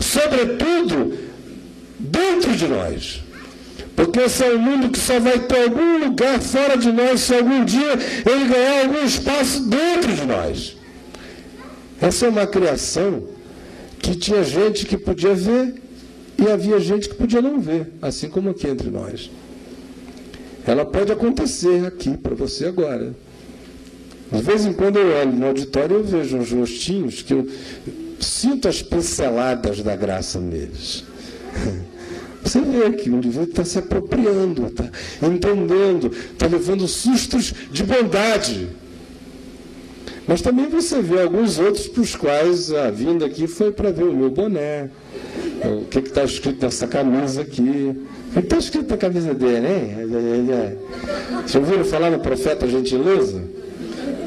sobretudo 0.00 1.16
dentro 1.98 2.52
de 2.56 2.66
nós. 2.66 3.22
Porque 3.94 4.20
esse 4.20 4.44
é 4.44 4.54
um 4.54 4.58
mundo 4.58 4.90
que 4.90 4.98
só 4.98 5.18
vai 5.20 5.38
ter 5.38 5.62
algum 5.62 6.04
lugar 6.04 6.40
fora 6.40 6.76
de 6.76 6.92
nós 6.92 7.20
se 7.20 7.34
algum 7.34 7.64
dia 7.64 7.92
ele 8.26 8.44
ganhar 8.46 8.82
algum 8.82 9.04
espaço 9.04 9.62
dentro 9.68 10.12
de 10.12 10.26
nós. 10.26 10.76
Essa 12.00 12.26
é 12.26 12.28
uma 12.28 12.46
criação 12.46 13.24
que 13.98 14.14
tinha 14.14 14.44
gente 14.44 14.84
que 14.84 14.98
podia 14.98 15.34
ver 15.34 15.74
e 16.38 16.50
havia 16.50 16.78
gente 16.78 17.08
que 17.08 17.14
podia 17.14 17.40
não 17.40 17.58
ver, 17.58 17.90
assim 18.02 18.28
como 18.28 18.50
aqui 18.50 18.68
entre 18.68 18.90
nós. 18.90 19.30
Ela 20.66 20.84
pode 20.84 21.12
acontecer 21.12 21.86
aqui 21.86 22.16
para 22.16 22.34
você 22.34 22.66
agora. 22.66 23.14
De 24.32 24.42
vez 24.42 24.66
em 24.66 24.72
quando 24.72 24.98
eu 24.98 25.16
olho 25.16 25.32
no 25.32 25.46
auditório 25.46 26.00
e 26.00 26.02
vejo 26.02 26.36
uns 26.36 26.50
rostinhos 26.50 27.22
que 27.22 27.32
eu 27.32 27.48
sinto 28.18 28.66
as 28.66 28.82
pinceladas 28.82 29.82
da 29.82 29.94
graça 29.94 30.40
neles. 30.40 31.04
Você 32.42 32.60
vê 32.60 32.92
que 32.92 33.10
o 33.10 33.16
indivíduo 33.16 33.48
está 33.48 33.64
se 33.64 33.76
apropriando, 33.76 34.66
está 34.66 34.88
entendendo, 35.20 36.12
está 36.32 36.46
levando 36.46 36.86
sustos 36.86 37.52
de 37.72 37.82
bondade. 37.82 38.68
Mas 40.28 40.42
também 40.42 40.68
você 40.68 41.02
vê 41.02 41.22
alguns 41.22 41.58
outros 41.58 41.88
para 41.88 42.02
os 42.02 42.14
quais 42.14 42.72
a 42.72 42.88
vinda 42.88 43.26
aqui 43.26 43.48
foi 43.48 43.72
para 43.72 43.90
ver 43.90 44.04
o 44.04 44.14
meu 44.14 44.30
boné, 44.30 44.90
o 45.64 45.84
que 45.86 45.98
está 45.98 46.24
escrito 46.24 46.64
nessa 46.64 46.86
camisa 46.86 47.42
aqui. 47.42 47.96
Está 48.36 48.58
escrito 48.58 48.90
na 48.90 48.96
camisa 48.96 49.34
dele, 49.34 49.66
hein? 49.66 50.76
Já 51.46 51.58
ouviram 51.58 51.84
falar 51.84 52.10
no 52.10 52.18
profeta 52.20 52.66
gentileza? 52.68 53.42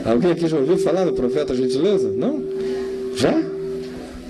Alguém 0.06 0.32
aqui 0.32 0.48
já 0.48 0.58
ouviu 0.58 0.78
falar 0.78 1.06
no 1.06 1.14
profeta 1.14 1.56
gentileza? 1.56 2.10
Não? 2.10 2.44
Já? 3.16 3.34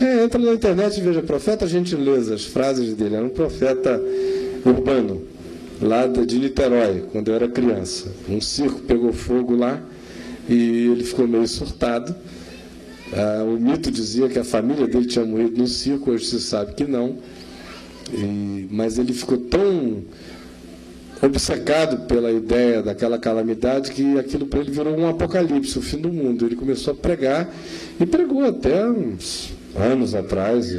É, 0.02 0.24
entra 0.24 0.40
na 0.40 0.54
internet 0.54 0.98
e 0.98 1.02
veja 1.02 1.22
profeta 1.22 1.68
gentileza, 1.68 2.36
as 2.36 2.46
frases 2.46 2.94
dele. 2.94 3.16
Era 3.16 3.26
um 3.26 3.30
profeta 3.30 4.02
urbano, 4.66 5.22
lá 5.82 6.08
de 6.08 6.40
Niterói, 6.40 7.04
quando 7.12 7.30
eu 7.30 7.36
era 7.36 7.48
criança. 7.48 8.08
Um 8.30 8.42
circo 8.42 8.80
pegou 8.82 9.14
fogo 9.14 9.56
lá 9.56 9.82
e 10.48 10.88
ele 10.92 11.04
ficou 11.04 11.28
meio 11.28 11.48
surtado. 11.48 12.16
Ah, 13.14 13.44
o 13.44 13.60
mito 13.60 13.90
dizia 13.90 14.30
que 14.30 14.38
a 14.38 14.44
família 14.44 14.88
dele 14.88 15.06
tinha 15.06 15.26
morrido 15.26 15.58
no 15.60 15.68
circo, 15.68 16.12
hoje 16.12 16.26
se 16.26 16.40
sabe 16.40 16.74
que 16.74 16.86
não. 16.86 17.18
E, 18.14 18.68
mas 18.72 18.98
ele 18.98 19.14
ficou 19.14 19.38
tão 19.38 20.04
obcecado 21.22 22.08
pela 22.08 22.32
ideia 22.32 22.82
daquela 22.82 23.18
calamidade 23.18 23.92
que 23.92 24.18
aquilo 24.18 24.46
para 24.46 24.60
ele 24.60 24.72
virou 24.72 24.98
um 24.98 25.08
apocalipse, 25.08 25.78
o 25.78 25.82
fim 25.82 25.98
do 25.98 26.12
mundo. 26.12 26.46
Ele 26.46 26.56
começou 26.56 26.94
a 26.94 26.96
pregar 26.96 27.54
e 28.00 28.06
pregou 28.06 28.44
até 28.44 28.88
uns 28.88 29.54
anos 29.76 30.16
atrás. 30.16 30.74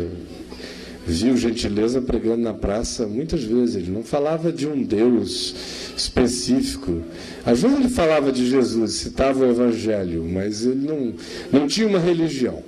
Vi 1.06 1.30
o 1.30 1.36
Gentileza 1.36 2.00
pregando 2.00 2.42
na 2.42 2.54
praça 2.54 3.06
muitas 3.06 3.42
vezes. 3.42 3.76
Ele 3.76 3.90
não 3.90 4.02
falava 4.02 4.52
de 4.52 4.66
um 4.66 4.82
Deus 4.82 5.54
específico. 5.96 7.02
Às 7.44 7.62
vezes 7.62 7.78
ele 7.78 7.88
falava 7.88 8.30
de 8.30 8.48
Jesus, 8.48 8.92
citava 8.92 9.40
o 9.40 9.50
Evangelho, 9.50 10.24
mas 10.24 10.64
ele 10.64 10.86
não, 10.86 11.14
não 11.52 11.66
tinha 11.66 11.86
uma 11.86 11.98
religião. 11.98 12.62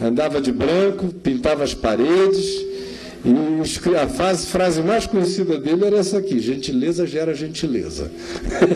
Andava 0.00 0.40
de 0.40 0.50
branco, 0.50 1.08
pintava 1.22 1.62
as 1.62 1.74
paredes 1.74 2.70
e 3.22 3.96
a 3.96 4.08
frase, 4.08 4.46
frase 4.46 4.80
mais 4.80 5.06
conhecida 5.06 5.58
dele 5.58 5.84
era 5.84 5.98
essa 5.98 6.18
aqui: 6.18 6.38
gentileza 6.40 7.06
gera 7.06 7.34
gentileza. 7.34 8.10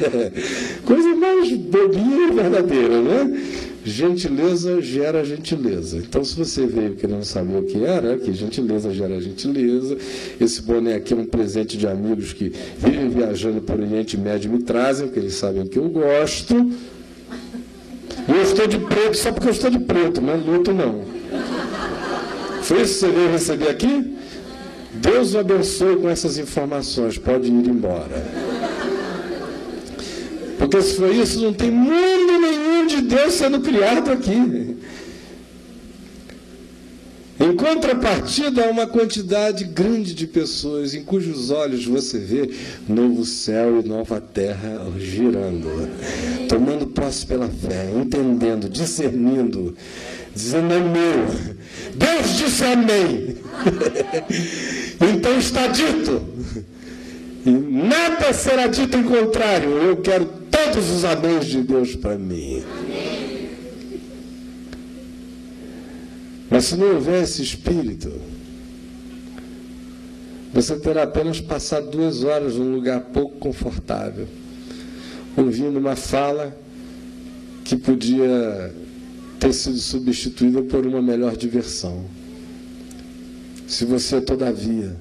Coisa 0.84 1.16
mais 1.16 1.50
bobinha 1.52 2.28
e 2.28 2.34
verdadeira, 2.34 3.00
né? 3.00 3.40
Gentileza 3.84 4.80
gera 4.80 5.22
gentileza. 5.22 5.98
Então, 5.98 6.24
se 6.24 6.34
você 6.34 6.66
veio 6.66 6.94
querendo 6.94 7.22
saber 7.22 7.58
o 7.58 7.64
que 7.64 7.84
era, 7.84 8.16
que 8.16 8.32
gentileza 8.32 8.90
gera 8.90 9.20
gentileza. 9.20 9.98
Esse 10.40 10.62
boné 10.62 10.94
aqui 10.94 11.12
é 11.12 11.16
um 11.16 11.26
presente 11.26 11.76
de 11.76 11.86
amigos 11.86 12.32
que 12.32 12.50
vivem 12.78 13.10
viajando 13.10 13.60
por 13.60 13.78
Oriente 13.78 14.16
Médio 14.16 14.50
e 14.50 14.56
me 14.56 14.62
trazem, 14.62 15.06
porque 15.06 15.20
eles 15.20 15.34
sabem 15.34 15.66
que 15.66 15.78
eu 15.78 15.90
gosto. 15.90 16.54
E 18.26 18.32
eu 18.32 18.42
estou 18.42 18.66
de 18.66 18.78
preto 18.78 19.18
só 19.18 19.30
porque 19.30 19.48
eu 19.48 19.52
estou 19.52 19.70
de 19.70 19.80
preto, 19.80 20.22
mas 20.22 20.44
luto 20.44 20.72
não. 20.72 21.04
Foi 22.62 22.80
isso 22.80 22.94
que 22.94 23.00
você 23.00 23.08
veio 23.10 23.30
receber 23.32 23.68
aqui? 23.68 24.16
Deus 24.94 25.34
o 25.34 25.38
abençoe 25.38 25.96
com 25.96 26.08
essas 26.08 26.38
informações, 26.38 27.18
pode 27.18 27.48
ir 27.48 27.68
embora. 27.68 28.24
Porque 30.58 30.80
se 30.80 30.96
for 30.96 31.14
isso, 31.14 31.42
não 31.42 31.52
tem 31.52 31.70
mundo 31.70 32.38
nenhum 32.40 32.73
de 32.86 33.00
Deus 33.02 33.34
sendo 33.34 33.60
criado 33.60 34.10
aqui. 34.10 34.76
Em 37.38 37.56
contrapartida, 37.56 38.64
há 38.64 38.70
uma 38.70 38.86
quantidade 38.86 39.64
grande 39.64 40.14
de 40.14 40.26
pessoas 40.26 40.94
em 40.94 41.02
cujos 41.02 41.50
olhos 41.50 41.84
você 41.84 42.18
vê 42.18 42.48
novo 42.88 43.24
céu 43.24 43.80
e 43.80 43.88
nova 43.88 44.20
terra 44.20 44.86
girando, 44.98 45.68
tomando 46.48 46.86
posse 46.86 47.26
pela 47.26 47.48
fé, 47.48 47.90
entendendo, 47.92 48.68
discernindo, 48.68 49.76
dizendo 50.32 50.74
é 50.74 50.80
meu. 50.80 51.26
Deus 51.96 52.36
disse 52.36 52.64
amém. 52.64 53.36
então 55.12 55.36
está 55.36 55.66
dito. 55.66 56.22
Nada 57.44 58.32
será 58.32 58.66
dito 58.66 58.96
em 58.96 59.02
contrário. 59.02 59.70
Eu 59.70 59.96
quero 59.98 60.24
todos 60.50 60.90
os 60.90 61.04
améns 61.04 61.46
de 61.46 61.62
Deus 61.62 61.94
para 61.94 62.16
mim. 62.16 62.62
Mas 66.48 66.64
se 66.66 66.76
não 66.76 66.94
houver 66.94 67.22
esse 67.22 67.42
espírito, 67.42 68.12
você 70.52 70.76
terá 70.76 71.02
apenas 71.02 71.40
passado 71.40 71.90
duas 71.90 72.22
horas 72.22 72.54
num 72.54 72.72
lugar 72.72 73.00
pouco 73.00 73.36
confortável, 73.38 74.28
ouvindo 75.36 75.78
uma 75.78 75.96
fala 75.96 76.56
que 77.64 77.76
podia 77.76 78.72
ter 79.40 79.52
sido 79.52 79.78
substituída 79.78 80.62
por 80.62 80.86
uma 80.86 81.02
melhor 81.02 81.36
diversão. 81.36 82.04
Se 83.66 83.84
você, 83.84 84.20
todavia, 84.20 84.94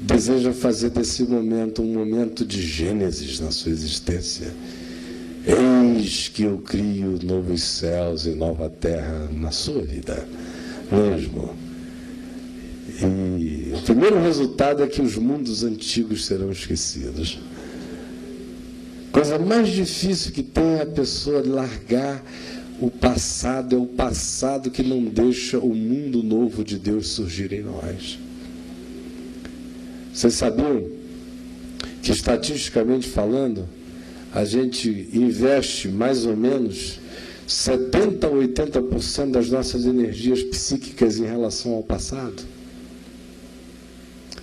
deseja 0.00 0.52
fazer 0.52 0.90
desse 0.90 1.22
momento 1.24 1.82
um 1.82 1.92
momento 1.92 2.44
de 2.44 2.60
Gênesis 2.60 3.40
na 3.40 3.50
sua 3.50 3.72
existência, 3.72 4.52
eis 5.46 6.28
que 6.28 6.42
eu 6.42 6.58
crio 6.58 7.18
novos 7.22 7.62
céus 7.62 8.26
e 8.26 8.30
nova 8.30 8.68
terra 8.68 9.28
na 9.32 9.50
sua 9.50 9.82
vida 9.82 10.26
mesmo. 10.90 11.54
E 13.00 13.72
o 13.74 13.82
primeiro 13.82 14.20
resultado 14.20 14.82
é 14.82 14.86
que 14.86 15.02
os 15.02 15.16
mundos 15.16 15.64
antigos 15.64 16.24
serão 16.24 16.50
esquecidos. 16.50 17.38
Coisa 19.12 19.38
mais 19.38 19.68
difícil 19.68 20.32
que 20.32 20.42
tem 20.42 20.74
é 20.74 20.82
a 20.82 20.86
pessoa 20.86 21.42
largar 21.44 22.22
o 22.78 22.90
passado 22.90 23.74
é 23.74 23.78
o 23.78 23.86
passado 23.86 24.70
que 24.70 24.82
não 24.82 25.02
deixa 25.02 25.58
o 25.58 25.74
mundo 25.74 26.22
novo 26.22 26.62
de 26.62 26.78
Deus 26.78 27.08
surgir 27.08 27.52
em 27.52 27.62
nós. 27.62 28.18
Vocês 30.16 30.32
sabiam 30.32 30.82
que, 32.02 32.10
estatisticamente 32.10 33.06
falando, 33.06 33.68
a 34.32 34.46
gente 34.46 35.10
investe 35.12 35.88
mais 35.88 36.24
ou 36.24 36.34
menos 36.34 36.98
70% 37.46 38.24
a 38.24 38.30
80% 38.30 39.30
das 39.32 39.50
nossas 39.50 39.84
energias 39.84 40.42
psíquicas 40.42 41.18
em 41.18 41.26
relação 41.26 41.72
ao 41.72 41.82
passado? 41.82 42.42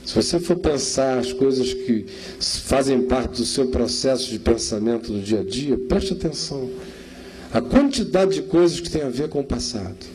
Se 0.05 0.13
você 0.13 0.39
for 0.39 0.57
pensar 0.57 1.17
as 1.17 1.33
coisas 1.33 1.73
que 1.73 2.05
fazem 2.39 3.01
parte 3.07 3.37
do 3.37 3.45
seu 3.45 3.69
processo 3.69 4.29
de 4.29 4.37
pensamento 4.37 5.11
no 5.11 5.23
dia 5.23 5.39
a 5.39 5.43
dia, 5.43 5.75
preste 5.75 6.13
atenção. 6.13 6.69
A 7.51 7.59
quantidade 7.59 8.35
de 8.35 8.41
coisas 8.43 8.79
que 8.79 8.91
tem 8.91 9.01
a 9.01 9.09
ver 9.09 9.27
com 9.27 9.39
o 9.39 9.43
passado 9.43 10.12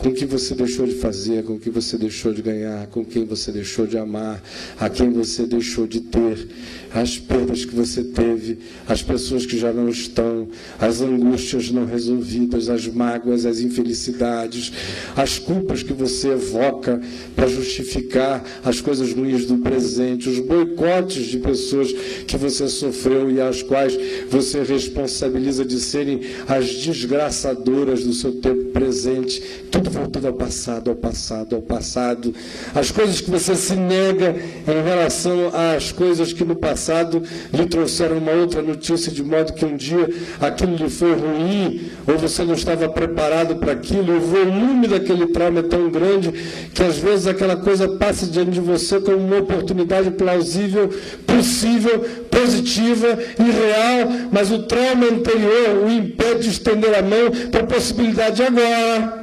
com 0.00 0.08
o 0.08 0.14
que 0.14 0.24
você 0.24 0.54
deixou 0.54 0.86
de 0.86 0.94
fazer, 0.94 1.44
com 1.44 1.54
o 1.54 1.58
que 1.58 1.68
você 1.68 1.98
deixou 1.98 2.32
de 2.32 2.40
ganhar, 2.40 2.86
com 2.86 3.04
quem 3.04 3.26
você 3.26 3.52
deixou 3.52 3.86
de 3.86 3.98
amar, 3.98 4.42
a 4.78 4.88
quem 4.88 5.10
você 5.10 5.44
deixou 5.44 5.86
de 5.86 6.00
ter, 6.00 6.48
as 6.92 7.18
perdas 7.18 7.66
que 7.66 7.74
você 7.74 8.02
teve, 8.02 8.58
as 8.88 9.02
pessoas 9.02 9.44
que 9.44 9.58
já 9.58 9.72
não 9.72 9.90
estão, 9.90 10.48
as 10.78 11.02
angústias 11.02 11.70
não 11.70 11.84
resolvidas, 11.84 12.70
as 12.70 12.86
mágoas, 12.86 13.44
as 13.44 13.60
infelicidades, 13.60 14.72
as 15.14 15.38
culpas 15.38 15.82
que 15.82 15.92
você 15.92 16.30
evoca 16.30 16.98
para 17.36 17.46
justificar 17.46 18.42
as 18.64 18.80
coisas 18.80 19.12
ruins 19.12 19.44
do 19.44 19.58
presente, 19.58 20.30
os 20.30 20.38
boicotes 20.38 21.26
de 21.26 21.38
pessoas 21.38 21.92
que 22.26 22.38
você 22.38 22.68
sofreu 22.68 23.30
e 23.30 23.38
as 23.38 23.62
quais 23.62 23.98
você 24.30 24.62
responsabiliza 24.62 25.62
de 25.62 25.78
serem 25.78 26.22
as 26.48 26.70
desgraçadoras 26.70 28.02
do 28.02 28.14
seu 28.14 28.32
tempo 28.32 28.64
presente. 28.72 29.42
Tudo 29.70 29.89
voltando 29.90 30.28
ao 30.28 30.32
passado, 30.32 30.90
ao 30.90 30.96
passado, 30.96 31.56
ao 31.56 31.62
passado. 31.62 32.34
As 32.74 32.90
coisas 32.90 33.20
que 33.20 33.30
você 33.30 33.54
se 33.54 33.74
nega 33.74 34.34
em 34.66 34.84
relação 34.88 35.50
às 35.52 35.92
coisas 35.92 36.32
que 36.32 36.44
no 36.44 36.56
passado 36.56 37.22
lhe 37.52 37.66
trouxeram 37.66 38.18
uma 38.18 38.32
outra 38.32 38.62
notícia, 38.62 39.12
de 39.12 39.22
modo 39.22 39.52
que 39.52 39.64
um 39.64 39.76
dia 39.76 40.08
aquilo 40.40 40.76
lhe 40.76 40.88
foi 40.88 41.14
ruim, 41.14 41.90
ou 42.06 42.16
você 42.18 42.44
não 42.44 42.54
estava 42.54 42.88
preparado 42.88 43.56
para 43.56 43.72
aquilo, 43.72 44.16
o 44.16 44.20
volume 44.20 44.86
daquele 44.86 45.26
trauma 45.26 45.60
é 45.60 45.64
tão 45.64 45.90
grande 45.90 46.32
que 46.72 46.82
às 46.82 46.98
vezes 46.98 47.26
aquela 47.26 47.56
coisa 47.56 47.88
passa 47.96 48.26
diante 48.26 48.52
de 48.52 48.60
você 48.60 49.00
como 49.00 49.18
uma 49.18 49.38
oportunidade 49.38 50.10
plausível, 50.12 50.88
possível, 51.26 52.00
positiva 52.30 53.18
e 53.38 53.50
real, 53.50 54.28
mas 54.32 54.50
o 54.50 54.62
trauma 54.62 55.06
anterior 55.06 55.84
o 55.84 55.90
impede 55.90 56.40
de 56.40 56.48
estender 56.50 56.94
a 56.94 57.02
mão 57.02 57.30
para 57.50 57.60
a 57.60 57.66
possibilidade 57.66 58.42
agora. 58.42 59.19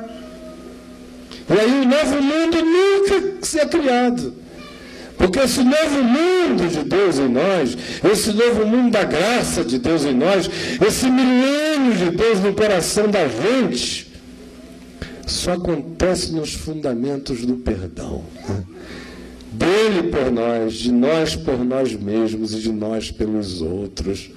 E 1.50 1.60
aí 1.60 1.82
o 1.82 1.86
novo 1.86 2.22
mundo 2.22 2.58
nunca 2.64 3.46
se 3.46 3.60
é 3.60 3.66
criado. 3.66 4.34
Porque 5.18 5.40
esse 5.40 5.64
novo 5.64 6.04
mundo 6.04 6.68
de 6.70 6.84
Deus 6.84 7.18
em 7.18 7.28
nós, 7.28 7.76
esse 8.12 8.32
novo 8.34 8.66
mundo 8.68 8.92
da 8.92 9.04
graça 9.04 9.64
de 9.64 9.80
Deus 9.80 10.06
em 10.06 10.14
nós, 10.14 10.50
esse 10.86 11.10
milênio 11.10 11.96
de 11.96 12.16
Deus 12.16 12.40
no 12.40 12.54
coração 12.54 13.10
da 13.10 13.28
gente, 13.28 14.08
só 15.26 15.54
acontece 15.54 16.32
nos 16.34 16.54
fundamentos 16.54 17.46
do 17.46 17.56
perdão. 17.56 18.24
Dele 19.52 20.10
por 20.10 20.32
nós, 20.32 20.76
de 20.76 20.92
nós 20.92 21.36
por 21.36 21.66
nós 21.66 21.94
mesmos 21.94 22.54
e 22.54 22.60
de 22.60 22.72
nós 22.72 23.10
pelos 23.10 23.62
outros. 23.62 24.30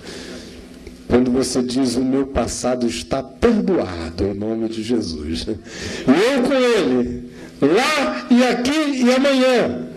Quando 1.10 1.32
você 1.32 1.60
diz 1.60 1.96
o 1.96 2.04
meu 2.04 2.28
passado 2.28 2.86
está 2.86 3.20
perdoado 3.20 4.24
em 4.24 4.32
nome 4.32 4.68
de 4.68 4.80
Jesus. 4.80 5.44
E 5.48 6.34
eu 6.34 6.42
com 6.44 6.54
ele, 6.54 7.28
lá 7.60 8.26
e 8.30 8.44
aqui 8.44 9.02
e 9.02 9.12
amanhã. 9.12 9.88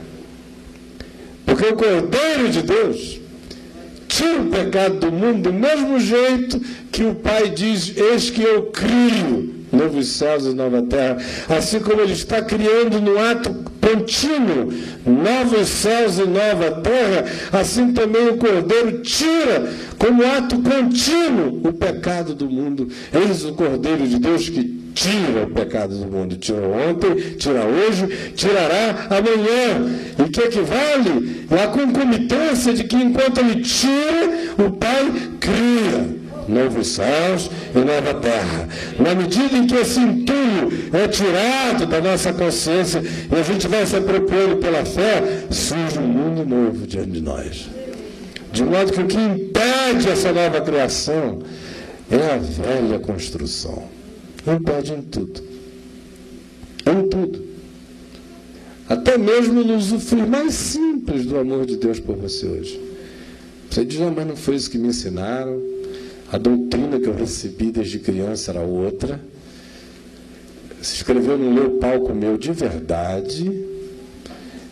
Porque 1.45 1.67
o 1.67 1.75
Cordeiro 1.75 2.49
de 2.49 2.63
Deus 2.63 3.19
tira 4.07 4.41
o 4.41 4.49
pecado 4.49 4.95
do 5.01 5.11
mundo 5.11 5.51
do 5.51 5.53
mesmo 5.53 5.99
jeito 5.99 6.59
que 6.91 7.03
o 7.03 7.13
Pai 7.13 7.49
diz: 7.49 7.95
Eis 7.95 8.31
que 8.31 8.41
eu 8.41 8.63
crio 8.71 9.53
novos 9.71 10.07
céus 10.07 10.47
e 10.47 10.53
nova 10.55 10.81
terra. 10.81 11.17
Assim 11.47 11.79
como 11.79 12.01
ele 12.01 12.13
está 12.13 12.41
criando 12.41 12.99
no 12.99 13.19
ato 13.19 13.71
contínuo, 13.93 14.73
novos 15.05 15.67
céus 15.67 16.17
e 16.17 16.25
nova 16.25 16.81
terra, 16.81 17.25
assim 17.51 17.93
também 17.93 18.29
o 18.29 18.37
Cordeiro 18.37 19.01
tira, 19.01 19.71
como 19.97 20.25
ato 20.25 20.61
contínuo, 20.61 21.61
o 21.63 21.73
pecado 21.73 22.33
do 22.33 22.49
mundo. 22.49 22.89
Eis 23.13 23.45
o 23.45 23.53
Cordeiro 23.53 24.07
de 24.07 24.19
Deus 24.19 24.49
que 24.49 24.63
tira 24.93 25.43
o 25.43 25.51
pecado 25.51 25.95
do 25.95 26.05
mundo. 26.05 26.37
Tirou 26.37 26.73
ontem, 26.73 27.35
tira 27.37 27.65
hoje, 27.65 28.33
tirará 28.35 29.07
amanhã. 29.09 30.23
E 30.25 30.29
que 30.29 30.41
equivale 30.41 31.45
à 31.51 31.67
concomitância 31.67 32.73
de 32.73 32.83
que 32.83 32.95
enquanto 32.95 33.39
ele 33.39 33.61
tira, 33.61 34.53
o 34.57 34.71
Pai 34.71 35.11
cria 35.39 36.22
novos 36.47 36.87
céus 36.87 37.49
e 37.75 37.79
nova 37.79 38.13
terra. 38.15 38.67
Na 38.99 39.15
medida 39.15 39.57
em 39.57 39.67
que 39.67 39.75
esse 39.75 39.99
entulho 39.99 40.89
é 40.93 41.07
tirado 41.07 41.85
da 41.85 42.01
nossa 42.01 42.33
consciência 42.33 43.01
e 43.01 43.35
a 43.35 43.43
gente 43.43 43.67
vai 43.67 43.85
se 43.85 43.95
apropriando 43.95 44.57
pela 44.57 44.85
fé, 44.85 45.45
surge 45.49 45.99
um 45.99 46.07
mundo 46.07 46.45
novo 46.45 46.85
diante 46.85 47.11
de 47.11 47.21
nós. 47.21 47.69
De 48.51 48.63
modo 48.63 48.91
que 48.91 49.01
o 49.01 49.07
que 49.07 49.17
impede 49.17 50.09
essa 50.09 50.31
nova 50.31 50.61
criação 50.61 51.39
é 52.09 52.33
a 52.33 52.37
velha 52.37 52.99
construção. 52.99 53.83
Impede 54.45 54.93
em 54.93 55.01
tudo. 55.01 55.41
Em 56.85 57.09
tudo. 57.09 57.43
Até 58.87 59.17
mesmo 59.17 59.63
no 59.63 59.75
usufruir 59.75 60.27
mais 60.27 60.53
simples 60.53 61.25
do 61.25 61.37
amor 61.39 61.65
de 61.65 61.77
Deus 61.77 61.99
por 61.99 62.15
você 62.15 62.45
hoje. 62.45 62.79
Você 63.69 63.83
diz, 63.83 63.99
mas 63.99 64.27
não 64.27 64.35
foi 64.35 64.55
isso 64.55 64.69
que 64.69 64.77
me 64.77 64.89
ensinaram 64.89 65.72
a 66.33 66.37
doutrina 66.39 66.99
que 66.99 67.07
eu 67.07 67.13
recebi 67.13 67.71
desde 67.71 67.99
criança 67.99 68.49
era 68.49 68.61
outra. 68.61 69.21
Se 70.81 70.95
inscreveu 70.95 71.37
no 71.37 71.51
meu 71.51 71.77
palco 71.77 72.11
meu 72.11 72.39
de 72.39 72.51
verdade. 72.51 73.67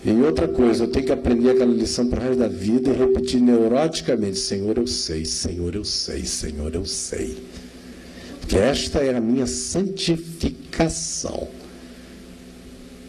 E 0.04 0.12
outra 0.26 0.48
coisa, 0.48 0.86
eu 0.86 0.88
tenho 0.88 1.06
que 1.06 1.12
aprender 1.12 1.52
aquela 1.52 1.72
lição 1.72 2.08
para 2.08 2.20
o 2.20 2.24
resto 2.24 2.40
da 2.40 2.48
vida 2.48 2.90
e 2.90 2.94
repetir 2.94 3.40
neuroticamente: 3.40 4.40
Senhor, 4.40 4.76
eu 4.76 4.88
sei, 4.88 5.24
Senhor, 5.24 5.76
eu 5.76 5.86
sei, 5.86 6.26
Senhor, 6.26 6.74
eu 6.74 6.84
sei. 6.84 7.38
Porque 8.40 8.58
esta 8.58 8.98
é 8.98 9.16
a 9.16 9.22
minha 9.22 9.46
santificação. 9.46 11.48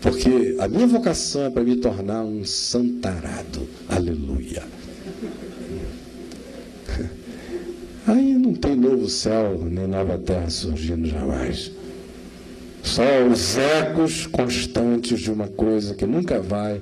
Porque 0.02 0.56
a 0.58 0.68
minha 0.68 0.86
vocação 0.86 1.46
é 1.46 1.50
para 1.50 1.64
me 1.64 1.76
tornar 1.76 2.22
um 2.22 2.44
santarado. 2.44 3.66
Aleluia. 3.88 4.62
Aí 8.06 8.34
não 8.34 8.52
tem 8.52 8.74
novo 8.74 9.08
céu 9.08 9.60
nem 9.62 9.86
nova 9.86 10.18
terra 10.18 10.50
surgindo 10.50 11.08
jamais. 11.08 11.70
Só 12.82 13.02
os 13.30 13.56
ecos 13.56 14.26
constantes 14.26 15.20
de 15.20 15.30
uma 15.30 15.46
coisa 15.46 15.94
que 15.94 16.04
nunca 16.04 16.40
vai, 16.40 16.80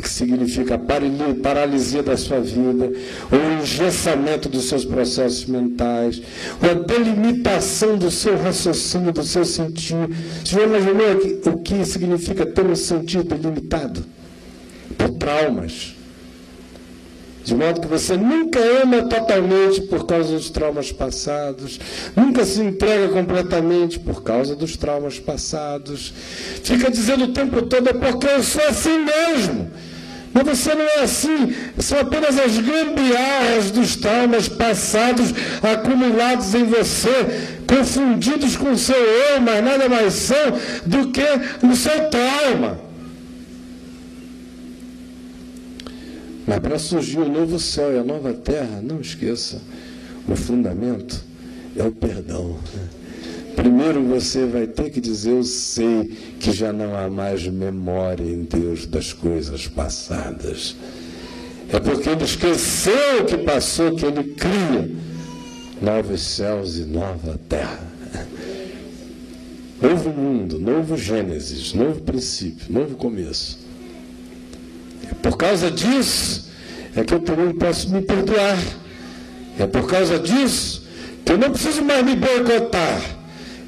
que 0.00 0.08
significa 0.08 0.76
a 0.76 0.78
paralisia 1.42 2.04
da 2.04 2.16
sua 2.16 2.40
vida, 2.40 2.92
o 3.32 3.60
engessamento 3.60 4.48
dos 4.48 4.68
seus 4.68 4.84
processos 4.84 5.46
mentais, 5.46 6.22
ou 6.62 6.70
a 6.70 6.74
delimitação 6.74 7.98
do 7.98 8.12
seu 8.12 8.38
raciocínio, 8.38 9.12
do 9.12 9.24
seu 9.24 9.44
sentir. 9.44 9.96
Você 10.44 10.54
já 10.54 10.62
imaginou 10.62 11.52
o 11.52 11.58
que 11.58 11.84
significa 11.84 12.46
ter 12.46 12.64
um 12.64 12.76
sentido 12.76 13.36
delimitado? 13.36 14.04
Por 14.96 15.10
traumas 15.10 15.96
de 17.44 17.54
modo 17.54 17.80
que 17.80 17.86
você 17.86 18.16
nunca 18.16 18.58
ama 18.82 19.02
totalmente 19.02 19.80
por 19.82 20.06
causa 20.06 20.32
dos 20.34 20.50
traumas 20.50 20.92
passados, 20.92 21.80
nunca 22.14 22.44
se 22.44 22.60
entrega 22.60 23.08
completamente 23.08 23.98
por 23.98 24.22
causa 24.22 24.54
dos 24.54 24.76
traumas 24.76 25.18
passados. 25.18 26.12
Fica 26.62 26.90
dizendo 26.90 27.24
o 27.24 27.32
tempo 27.32 27.62
todo, 27.62 27.88
é 27.88 27.92
porque 27.92 28.26
eu 28.26 28.42
sou 28.42 28.62
assim 28.66 28.98
mesmo. 29.04 29.70
Mas 30.32 30.58
você 30.58 30.74
não 30.74 30.84
é 30.84 31.00
assim, 31.00 31.54
são 31.78 31.98
apenas 31.98 32.38
as 32.38 32.56
gambiarras 32.58 33.70
dos 33.72 33.96
traumas 33.96 34.48
passados 34.48 35.34
acumulados 35.60 36.54
em 36.54 36.64
você, 36.64 37.58
confundidos 37.66 38.56
com 38.56 38.70
o 38.70 38.78
seu 38.78 38.94
eu, 38.96 39.40
mas 39.40 39.64
nada 39.64 39.88
mais 39.88 40.12
são 40.14 40.52
do 40.86 41.10
que 41.10 41.26
o 41.66 41.74
seu 41.74 42.08
trauma. 42.10 42.89
Mas 46.50 46.58
para 46.58 46.80
surgir 46.80 47.20
o 47.20 47.28
novo 47.28 47.60
céu 47.60 47.94
e 47.94 47.98
a 47.98 48.02
nova 48.02 48.32
terra, 48.32 48.82
não 48.82 49.00
esqueça, 49.00 49.62
o 50.26 50.34
fundamento 50.34 51.22
é 51.76 51.84
o 51.84 51.92
perdão. 51.92 52.58
Primeiro 53.54 54.02
você 54.02 54.46
vai 54.46 54.66
ter 54.66 54.90
que 54.90 55.00
dizer: 55.00 55.30
Eu 55.30 55.44
sei 55.44 56.06
que 56.40 56.50
já 56.50 56.72
não 56.72 56.96
há 56.96 57.08
mais 57.08 57.46
memória 57.46 58.24
em 58.24 58.42
Deus 58.42 58.84
das 58.84 59.12
coisas 59.12 59.68
passadas. 59.68 60.74
É 61.72 61.78
porque 61.78 62.08
ele 62.08 62.24
esqueceu 62.24 63.20
o 63.20 63.26
que 63.26 63.38
passou 63.38 63.94
que 63.94 64.06
ele 64.06 64.34
cria 64.34 64.90
novos 65.80 66.20
céus 66.20 66.78
e 66.78 66.80
nova 66.80 67.38
terra. 67.48 67.78
Novo 69.80 70.10
mundo, 70.10 70.58
novo 70.58 70.96
Gênesis, 70.96 71.72
novo 71.74 72.00
princípio, 72.00 72.66
novo 72.68 72.96
começo. 72.96 73.69
Por 75.22 75.36
causa 75.36 75.70
disso 75.70 76.50
é 76.96 77.04
que 77.04 77.14
eu 77.14 77.20
também 77.20 77.52
posso 77.54 77.90
me 77.90 78.02
perdoar. 78.02 78.58
É 79.58 79.66
por 79.66 79.86
causa 79.86 80.18
disso 80.18 80.82
que 81.24 81.32
eu 81.32 81.38
não 81.38 81.50
preciso 81.50 81.82
mais 81.82 82.04
me 82.04 82.16
boicotar. 82.16 83.00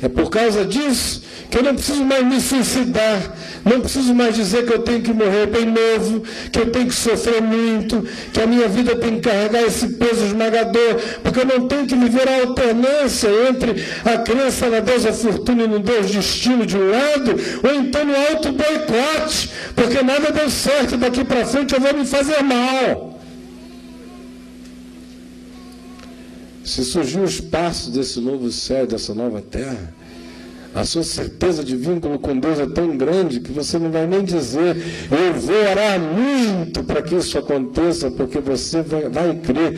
É 0.03 0.09
por 0.09 0.31
causa 0.31 0.65
disso 0.65 1.23
que 1.51 1.59
eu 1.59 1.63
não 1.63 1.75
preciso 1.75 2.05
mais 2.05 2.27
me 2.27 2.41
suicidar, 2.41 3.21
não 3.65 3.81
preciso 3.81 4.15
mais 4.15 4.35
dizer 4.35 4.67
que 4.67 4.73
eu 4.73 4.81
tenho 4.81 5.03
que 5.03 5.13
morrer 5.13 5.47
bem 5.47 5.67
novo, 5.67 6.23
que 6.51 6.59
eu 6.59 6.71
tenho 6.71 6.87
que 6.87 6.95
sofrer 6.95 7.41
muito, 7.41 8.05
que 8.33 8.41
a 8.41 8.47
minha 8.47 8.69
vida 8.69 8.97
tem 8.97 9.17
que 9.17 9.29
carregar 9.29 9.63
esse 9.63 9.89
peso 9.95 10.27
esmagador, 10.27 10.97
porque 11.23 11.41
eu 11.41 11.45
não 11.45 11.69
tenho 11.69 11.87
que 11.87 11.95
viver 11.95 12.29
a 12.29 12.41
alternância 12.41 13.29
entre 13.49 13.85
a 14.05 14.19
crença 14.19 14.69
na 14.69 14.81
deusa 14.81 15.13
fortuna 15.13 15.65
e 15.65 15.69
no 15.69 15.79
Deus 15.79 16.11
destino 16.11 16.67
de 16.67 16.77
um 16.77 16.91
lado, 16.91 17.37
ou 17.63 17.75
então 17.75 18.05
no 18.05 18.17
alto 18.17 18.53
boicote, 18.53 19.51
porque 19.77 20.03
nada 20.03 20.33
deu 20.33 20.51
certo 20.51 20.97
daqui 20.97 21.25
para 21.25 21.47
frente, 21.47 21.75
eu 21.75 21.81
vou 21.81 21.95
me 21.95 22.05
fazer 22.05 22.43
mal. 22.43 23.21
Se 26.65 26.85
surgir 26.85 27.19
o 27.19 27.25
espaço 27.25 27.91
desse 27.91 28.21
novo 28.21 28.51
céu, 28.51 28.87
dessa 28.87 29.13
nova 29.15 29.41
terra, 29.41 29.93
a 30.75 30.85
sua 30.85 31.03
certeza 31.03 31.63
de 31.63 31.77
vínculo 31.77 32.19
com 32.19 32.39
Deus 32.39 32.59
é 32.59 32.67
tão 32.67 32.97
grande 32.97 33.41
que 33.41 33.53
você 33.53 33.79
não 33.79 33.91
vai 33.91 34.07
nem 34.07 34.25
dizer, 34.25 34.77
eu 35.11 35.35
vou 35.35 35.55
orar 35.55 36.01
muito 36.01 36.83
para 36.85 37.03
que 37.03 37.15
isso 37.15 37.39
aconteça, 37.39 38.11
porque 38.11 38.39
você 38.39 38.83
vai, 38.83 39.09
vai 39.09 39.35
crer 39.37 39.75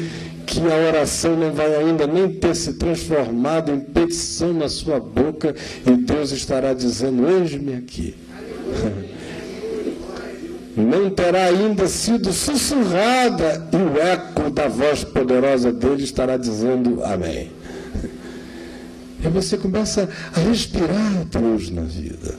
que 0.46 0.60
a 0.60 0.88
oração 0.88 1.36
não 1.36 1.52
vai 1.52 1.74
ainda 1.74 2.06
nem 2.06 2.28
ter 2.28 2.54
se 2.54 2.74
transformado 2.74 3.72
em 3.72 3.80
petição 3.80 4.52
na 4.52 4.68
sua 4.68 5.00
boca 5.00 5.54
e 5.86 5.90
Deus 5.96 6.30
estará 6.32 6.72
dizendo: 6.72 7.26
Eis-me 7.28 7.74
aqui. 7.74 8.14
Não 10.76 11.08
terá 11.08 11.44
ainda 11.44 11.86
sido 11.86 12.32
sussurrada 12.32 13.68
e 13.72 13.76
o 13.76 13.96
eco 13.96 14.50
da 14.50 14.66
voz 14.66 15.04
poderosa 15.04 15.72
dele 15.72 16.02
estará 16.02 16.36
dizendo 16.36 17.00
Amém. 17.04 17.52
E 19.24 19.28
você 19.28 19.56
começa 19.56 20.08
a 20.34 20.40
respirar 20.40 21.24
Deus 21.24 21.70
na 21.70 21.82
vida. 21.82 22.34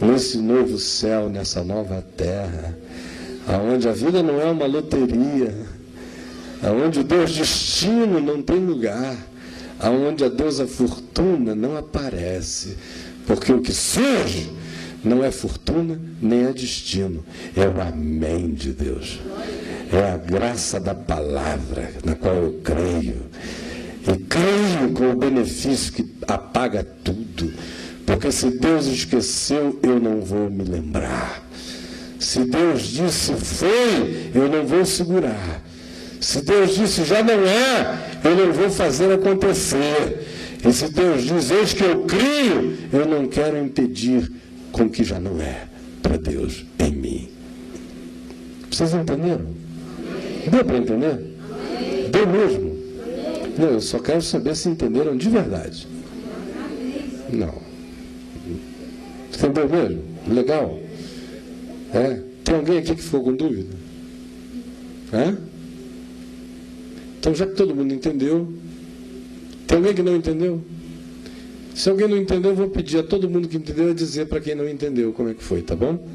Nesse 0.00 0.38
novo 0.38 0.76
céu, 0.78 1.28
nessa 1.28 1.62
nova 1.62 2.04
terra, 2.16 2.76
aonde 3.46 3.88
a 3.88 3.92
vida 3.92 4.22
não 4.22 4.40
é 4.40 4.46
uma 4.46 4.66
loteria, 4.66 5.54
aonde 6.62 7.00
o 7.00 7.04
Deus 7.04 7.32
destino 7.32 8.20
não 8.20 8.42
tem 8.42 8.58
lugar, 8.58 9.16
aonde 9.78 10.24
a 10.24 10.28
deusa 10.28 10.66
fortuna 10.66 11.54
não 11.54 11.76
aparece, 11.76 12.76
porque 13.26 13.52
o 13.52 13.60
que 13.60 13.72
surge 13.72 14.50
não 15.04 15.24
é 15.24 15.30
fortuna 15.30 15.98
nem 16.20 16.44
é 16.44 16.52
destino, 16.52 17.24
é 17.56 17.68
o 17.68 17.80
amém 17.80 18.52
de 18.52 18.72
Deus. 18.72 19.20
É 19.92 20.10
a 20.12 20.16
graça 20.16 20.78
da 20.80 20.94
palavra 20.94 21.92
na 22.04 22.14
qual 22.14 22.34
eu 22.34 22.60
creio 22.62 23.22
creio 24.16 24.92
com 24.94 25.10
o 25.10 25.16
benefício 25.16 25.92
que 25.92 26.06
apaga 26.26 26.84
tudo. 27.04 27.52
Porque 28.06 28.32
se 28.32 28.50
Deus 28.50 28.86
esqueceu, 28.86 29.78
eu 29.82 30.00
não 30.00 30.20
vou 30.20 30.48
me 30.48 30.64
lembrar. 30.64 31.46
Se 32.18 32.44
Deus 32.44 32.88
disse 32.88 33.34
foi, 33.34 34.30
eu 34.34 34.48
não 34.48 34.66
vou 34.66 34.84
segurar. 34.84 35.62
Se 36.20 36.42
Deus 36.42 36.74
disse 36.74 37.04
já 37.04 37.22
não 37.22 37.46
é, 37.46 37.98
eu 38.24 38.34
não 38.34 38.52
vou 38.52 38.70
fazer 38.70 39.12
acontecer. 39.12 40.26
E 40.66 40.72
se 40.72 40.88
Deus 40.88 41.22
diz 41.22 41.50
eis 41.50 41.72
que 41.72 41.84
eu 41.84 42.04
crio, 42.04 42.76
eu 42.92 43.06
não 43.06 43.28
quero 43.28 43.58
impedir 43.58 44.30
com 44.72 44.88
que 44.88 45.04
já 45.04 45.20
não 45.20 45.40
é 45.40 45.64
para 46.02 46.16
Deus 46.16 46.64
em 46.78 46.90
mim. 46.90 47.28
Vocês 48.70 48.92
entenderam? 48.94 49.46
Deu 50.50 50.64
para 50.64 50.78
entender? 50.78 51.36
Deu 52.10 52.26
mesmo. 52.26 52.67
Não, 53.58 53.72
eu 53.72 53.80
só 53.80 53.98
quero 53.98 54.22
saber 54.22 54.54
se 54.54 54.68
entenderam 54.68 55.16
de 55.16 55.28
verdade. 55.28 55.88
Não. 57.32 57.52
Entendeu 59.34 59.68
mesmo? 59.68 60.04
Legal. 60.28 60.78
É? 61.92 62.22
Tem 62.44 62.54
alguém 62.54 62.78
aqui 62.78 62.94
que 62.94 63.02
ficou 63.02 63.24
com 63.24 63.34
dúvida? 63.34 63.74
É? 65.12 65.34
Então, 67.18 67.34
já 67.34 67.46
que 67.46 67.54
todo 67.54 67.74
mundo 67.74 67.92
entendeu, 67.92 68.46
tem 69.66 69.78
alguém 69.78 69.92
que 69.92 70.02
não 70.02 70.14
entendeu? 70.14 70.62
Se 71.74 71.90
alguém 71.90 72.06
não 72.06 72.16
entendeu, 72.16 72.52
eu 72.52 72.56
vou 72.56 72.70
pedir 72.70 72.98
a 72.98 73.02
todo 73.02 73.28
mundo 73.28 73.48
que 73.48 73.56
entendeu 73.56 73.90
a 73.90 73.94
dizer 73.94 74.26
para 74.26 74.40
quem 74.40 74.54
não 74.54 74.68
entendeu 74.68 75.12
como 75.12 75.30
é 75.30 75.34
que 75.34 75.42
foi, 75.42 75.62
tá 75.62 75.74
bom? 75.74 75.98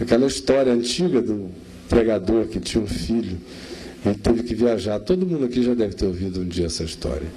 Aquela 0.00 0.26
história 0.26 0.72
antiga 0.72 1.20
do 1.20 1.50
pregador 1.92 2.46
que 2.46 2.58
tinha 2.58 2.82
um 2.82 2.86
filho, 2.86 3.36
ele 4.04 4.14
teve 4.14 4.42
que 4.44 4.54
viajar. 4.54 4.98
Todo 4.98 5.26
mundo 5.26 5.44
aqui 5.44 5.62
já 5.62 5.74
deve 5.74 5.94
ter 5.94 6.06
ouvido 6.06 6.40
um 6.40 6.48
dia 6.48 6.64
essa 6.64 6.82
história. 6.82 7.28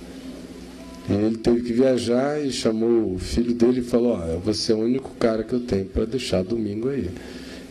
E 1.10 1.14
ele 1.14 1.38
teve 1.38 1.62
que 1.62 1.74
viajar 1.74 2.42
e 2.44 2.52
chamou 2.52 3.16
o 3.16 3.20
filho 3.20 3.54
dele 3.54 3.82
e 3.82 3.84
falou: 3.84 4.18
oh, 4.18 4.40
Você 4.40 4.72
é 4.72 4.76
o 4.76 4.80
único 4.80 5.12
cara 5.20 5.44
que 5.44 5.52
eu 5.54 5.60
tenho 5.60 5.86
para 5.86 6.06
deixar 6.06 6.42
domingo 6.42 6.88
aí. 6.88 7.10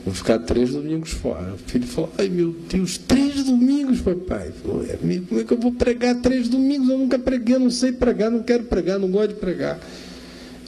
Vou 0.04 0.14
ficar 0.14 0.38
três 0.40 0.72
domingos 0.72 1.12
fora. 1.12 1.54
O 1.54 1.58
filho 1.58 1.86
falou: 1.86 2.12
Ai 2.18 2.28
meu 2.28 2.54
Deus, 2.70 2.98
três 2.98 3.44
domingos, 3.44 4.02
papai. 4.02 4.52
É, 4.88 4.96
como 5.26 5.40
é 5.40 5.44
que 5.44 5.52
eu 5.52 5.58
vou 5.58 5.72
pregar 5.72 6.20
três 6.20 6.48
domingos? 6.48 6.90
Eu 6.90 6.98
nunca 6.98 7.18
preguei, 7.18 7.58
não 7.58 7.70
sei 7.70 7.92
pregar, 7.92 8.30
não 8.30 8.42
quero 8.42 8.64
pregar, 8.64 8.98
não 8.98 9.10
gosto 9.10 9.30
de 9.30 9.40
pregar. 9.40 9.80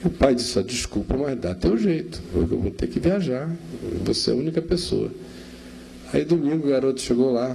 E 0.02 0.06
o 0.06 0.10
pai 0.10 0.34
disse: 0.34 0.60
Desculpa, 0.62 1.14
mas 1.14 1.38
dá 1.38 1.54
teu 1.54 1.76
jeito. 1.76 2.22
Eu 2.34 2.46
vou 2.46 2.70
ter 2.70 2.86
que 2.86 2.98
viajar. 2.98 3.54
Você 4.04 4.30
é 4.30 4.32
a 4.32 4.36
única 4.36 4.62
pessoa. 4.62 5.10
Aí 6.16 6.24
domingo 6.24 6.66
o 6.66 6.70
garoto 6.70 6.98
chegou 6.98 7.30
lá, 7.30 7.54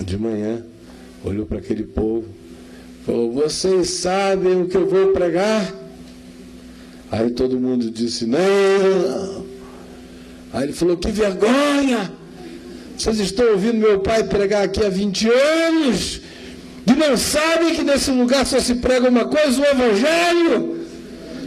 de 0.00 0.16
manhã, 0.16 0.64
olhou 1.24 1.44
para 1.46 1.58
aquele 1.58 1.82
povo, 1.82 2.24
falou: 3.04 3.32
Vocês 3.32 3.90
sabem 3.90 4.62
o 4.62 4.68
que 4.68 4.76
eu 4.76 4.86
vou 4.88 5.08
pregar? 5.08 5.74
Aí 7.10 7.30
todo 7.30 7.58
mundo 7.58 7.90
disse: 7.90 8.24
Não. 8.24 9.44
Aí 10.52 10.62
ele 10.62 10.72
falou: 10.74 10.96
Que 10.96 11.10
vergonha! 11.10 12.12
Vocês 12.96 13.18
estão 13.18 13.50
ouvindo 13.50 13.78
meu 13.78 13.98
pai 13.98 14.22
pregar 14.22 14.62
aqui 14.62 14.84
há 14.84 14.88
20 14.88 15.28
anos 15.28 16.20
e 16.86 16.92
não 16.92 17.16
sabem 17.16 17.74
que 17.74 17.82
nesse 17.82 18.12
lugar 18.12 18.46
só 18.46 18.60
se 18.60 18.76
prega 18.76 19.08
uma 19.08 19.24
coisa, 19.24 19.60
o 19.60 19.64
Evangelho. 19.64 20.86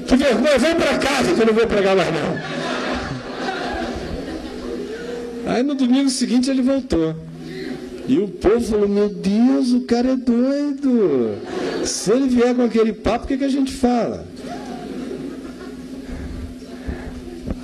Que 0.05 0.17
vergonha, 0.17 0.57
vem 0.57 0.75
para 0.75 0.97
casa 0.97 1.33
que 1.33 1.39
eu 1.41 1.45
não 1.45 1.53
vou 1.53 1.65
pregar 1.65 1.95
mais 1.95 2.09
não. 2.13 2.58
Aí 5.49 5.63
no 5.63 5.73
domingo 5.73 6.11
seguinte 6.11 6.47
ele 6.47 6.61
voltou. 6.61 7.15
E 8.07 8.19
o 8.19 8.27
povo 8.27 8.61
falou: 8.61 8.87
Meu 8.87 9.09
Deus, 9.09 9.71
o 9.71 9.81
cara 9.81 10.11
é 10.11 10.15
doido. 10.15 11.39
Se 11.83 12.11
ele 12.11 12.29
vier 12.29 12.53
com 12.53 12.61
aquele 12.61 12.93
papo, 12.93 13.25
o 13.25 13.27
que, 13.27 13.35
que 13.35 13.43
a 13.43 13.49
gente 13.49 13.71
fala? 13.71 14.27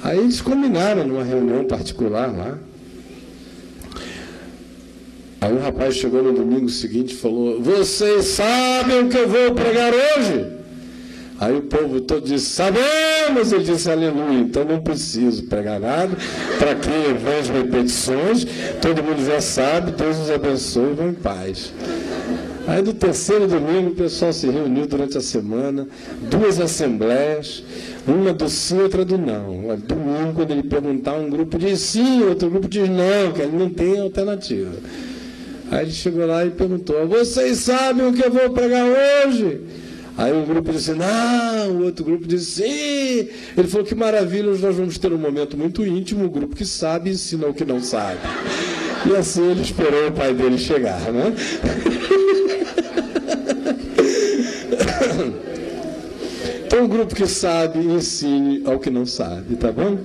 Aí 0.02 0.18
eles 0.18 0.42
combinaram 0.42 1.06
numa 1.06 1.24
reunião 1.24 1.64
particular 1.66 2.36
lá. 2.36 2.58
Aí 5.40 5.54
o 5.54 5.60
rapaz 5.60 5.96
chegou 5.96 6.24
no 6.24 6.34
domingo 6.34 6.70
seguinte 6.70 7.14
e 7.14 7.18
falou: 7.18 7.62
Vocês 7.62 8.26
sabem 8.26 9.02
o 9.02 9.10
que 9.10 9.18
eu 9.18 9.30
vou 9.30 9.54
pregar 9.54 9.94
hoje? 9.94 10.56
Aí 11.40 11.56
o 11.56 11.64
povo 11.64 12.02
todo 12.02 12.26
disse: 12.26 12.46
Sabemos. 12.46 13.52
Ele 13.52 13.64
disse: 13.64 13.90
Aleluia. 13.90 14.40
Então 14.40 14.64
não 14.64 14.82
preciso 14.82 15.44
pregar 15.44 15.80
nada. 15.80 16.16
Para 16.58 16.76
que 16.76 17.14
vãs 17.24 17.50
repetições? 17.50 18.46
Todo 18.82 19.04
mundo 19.04 19.26
já 19.26 19.42
sabe. 19.42 19.92
Deus 19.92 20.18
nos 20.18 20.32
abençoe 20.32 20.94
vão 20.94 21.10
em 21.10 21.14
paz. 21.14 21.74
Aí 22.68 22.82
no 22.82 22.94
terceiro 22.94 23.48
domingo 23.48 23.92
o 23.92 23.96
pessoal 23.96 24.34
se 24.34 24.48
reuniu 24.48 24.88
durante 24.88 25.18
a 25.18 25.22
semana, 25.22 25.88
duas 26.32 26.60
assembleias. 26.60 27.64
Uma 28.08 28.34
do 28.34 28.50
sim, 28.50 28.82
outra 28.82 29.06
do 29.06 29.18
não. 29.18 29.78
Domingo, 29.78 30.34
quando 30.34 30.52
ele 30.52 30.64
perguntar, 30.64 31.14
um 31.14 31.30
grupo 31.30 31.58
diz 31.60 31.80
sim, 31.80 32.24
outro 32.24 32.50
grupo 32.50 32.68
diz 32.68 32.90
não, 32.90 33.32
que 33.34 33.42
ele 33.42 33.56
não 33.58 33.70
tem 33.70 34.00
alternativa. 34.00 34.72
Aí 35.70 35.84
ele 35.84 35.92
chegou 35.92 36.26
lá 36.26 36.46
e 36.46 36.52
perguntou: 36.52 37.08
Vocês 37.08 37.60
sabem 37.60 38.08
o 38.08 38.14
que 38.14 38.26
eu 38.26 38.32
vou 38.32 38.50
pregar 38.50 38.86
hoje? 38.86 39.62
Aí 40.18 40.32
um 40.32 40.46
grupo 40.46 40.72
disse 40.72 40.94
não, 40.94 41.72
o 41.72 41.84
outro 41.84 42.06
grupo 42.06 42.26
disse 42.26 42.64
sim. 42.64 43.30
Ele 43.58 43.68
falou 43.68 43.86
que 43.86 43.94
maravilha, 43.94 44.52
nós 44.52 44.76
vamos 44.76 44.98
ter 44.98 45.12
um 45.12 45.18
momento 45.18 45.58
muito 45.58 45.86
íntimo, 45.86 46.26
o 46.26 46.30
grupo 46.30 46.56
que 46.56 46.66
sabe 46.66 47.10
ensina 47.10 47.48
o 47.48 47.54
que 47.54 47.66
não 47.66 47.82
sabe. 47.82 48.20
E 49.06 49.16
assim 49.16 49.52
ele 49.52 49.62
esperou 49.62 50.08
o 50.08 50.12
pai 50.12 50.34
dele 50.34 50.58
chegar, 50.58 51.00
né? 51.12 51.34
Então, 56.76 56.84
o 56.84 56.88
grupo 56.90 57.16
que 57.16 57.26
sabe, 57.26 57.80
ensine 57.80 58.62
ao 58.66 58.78
que 58.80 58.90
não 58.90 59.06
sabe, 59.06 59.56
tá 59.56 59.72
bom? 59.72 59.98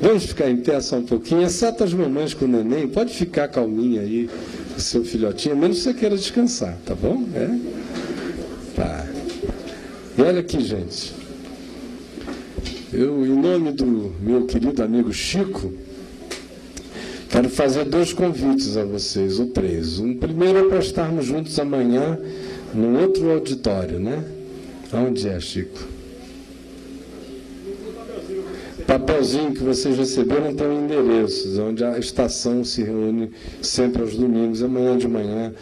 Vamos 0.00 0.24
ficar 0.24 0.48
em 0.48 0.56
pé 0.56 0.80
só 0.80 0.96
um 0.96 1.02
pouquinho, 1.02 1.42
exceto 1.42 1.84
as 1.84 1.92
mamães 1.92 2.32
com 2.32 2.46
o 2.46 2.48
neném, 2.48 2.88
pode 2.88 3.12
ficar 3.12 3.48
calminha 3.48 4.00
aí, 4.00 4.30
seu 4.78 5.04
filhotinho, 5.04 5.54
menos 5.54 5.76
que 5.76 5.82
você 5.82 5.92
queira 5.92 6.16
descansar, 6.16 6.78
tá 6.86 6.94
bom? 6.94 7.22
É? 7.34 7.50
Tá. 8.74 9.09
Olha 10.22 10.40
aqui, 10.40 10.60
gente. 10.60 11.14
Eu, 12.92 13.24
em 13.24 13.40
nome 13.40 13.72
do 13.72 13.86
meu 14.20 14.44
querido 14.44 14.82
amigo 14.82 15.10
Chico, 15.14 15.72
quero 17.30 17.48
fazer 17.48 17.84
dois 17.84 18.12
convites 18.12 18.76
a 18.76 18.84
vocês, 18.84 19.38
ou 19.38 19.46
três. 19.46 19.98
Um 19.98 20.14
primeiro 20.14 20.58
é 20.58 20.68
para 20.68 20.78
estarmos 20.78 21.24
juntos 21.24 21.58
amanhã, 21.58 22.18
num 22.74 23.00
outro 23.00 23.30
auditório, 23.30 23.98
né? 23.98 24.22
Onde 24.92 25.26
é, 25.26 25.40
Chico? 25.40 25.78
Papelzinho 28.86 29.52
que 29.52 29.62
vocês 29.62 29.96
receberam 29.96 30.52
tem 30.54 30.66
endereços, 30.66 31.58
onde 31.58 31.82
a 31.82 31.98
estação 31.98 32.62
se 32.62 32.82
reúne 32.82 33.30
sempre 33.62 34.02
aos 34.02 34.14
domingos. 34.16 34.62
Amanhã 34.62 34.98
de 34.98 35.08
manhã 35.08 35.54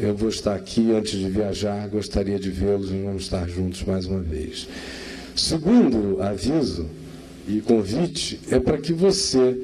eu 0.00 0.14
vou 0.14 0.28
estar 0.28 0.54
aqui 0.54 0.92
antes 0.92 1.18
de 1.18 1.28
viajar, 1.28 1.86
gostaria 1.88 2.38
de 2.38 2.50
vê-los 2.50 2.90
e 2.90 3.02
vamos 3.02 3.24
estar 3.24 3.48
juntos 3.48 3.82
mais 3.84 4.06
uma 4.06 4.20
vez. 4.20 4.66
Segundo 5.36 6.22
aviso 6.22 6.86
e 7.46 7.60
convite 7.60 8.40
é 8.50 8.58
para 8.58 8.78
que 8.78 8.92
você 8.92 9.60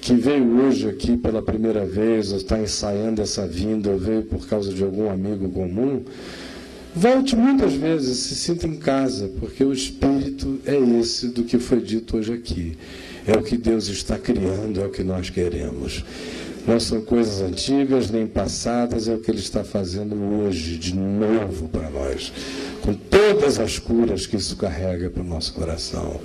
que 0.00 0.14
veio 0.14 0.62
hoje 0.62 0.88
aqui 0.88 1.16
pela 1.16 1.42
primeira 1.42 1.84
vez, 1.84 2.30
ou 2.32 2.38
está 2.38 2.58
ensaiando 2.58 3.20
essa 3.20 3.46
vinda, 3.46 3.90
ou 3.90 3.98
veio 3.98 4.22
por 4.22 4.46
causa 4.48 4.72
de 4.72 4.82
algum 4.82 5.10
amigo 5.10 5.50
comum, 5.50 6.02
Volte 6.94 7.36
muitas 7.36 7.72
vezes, 7.74 8.18
se 8.18 8.34
sinta 8.34 8.66
em 8.66 8.76
casa, 8.76 9.30
porque 9.38 9.62
o 9.62 9.72
espírito 9.72 10.58
é 10.66 10.76
esse 10.98 11.28
do 11.28 11.44
que 11.44 11.56
foi 11.56 11.80
dito 11.80 12.16
hoje 12.16 12.32
aqui. 12.32 12.76
É 13.24 13.32
o 13.32 13.42
que 13.42 13.56
Deus 13.56 13.86
está 13.86 14.18
criando, 14.18 14.80
é 14.80 14.86
o 14.86 14.90
que 14.90 15.04
nós 15.04 15.30
queremos. 15.30 16.04
Não 16.66 16.78
são 16.78 17.00
coisas 17.00 17.40
antigas 17.40 18.10
nem 18.10 18.26
passadas, 18.26 19.08
é 19.08 19.14
o 19.14 19.18
que 19.18 19.30
Ele 19.30 19.40
está 19.40 19.64
fazendo 19.64 20.14
hoje, 20.14 20.76
de 20.76 20.94
novo 20.94 21.68
para 21.68 21.88
nós, 21.90 22.32
com 22.82 22.94
todas 22.94 23.58
as 23.58 23.78
curas 23.78 24.26
que 24.26 24.36
isso 24.36 24.56
carrega 24.56 25.10
para 25.10 25.22
o 25.22 25.26
nosso 25.26 25.54
coração. 25.54 26.20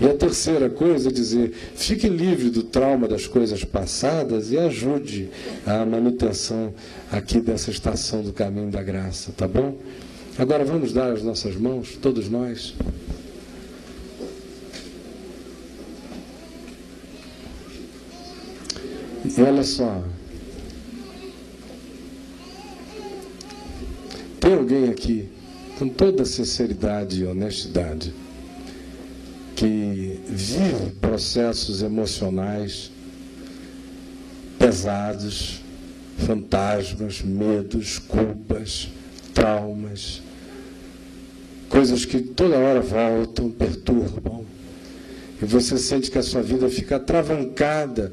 E 0.00 0.06
a 0.06 0.14
terceira 0.14 0.70
coisa 0.70 1.08
é 1.08 1.12
dizer: 1.12 1.52
fique 1.74 2.08
livre 2.08 2.50
do 2.50 2.62
trauma 2.62 3.08
das 3.08 3.26
coisas 3.26 3.64
passadas 3.64 4.52
e 4.52 4.58
ajude 4.58 5.28
a 5.66 5.84
manutenção 5.84 6.72
aqui 7.10 7.40
dessa 7.40 7.70
estação 7.70 8.22
do 8.22 8.32
caminho 8.32 8.70
da 8.70 8.82
graça, 8.82 9.32
tá 9.36 9.48
bom? 9.48 9.76
Agora 10.38 10.64
vamos 10.64 10.92
dar 10.92 11.12
as 11.12 11.22
nossas 11.22 11.56
mãos, 11.56 11.98
todos 12.00 12.28
nós. 12.30 12.74
Olha 19.42 19.62
só. 19.62 20.02
Tem 24.40 24.54
alguém 24.54 24.88
aqui, 24.88 25.28
com 25.78 25.88
toda 25.88 26.24
sinceridade 26.24 27.20
e 27.20 27.26
honestidade, 27.26 28.14
que 29.54 30.20
vive 30.26 30.90
processos 31.00 31.82
emocionais 31.82 32.90
pesados, 34.58 35.60
fantasmas, 36.18 37.22
medos, 37.22 37.98
culpas, 37.98 38.88
traumas, 39.32 40.20
coisas 41.68 42.04
que 42.04 42.20
toda 42.20 42.58
hora 42.58 42.80
voltam, 42.80 43.50
perturbam, 43.50 44.44
e 45.40 45.44
você 45.44 45.78
sente 45.78 46.10
que 46.10 46.18
a 46.18 46.22
sua 46.22 46.42
vida 46.42 46.68
fica 46.68 46.96
atravancada 46.96 48.12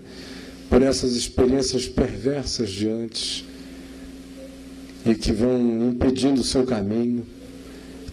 por 0.69 0.81
essas 0.81 1.15
experiências 1.15 1.87
perversas 1.87 2.69
de 2.69 2.89
antes 2.89 3.45
e 5.05 5.13
que 5.15 5.31
vão 5.31 5.89
impedindo 5.89 6.41
o 6.41 6.43
seu 6.43 6.65
caminho 6.65 7.25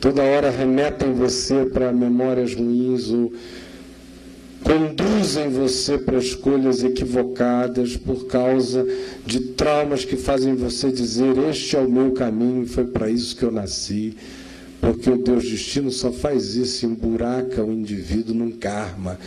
toda 0.02 0.20
hora 0.20 0.50
remetem 0.50 1.12
você 1.12 1.64
para 1.64 1.92
memórias 1.92 2.54
ruins 2.54 3.08
ou 3.08 3.32
conduzem 4.62 5.48
você 5.50 5.96
para 5.96 6.18
escolhas 6.18 6.82
equivocadas 6.82 7.96
por 7.96 8.26
causa 8.26 8.84
de 9.24 9.38
traumas 9.40 10.04
que 10.04 10.16
fazem 10.16 10.56
você 10.56 10.90
dizer: 10.90 11.36
Este 11.48 11.76
é 11.76 11.80
o 11.80 11.90
meu 11.90 12.12
caminho, 12.12 12.66
foi 12.66 12.84
para 12.84 13.08
isso 13.08 13.36
que 13.36 13.44
eu 13.44 13.52
nasci. 13.52 14.16
Porque 14.80 15.08
o 15.08 15.22
Deus 15.22 15.44
destino 15.48 15.92
só 15.92 16.10
faz 16.10 16.56
isso, 16.56 16.84
emburaca 16.84 17.62
o 17.62 17.72
indivíduo 17.72 18.34
num 18.34 18.50
karma. 18.50 19.18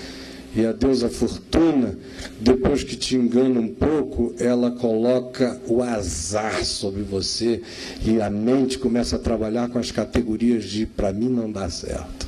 E 0.56 0.66
a 0.66 0.72
deusa 0.72 1.10
fortuna, 1.10 1.98
depois 2.40 2.82
que 2.82 2.96
te 2.96 3.16
engana 3.16 3.60
um 3.60 3.68
pouco, 3.68 4.34
ela 4.40 4.72
coloca 4.72 5.60
o 5.68 5.84
azar 5.84 6.64
sobre 6.64 7.02
você 7.02 7.62
e 8.06 8.22
a 8.22 8.30
mente 8.30 8.80
começa 8.80 9.18
a 9.18 9.20
trabalhar 9.20 9.68
com 9.68 9.78
as 9.78 9.92
categorias 9.92 10.64
de 10.64 10.86
para 10.86 11.12
mim 11.12 11.28
não 11.28 11.52
dá 11.52 11.70
certo. 11.70 12.26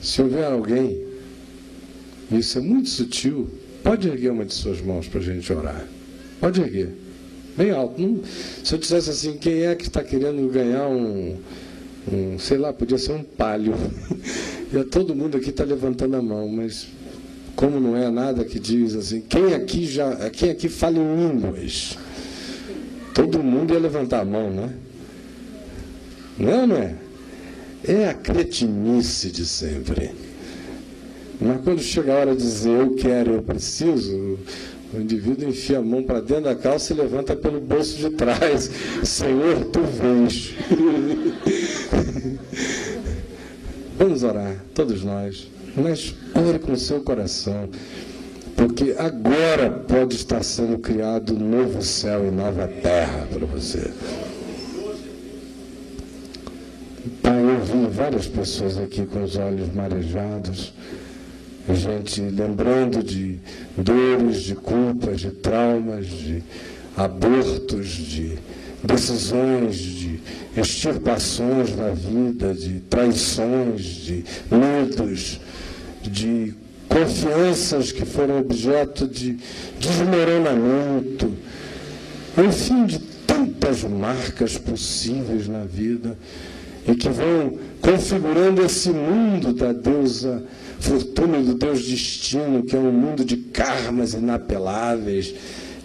Se 0.00 0.22
houver 0.22 0.44
alguém, 0.44 1.04
isso 2.30 2.58
é 2.58 2.60
muito 2.60 2.90
sutil, 2.90 3.50
pode 3.82 4.08
erguer 4.08 4.30
uma 4.30 4.44
de 4.44 4.54
suas 4.54 4.80
mãos 4.80 5.08
para 5.08 5.18
a 5.18 5.22
gente 5.22 5.52
orar. 5.52 5.84
Pode 6.40 6.60
erguer. 6.60 6.94
Bem 7.56 7.70
alto. 7.70 8.22
Se 8.64 8.74
eu 8.74 8.78
dissesse 8.78 9.10
assim, 9.10 9.36
quem 9.36 9.64
é 9.64 9.74
que 9.74 9.86
está 9.86 10.02
querendo 10.02 10.48
ganhar 10.50 10.88
um, 10.88 11.36
um, 12.10 12.38
sei 12.38 12.58
lá, 12.58 12.72
podia 12.72 12.98
ser 12.98 13.12
um 13.12 13.22
palio. 13.22 13.74
E 14.74 14.84
todo 14.84 15.14
mundo 15.14 15.36
aqui 15.36 15.50
está 15.50 15.64
levantando 15.64 16.16
a 16.16 16.22
mão, 16.22 16.48
mas 16.48 16.88
como 17.54 17.78
não 17.78 17.94
é 17.94 18.08
nada 18.10 18.42
que 18.42 18.58
diz 18.58 18.94
assim, 18.94 19.20
quem 19.20 19.52
aqui 19.52 19.84
já, 19.84 20.30
quem 20.30 20.48
aqui 20.48 20.66
fala 20.66 20.96
em 20.96 21.14
línguas? 21.14 21.98
Todo 23.12 23.42
mundo 23.42 23.74
ia 23.74 23.78
levantar 23.78 24.20
a 24.20 24.24
mão, 24.24 24.50
né? 24.50 24.72
Não 26.38 26.48
é, 26.50 26.66
não 26.66 26.76
é? 26.76 26.94
É 27.84 28.08
a 28.08 28.14
cretinice 28.14 29.30
de 29.30 29.44
sempre. 29.44 30.12
Mas 31.38 31.60
quando 31.62 31.82
chega 31.82 32.14
a 32.14 32.16
hora 32.16 32.34
de 32.34 32.42
dizer 32.42 32.70
eu 32.70 32.94
quero, 32.94 33.32
eu 33.34 33.42
preciso, 33.42 34.38
o 34.92 35.00
indivíduo 35.00 35.48
enfia 35.48 35.78
a 35.78 35.82
mão 35.82 36.02
para 36.02 36.20
dentro 36.20 36.44
da 36.44 36.54
calça 36.54 36.92
e 36.92 36.96
levanta 36.96 37.34
pelo 37.34 37.60
bolso 37.60 37.96
de 37.96 38.10
trás. 38.10 38.70
Senhor, 39.02 39.64
tu 39.66 39.80
vês. 39.82 40.54
Vamos 43.98 44.22
orar, 44.22 44.62
todos 44.74 45.02
nós. 45.02 45.48
Mas 45.74 46.14
ore 46.34 46.58
com 46.58 46.72
o 46.72 46.76
seu 46.76 47.00
coração. 47.00 47.70
Porque 48.54 48.94
agora 48.98 49.70
pode 49.70 50.14
estar 50.16 50.42
sendo 50.42 50.78
criado 50.78 51.34
um 51.34 51.38
novo 51.38 51.82
céu 51.82 52.26
e 52.26 52.30
nova 52.30 52.68
terra 52.68 53.26
para 53.32 53.46
você. 53.46 53.90
Pai, 57.22 57.42
eu 57.42 57.60
vi 57.64 57.86
várias 57.90 58.26
pessoas 58.26 58.76
aqui 58.76 59.06
com 59.06 59.22
os 59.22 59.36
olhos 59.36 59.72
marejados 59.72 60.74
gente 61.70 62.20
lembrando 62.20 63.02
de 63.02 63.38
dores, 63.76 64.42
de 64.42 64.54
culpas, 64.54 65.20
de 65.20 65.30
traumas, 65.30 66.06
de 66.06 66.42
abortos, 66.96 67.88
de 67.88 68.38
decisões, 68.82 69.76
de 69.76 70.20
extirpações 70.56 71.76
na 71.76 71.90
vida, 71.90 72.52
de 72.52 72.80
traições, 72.80 73.82
de 73.82 74.24
medos, 74.50 75.40
de 76.02 76.54
confianças 76.88 77.92
que 77.92 78.04
foram 78.04 78.40
objeto 78.40 79.06
de 79.06 79.38
desmoronamento, 79.78 81.32
enfim, 82.36 82.86
de 82.86 82.98
tantas 83.26 83.84
marcas 83.84 84.58
possíveis 84.58 85.48
na 85.48 85.64
vida 85.64 86.18
e 86.86 86.94
que 86.94 87.08
vão 87.08 87.58
configurando 87.80 88.62
esse 88.62 88.90
mundo 88.90 89.52
da 89.52 89.72
deusa 89.72 90.42
fortuna 90.82 91.40
do 91.40 91.54
Deus 91.54 91.84
destino, 91.86 92.64
que 92.64 92.74
é 92.74 92.78
um 92.78 92.92
mundo 92.92 93.24
de 93.24 93.36
karmas 93.36 94.14
inapeláveis. 94.14 95.34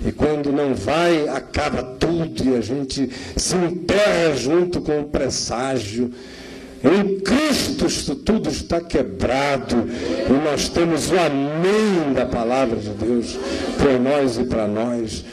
E 0.06 0.12
quando 0.12 0.52
não 0.52 0.76
vai, 0.76 1.28
acaba 1.28 1.84
tudo 1.84 2.44
e 2.44 2.56
a 2.56 2.62
gente 2.62 3.10
se 3.36 3.56
enterra 3.56 4.36
junto 4.36 4.82
com 4.82 5.00
o 5.00 5.06
presságio. 5.06 6.12
Em 6.84 7.20
Cristo 7.20 8.16
tudo 8.16 8.50
está 8.50 8.80
quebrado 8.80 9.88
e 10.30 10.44
nós 10.44 10.70
temos 10.70 11.10
o 11.12 11.16
amém 11.18 12.14
da 12.14 12.26
palavra 12.26 12.78
de 12.78 12.90
Deus 12.90 13.38
por 13.78 14.00
nós 14.00 14.38
e 14.38 14.44
para 14.44 14.68
nós. 14.68 15.26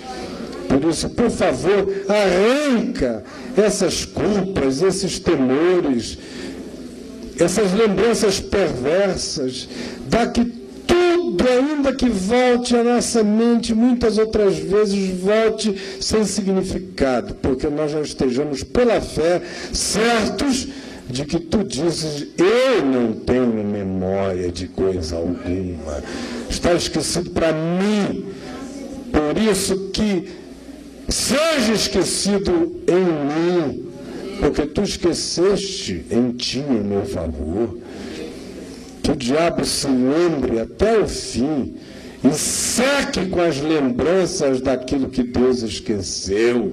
Por 0.68 0.88
isso, 0.88 1.10
por 1.10 1.30
favor, 1.30 1.86
arranca 2.08 3.22
essas 3.56 4.04
culpas, 4.04 4.82
esses 4.82 5.18
temores, 5.18 6.18
essas 7.38 7.72
lembranças 7.72 8.40
perversas, 8.40 9.68
dá 10.08 10.26
que 10.26 10.44
tudo, 10.86 11.44
ainda 11.48 11.92
que 11.92 12.08
volte 12.08 12.76
à 12.76 12.84
nossa 12.84 13.22
mente, 13.22 13.74
muitas 13.74 14.18
outras 14.18 14.56
vezes 14.56 15.20
volte 15.20 15.74
sem 16.00 16.24
significado, 16.24 17.34
porque 17.36 17.68
nós 17.68 17.92
já 17.92 18.00
estejamos 18.00 18.62
pela 18.62 19.00
fé 19.00 19.42
certos 19.72 20.68
de 21.08 21.24
que 21.24 21.38
tu 21.38 21.62
dizes, 21.64 22.28
eu 22.38 22.84
não 22.84 23.12
tenho 23.12 23.46
memória 23.46 24.50
de 24.50 24.68
coisa 24.68 25.16
alguma. 25.16 26.02
Está 26.48 26.72
esquecido 26.72 27.30
para 27.30 27.52
mim. 27.52 28.24
Por 29.12 29.40
isso 29.40 29.90
que 29.92 30.28
seja 31.08 31.72
esquecido 31.72 32.80
em 32.88 33.04
mim 33.04 33.93
porque 34.40 34.66
tu 34.66 34.82
esqueceste 34.82 36.04
em 36.10 36.32
ti 36.32 36.58
em 36.58 36.82
meu 36.82 37.04
favor. 37.04 37.78
Que 39.02 39.10
o 39.10 39.16
diabo 39.16 39.64
se 39.64 39.86
lembre 39.86 40.60
até 40.60 40.98
o 40.98 41.06
fim 41.06 41.74
e 42.24 42.32
seque 42.32 43.26
com 43.26 43.40
as 43.40 43.60
lembranças 43.60 44.60
daquilo 44.60 45.10
que 45.10 45.22
Deus 45.22 45.62
esqueceu, 45.62 46.72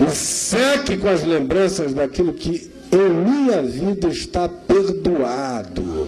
e 0.00 0.10
seque 0.14 0.96
com 0.96 1.08
as 1.08 1.24
lembranças 1.24 1.92
daquilo 1.92 2.32
que 2.32 2.70
em 2.92 3.08
minha 3.10 3.62
vida 3.62 4.08
está 4.08 4.48
perdoado. 4.48 6.06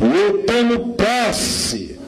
E 0.00 0.20
eu 0.20 0.38
tenho 0.44 0.94
posse. 0.94 1.98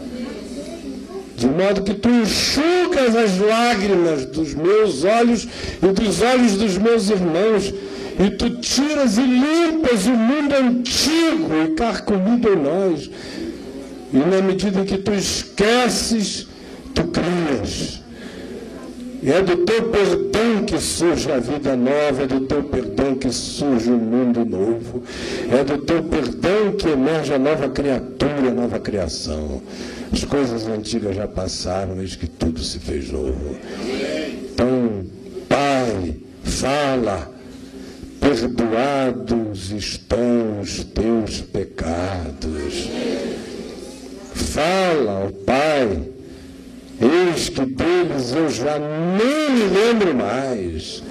De 1.37 1.47
modo 1.47 1.83
que 1.83 1.93
tu 1.93 2.09
enxugas 2.09 3.15
as 3.15 3.39
lágrimas 3.39 4.25
dos 4.25 4.55
meus 4.55 5.05
olhos 5.05 5.47
e 5.83 5.87
dos 5.89 6.23
olhos 6.23 6.53
dos 6.53 6.79
meus 6.79 7.11
irmãos, 7.11 7.75
e 8.19 8.31
tu 8.31 8.51
tiras 8.61 9.19
e 9.19 9.23
limpas 9.23 10.07
o 10.07 10.11
mundo 10.11 10.55
antigo 10.55 11.51
e 11.65 11.75
carcomido 11.75 12.49
em 12.53 12.57
nós. 12.57 13.11
E 14.13 14.17
na 14.19 14.41
medida 14.41 14.85
que 14.85 14.99
tu 14.99 15.13
esqueces, 15.13 16.47
tu 16.95 17.05
crias. 17.09 18.01
E 19.21 19.33
é 19.33 19.43
do 19.43 19.57
teu 19.65 19.89
perdão 19.89 20.65
que 20.67 20.79
surge 20.79 21.33
a 21.33 21.39
vida 21.39 21.75
nova, 21.75 22.25
é 22.25 22.27
do 22.27 22.41
teu 22.41 22.63
perdão 22.63 23.15
que 23.15 23.33
surge 23.33 23.91
o 23.91 23.97
mundo 23.97 24.45
novo, 24.45 25.03
é 25.51 25.65
do 25.65 25.79
teu 25.79 26.03
perdão 26.03 26.73
que 26.79 26.89
emerge 26.89 27.33
a 27.33 27.39
nova 27.39 27.69
criatura, 27.71 28.49
a 28.49 28.55
nova 28.55 28.79
criação. 28.79 29.63
As 30.13 30.23
coisas 30.25 30.69
antigas 30.69 31.17
já 31.17 31.27
passaram, 31.27 32.01
eis 32.01 32.15
que 32.15 32.27
tudo 32.27 32.61
se 32.61 32.79
fez 32.79 33.11
novo. 33.11 33.57
Então, 34.53 35.07
Pai, 35.49 36.17
fala, 36.43 37.34
perdoados 38.25 39.71
estão 39.71 40.61
os 40.61 40.83
teus 40.83 41.43
pecados. 41.43 42.89
Fala, 44.35 45.27
ó 45.27 45.45
Pai, 45.45 46.09
eis 47.01 47.51
que 47.51 47.67
deles 47.67 48.33
eu 48.33 48.49
já 48.49 48.79
nem 48.79 49.51
me 49.51 49.65
lembro 49.75 50.15
mais. 50.15 51.03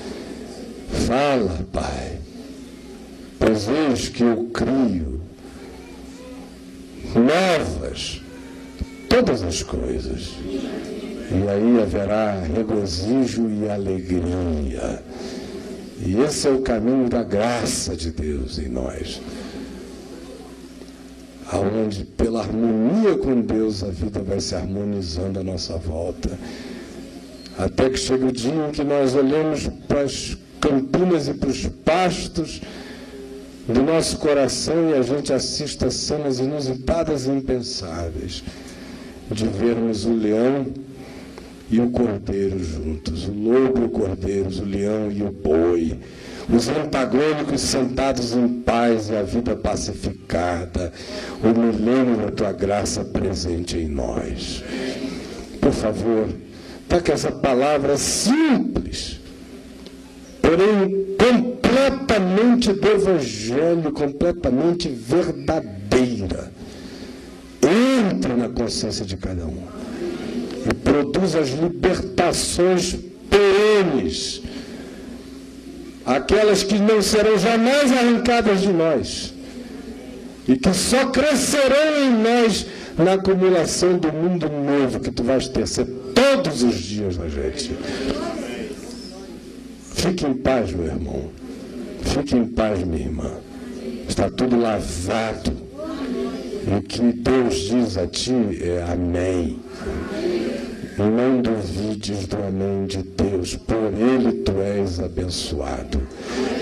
Fala, 1.06 1.66
Pai, 1.72 2.18
pois 3.38 3.68
eis 3.70 4.10
que 4.10 4.24
eu 4.24 4.50
crio 4.52 5.22
novas 7.14 8.22
todas 9.08 9.44
as 9.44 9.62
coisas. 9.62 10.34
E 11.32 11.50
aí 11.50 11.82
haverá 11.82 12.42
regozijo 12.42 13.50
e 13.50 13.70
alegria. 13.70 15.02
E 16.06 16.20
esse 16.20 16.48
é 16.48 16.52
o 16.52 16.62
caminho 16.62 17.08
da 17.08 17.24
graça 17.24 17.96
de 17.96 18.12
Deus 18.12 18.60
em 18.60 18.68
nós. 18.68 19.22
Aonde 21.50 22.04
pela 22.04 22.42
harmonia 22.42 23.18
com 23.18 23.40
Deus 23.40 23.84
a 23.84 23.88
vida 23.88 24.22
vai 24.22 24.42
se 24.42 24.54
harmonizando 24.54 25.40
à 25.40 25.44
nossa 25.44 25.78
volta. 25.78 26.38
Até 27.58 27.90
que 27.90 27.98
chega 27.98 28.26
o 28.26 28.32
dia 28.34 28.68
em 28.68 28.72
que 28.72 28.84
nós 28.84 29.16
olhamos 29.16 29.70
para 29.88 30.02
as 30.02 30.38
campinas 30.60 31.30
e 31.30 31.34
para 31.36 31.50
os 31.50 31.68
pastos 31.68 32.62
do 33.68 33.82
nosso 33.82 34.18
coração 34.18 34.90
e 34.90 34.94
a 34.96 35.02
gente 35.02 35.32
assista 35.32 35.90
cenas 35.90 36.40
inusitadas 36.40 37.28
e 37.28 37.30
impensáveis 37.30 38.44
de 39.32 39.48
vermos 39.48 40.04
o 40.04 40.14
leão 40.14 40.66
e 41.74 41.82
o 41.82 41.90
cordeiro 41.90 42.64
juntos, 42.64 43.28
o 43.28 43.32
lobo 43.32 43.82
e 43.82 43.86
o 43.86 43.90
cordeiro, 43.90 44.48
o 44.48 44.64
leão 44.64 45.12
e 45.12 45.24
o 45.24 45.32
boi, 45.32 45.98
os 46.48 46.70
antagônicos 46.70 47.62
sentados 47.62 48.34
em 48.34 48.48
paz 48.62 49.10
e 49.10 49.16
a 49.16 49.24
vida 49.24 49.56
pacificada, 49.56 50.94
o 51.44 51.48
milênio 51.48 52.18
da 52.18 52.32
tua 52.32 52.52
graça 52.52 53.04
presente 53.04 53.76
em 53.76 53.88
nós. 53.88 54.64
Por 55.60 55.72
favor, 55.72 56.30
para 56.88 57.02
que 57.02 57.12
essa 57.12 57.32
palavra 57.32 57.98
simples, 57.98 59.20
porém 60.44 61.08
completamente 61.18 62.72
do 62.72 62.88
Evangelho, 62.88 63.92
completamente 63.92 64.90
verdadeira. 64.90 66.52
Entra 67.64 68.38
na 68.38 68.50
consciência 68.50 69.04
de 69.04 69.18
cada 69.18 69.44
um 69.46 69.83
produz 70.84 71.36
as 71.36 71.50
libertações 71.50 72.96
perenes, 73.30 74.42
aquelas 76.06 76.64
que 76.64 76.78
não 76.78 77.02
serão 77.02 77.38
jamais 77.38 77.92
arrancadas 77.92 78.62
de 78.62 78.70
nós 78.70 79.34
e 80.48 80.58
que 80.58 80.74
só 80.74 81.08
crescerão 81.08 82.06
em 82.06 82.12
nós 82.12 82.66
na 82.98 83.14
acumulação 83.14 83.98
do 83.98 84.12
mundo 84.12 84.48
novo 84.50 85.00
que 85.00 85.12
tu 85.12 85.24
vais 85.24 85.48
tecer 85.48 85.86
todos 86.14 86.64
os 86.64 86.76
dias 86.76 87.18
da 87.18 87.28
gente. 87.28 87.72
Fique 89.94 90.26
em 90.26 90.34
paz, 90.34 90.72
meu 90.72 90.86
irmão. 90.86 91.30
Fique 92.04 92.36
em 92.36 92.46
paz, 92.46 92.84
minha 92.84 93.04
irmã. 93.06 93.32
Está 94.08 94.30
tudo 94.30 94.60
lavado. 94.60 95.54
E 96.68 96.78
o 96.78 96.82
que 96.82 97.02
Deus 97.14 97.56
diz 97.56 97.98
a 97.98 98.06
ti 98.06 98.34
é 98.62 98.84
amém. 98.92 99.60
Não 100.98 101.42
duvides 101.42 102.28
do 102.28 102.38
amém 102.38 102.86
de 102.86 103.02
Deus, 103.02 103.56
por 103.56 103.92
ele 103.94 104.44
tu 104.44 104.60
és 104.62 105.00
abençoado. 105.00 106.02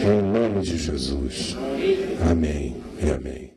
Em 0.01 0.21
nome 0.21 0.61
de 0.61 0.77
Jesus. 0.77 1.57
Amém 2.29 2.77
e 3.03 3.09
amém. 3.09 3.50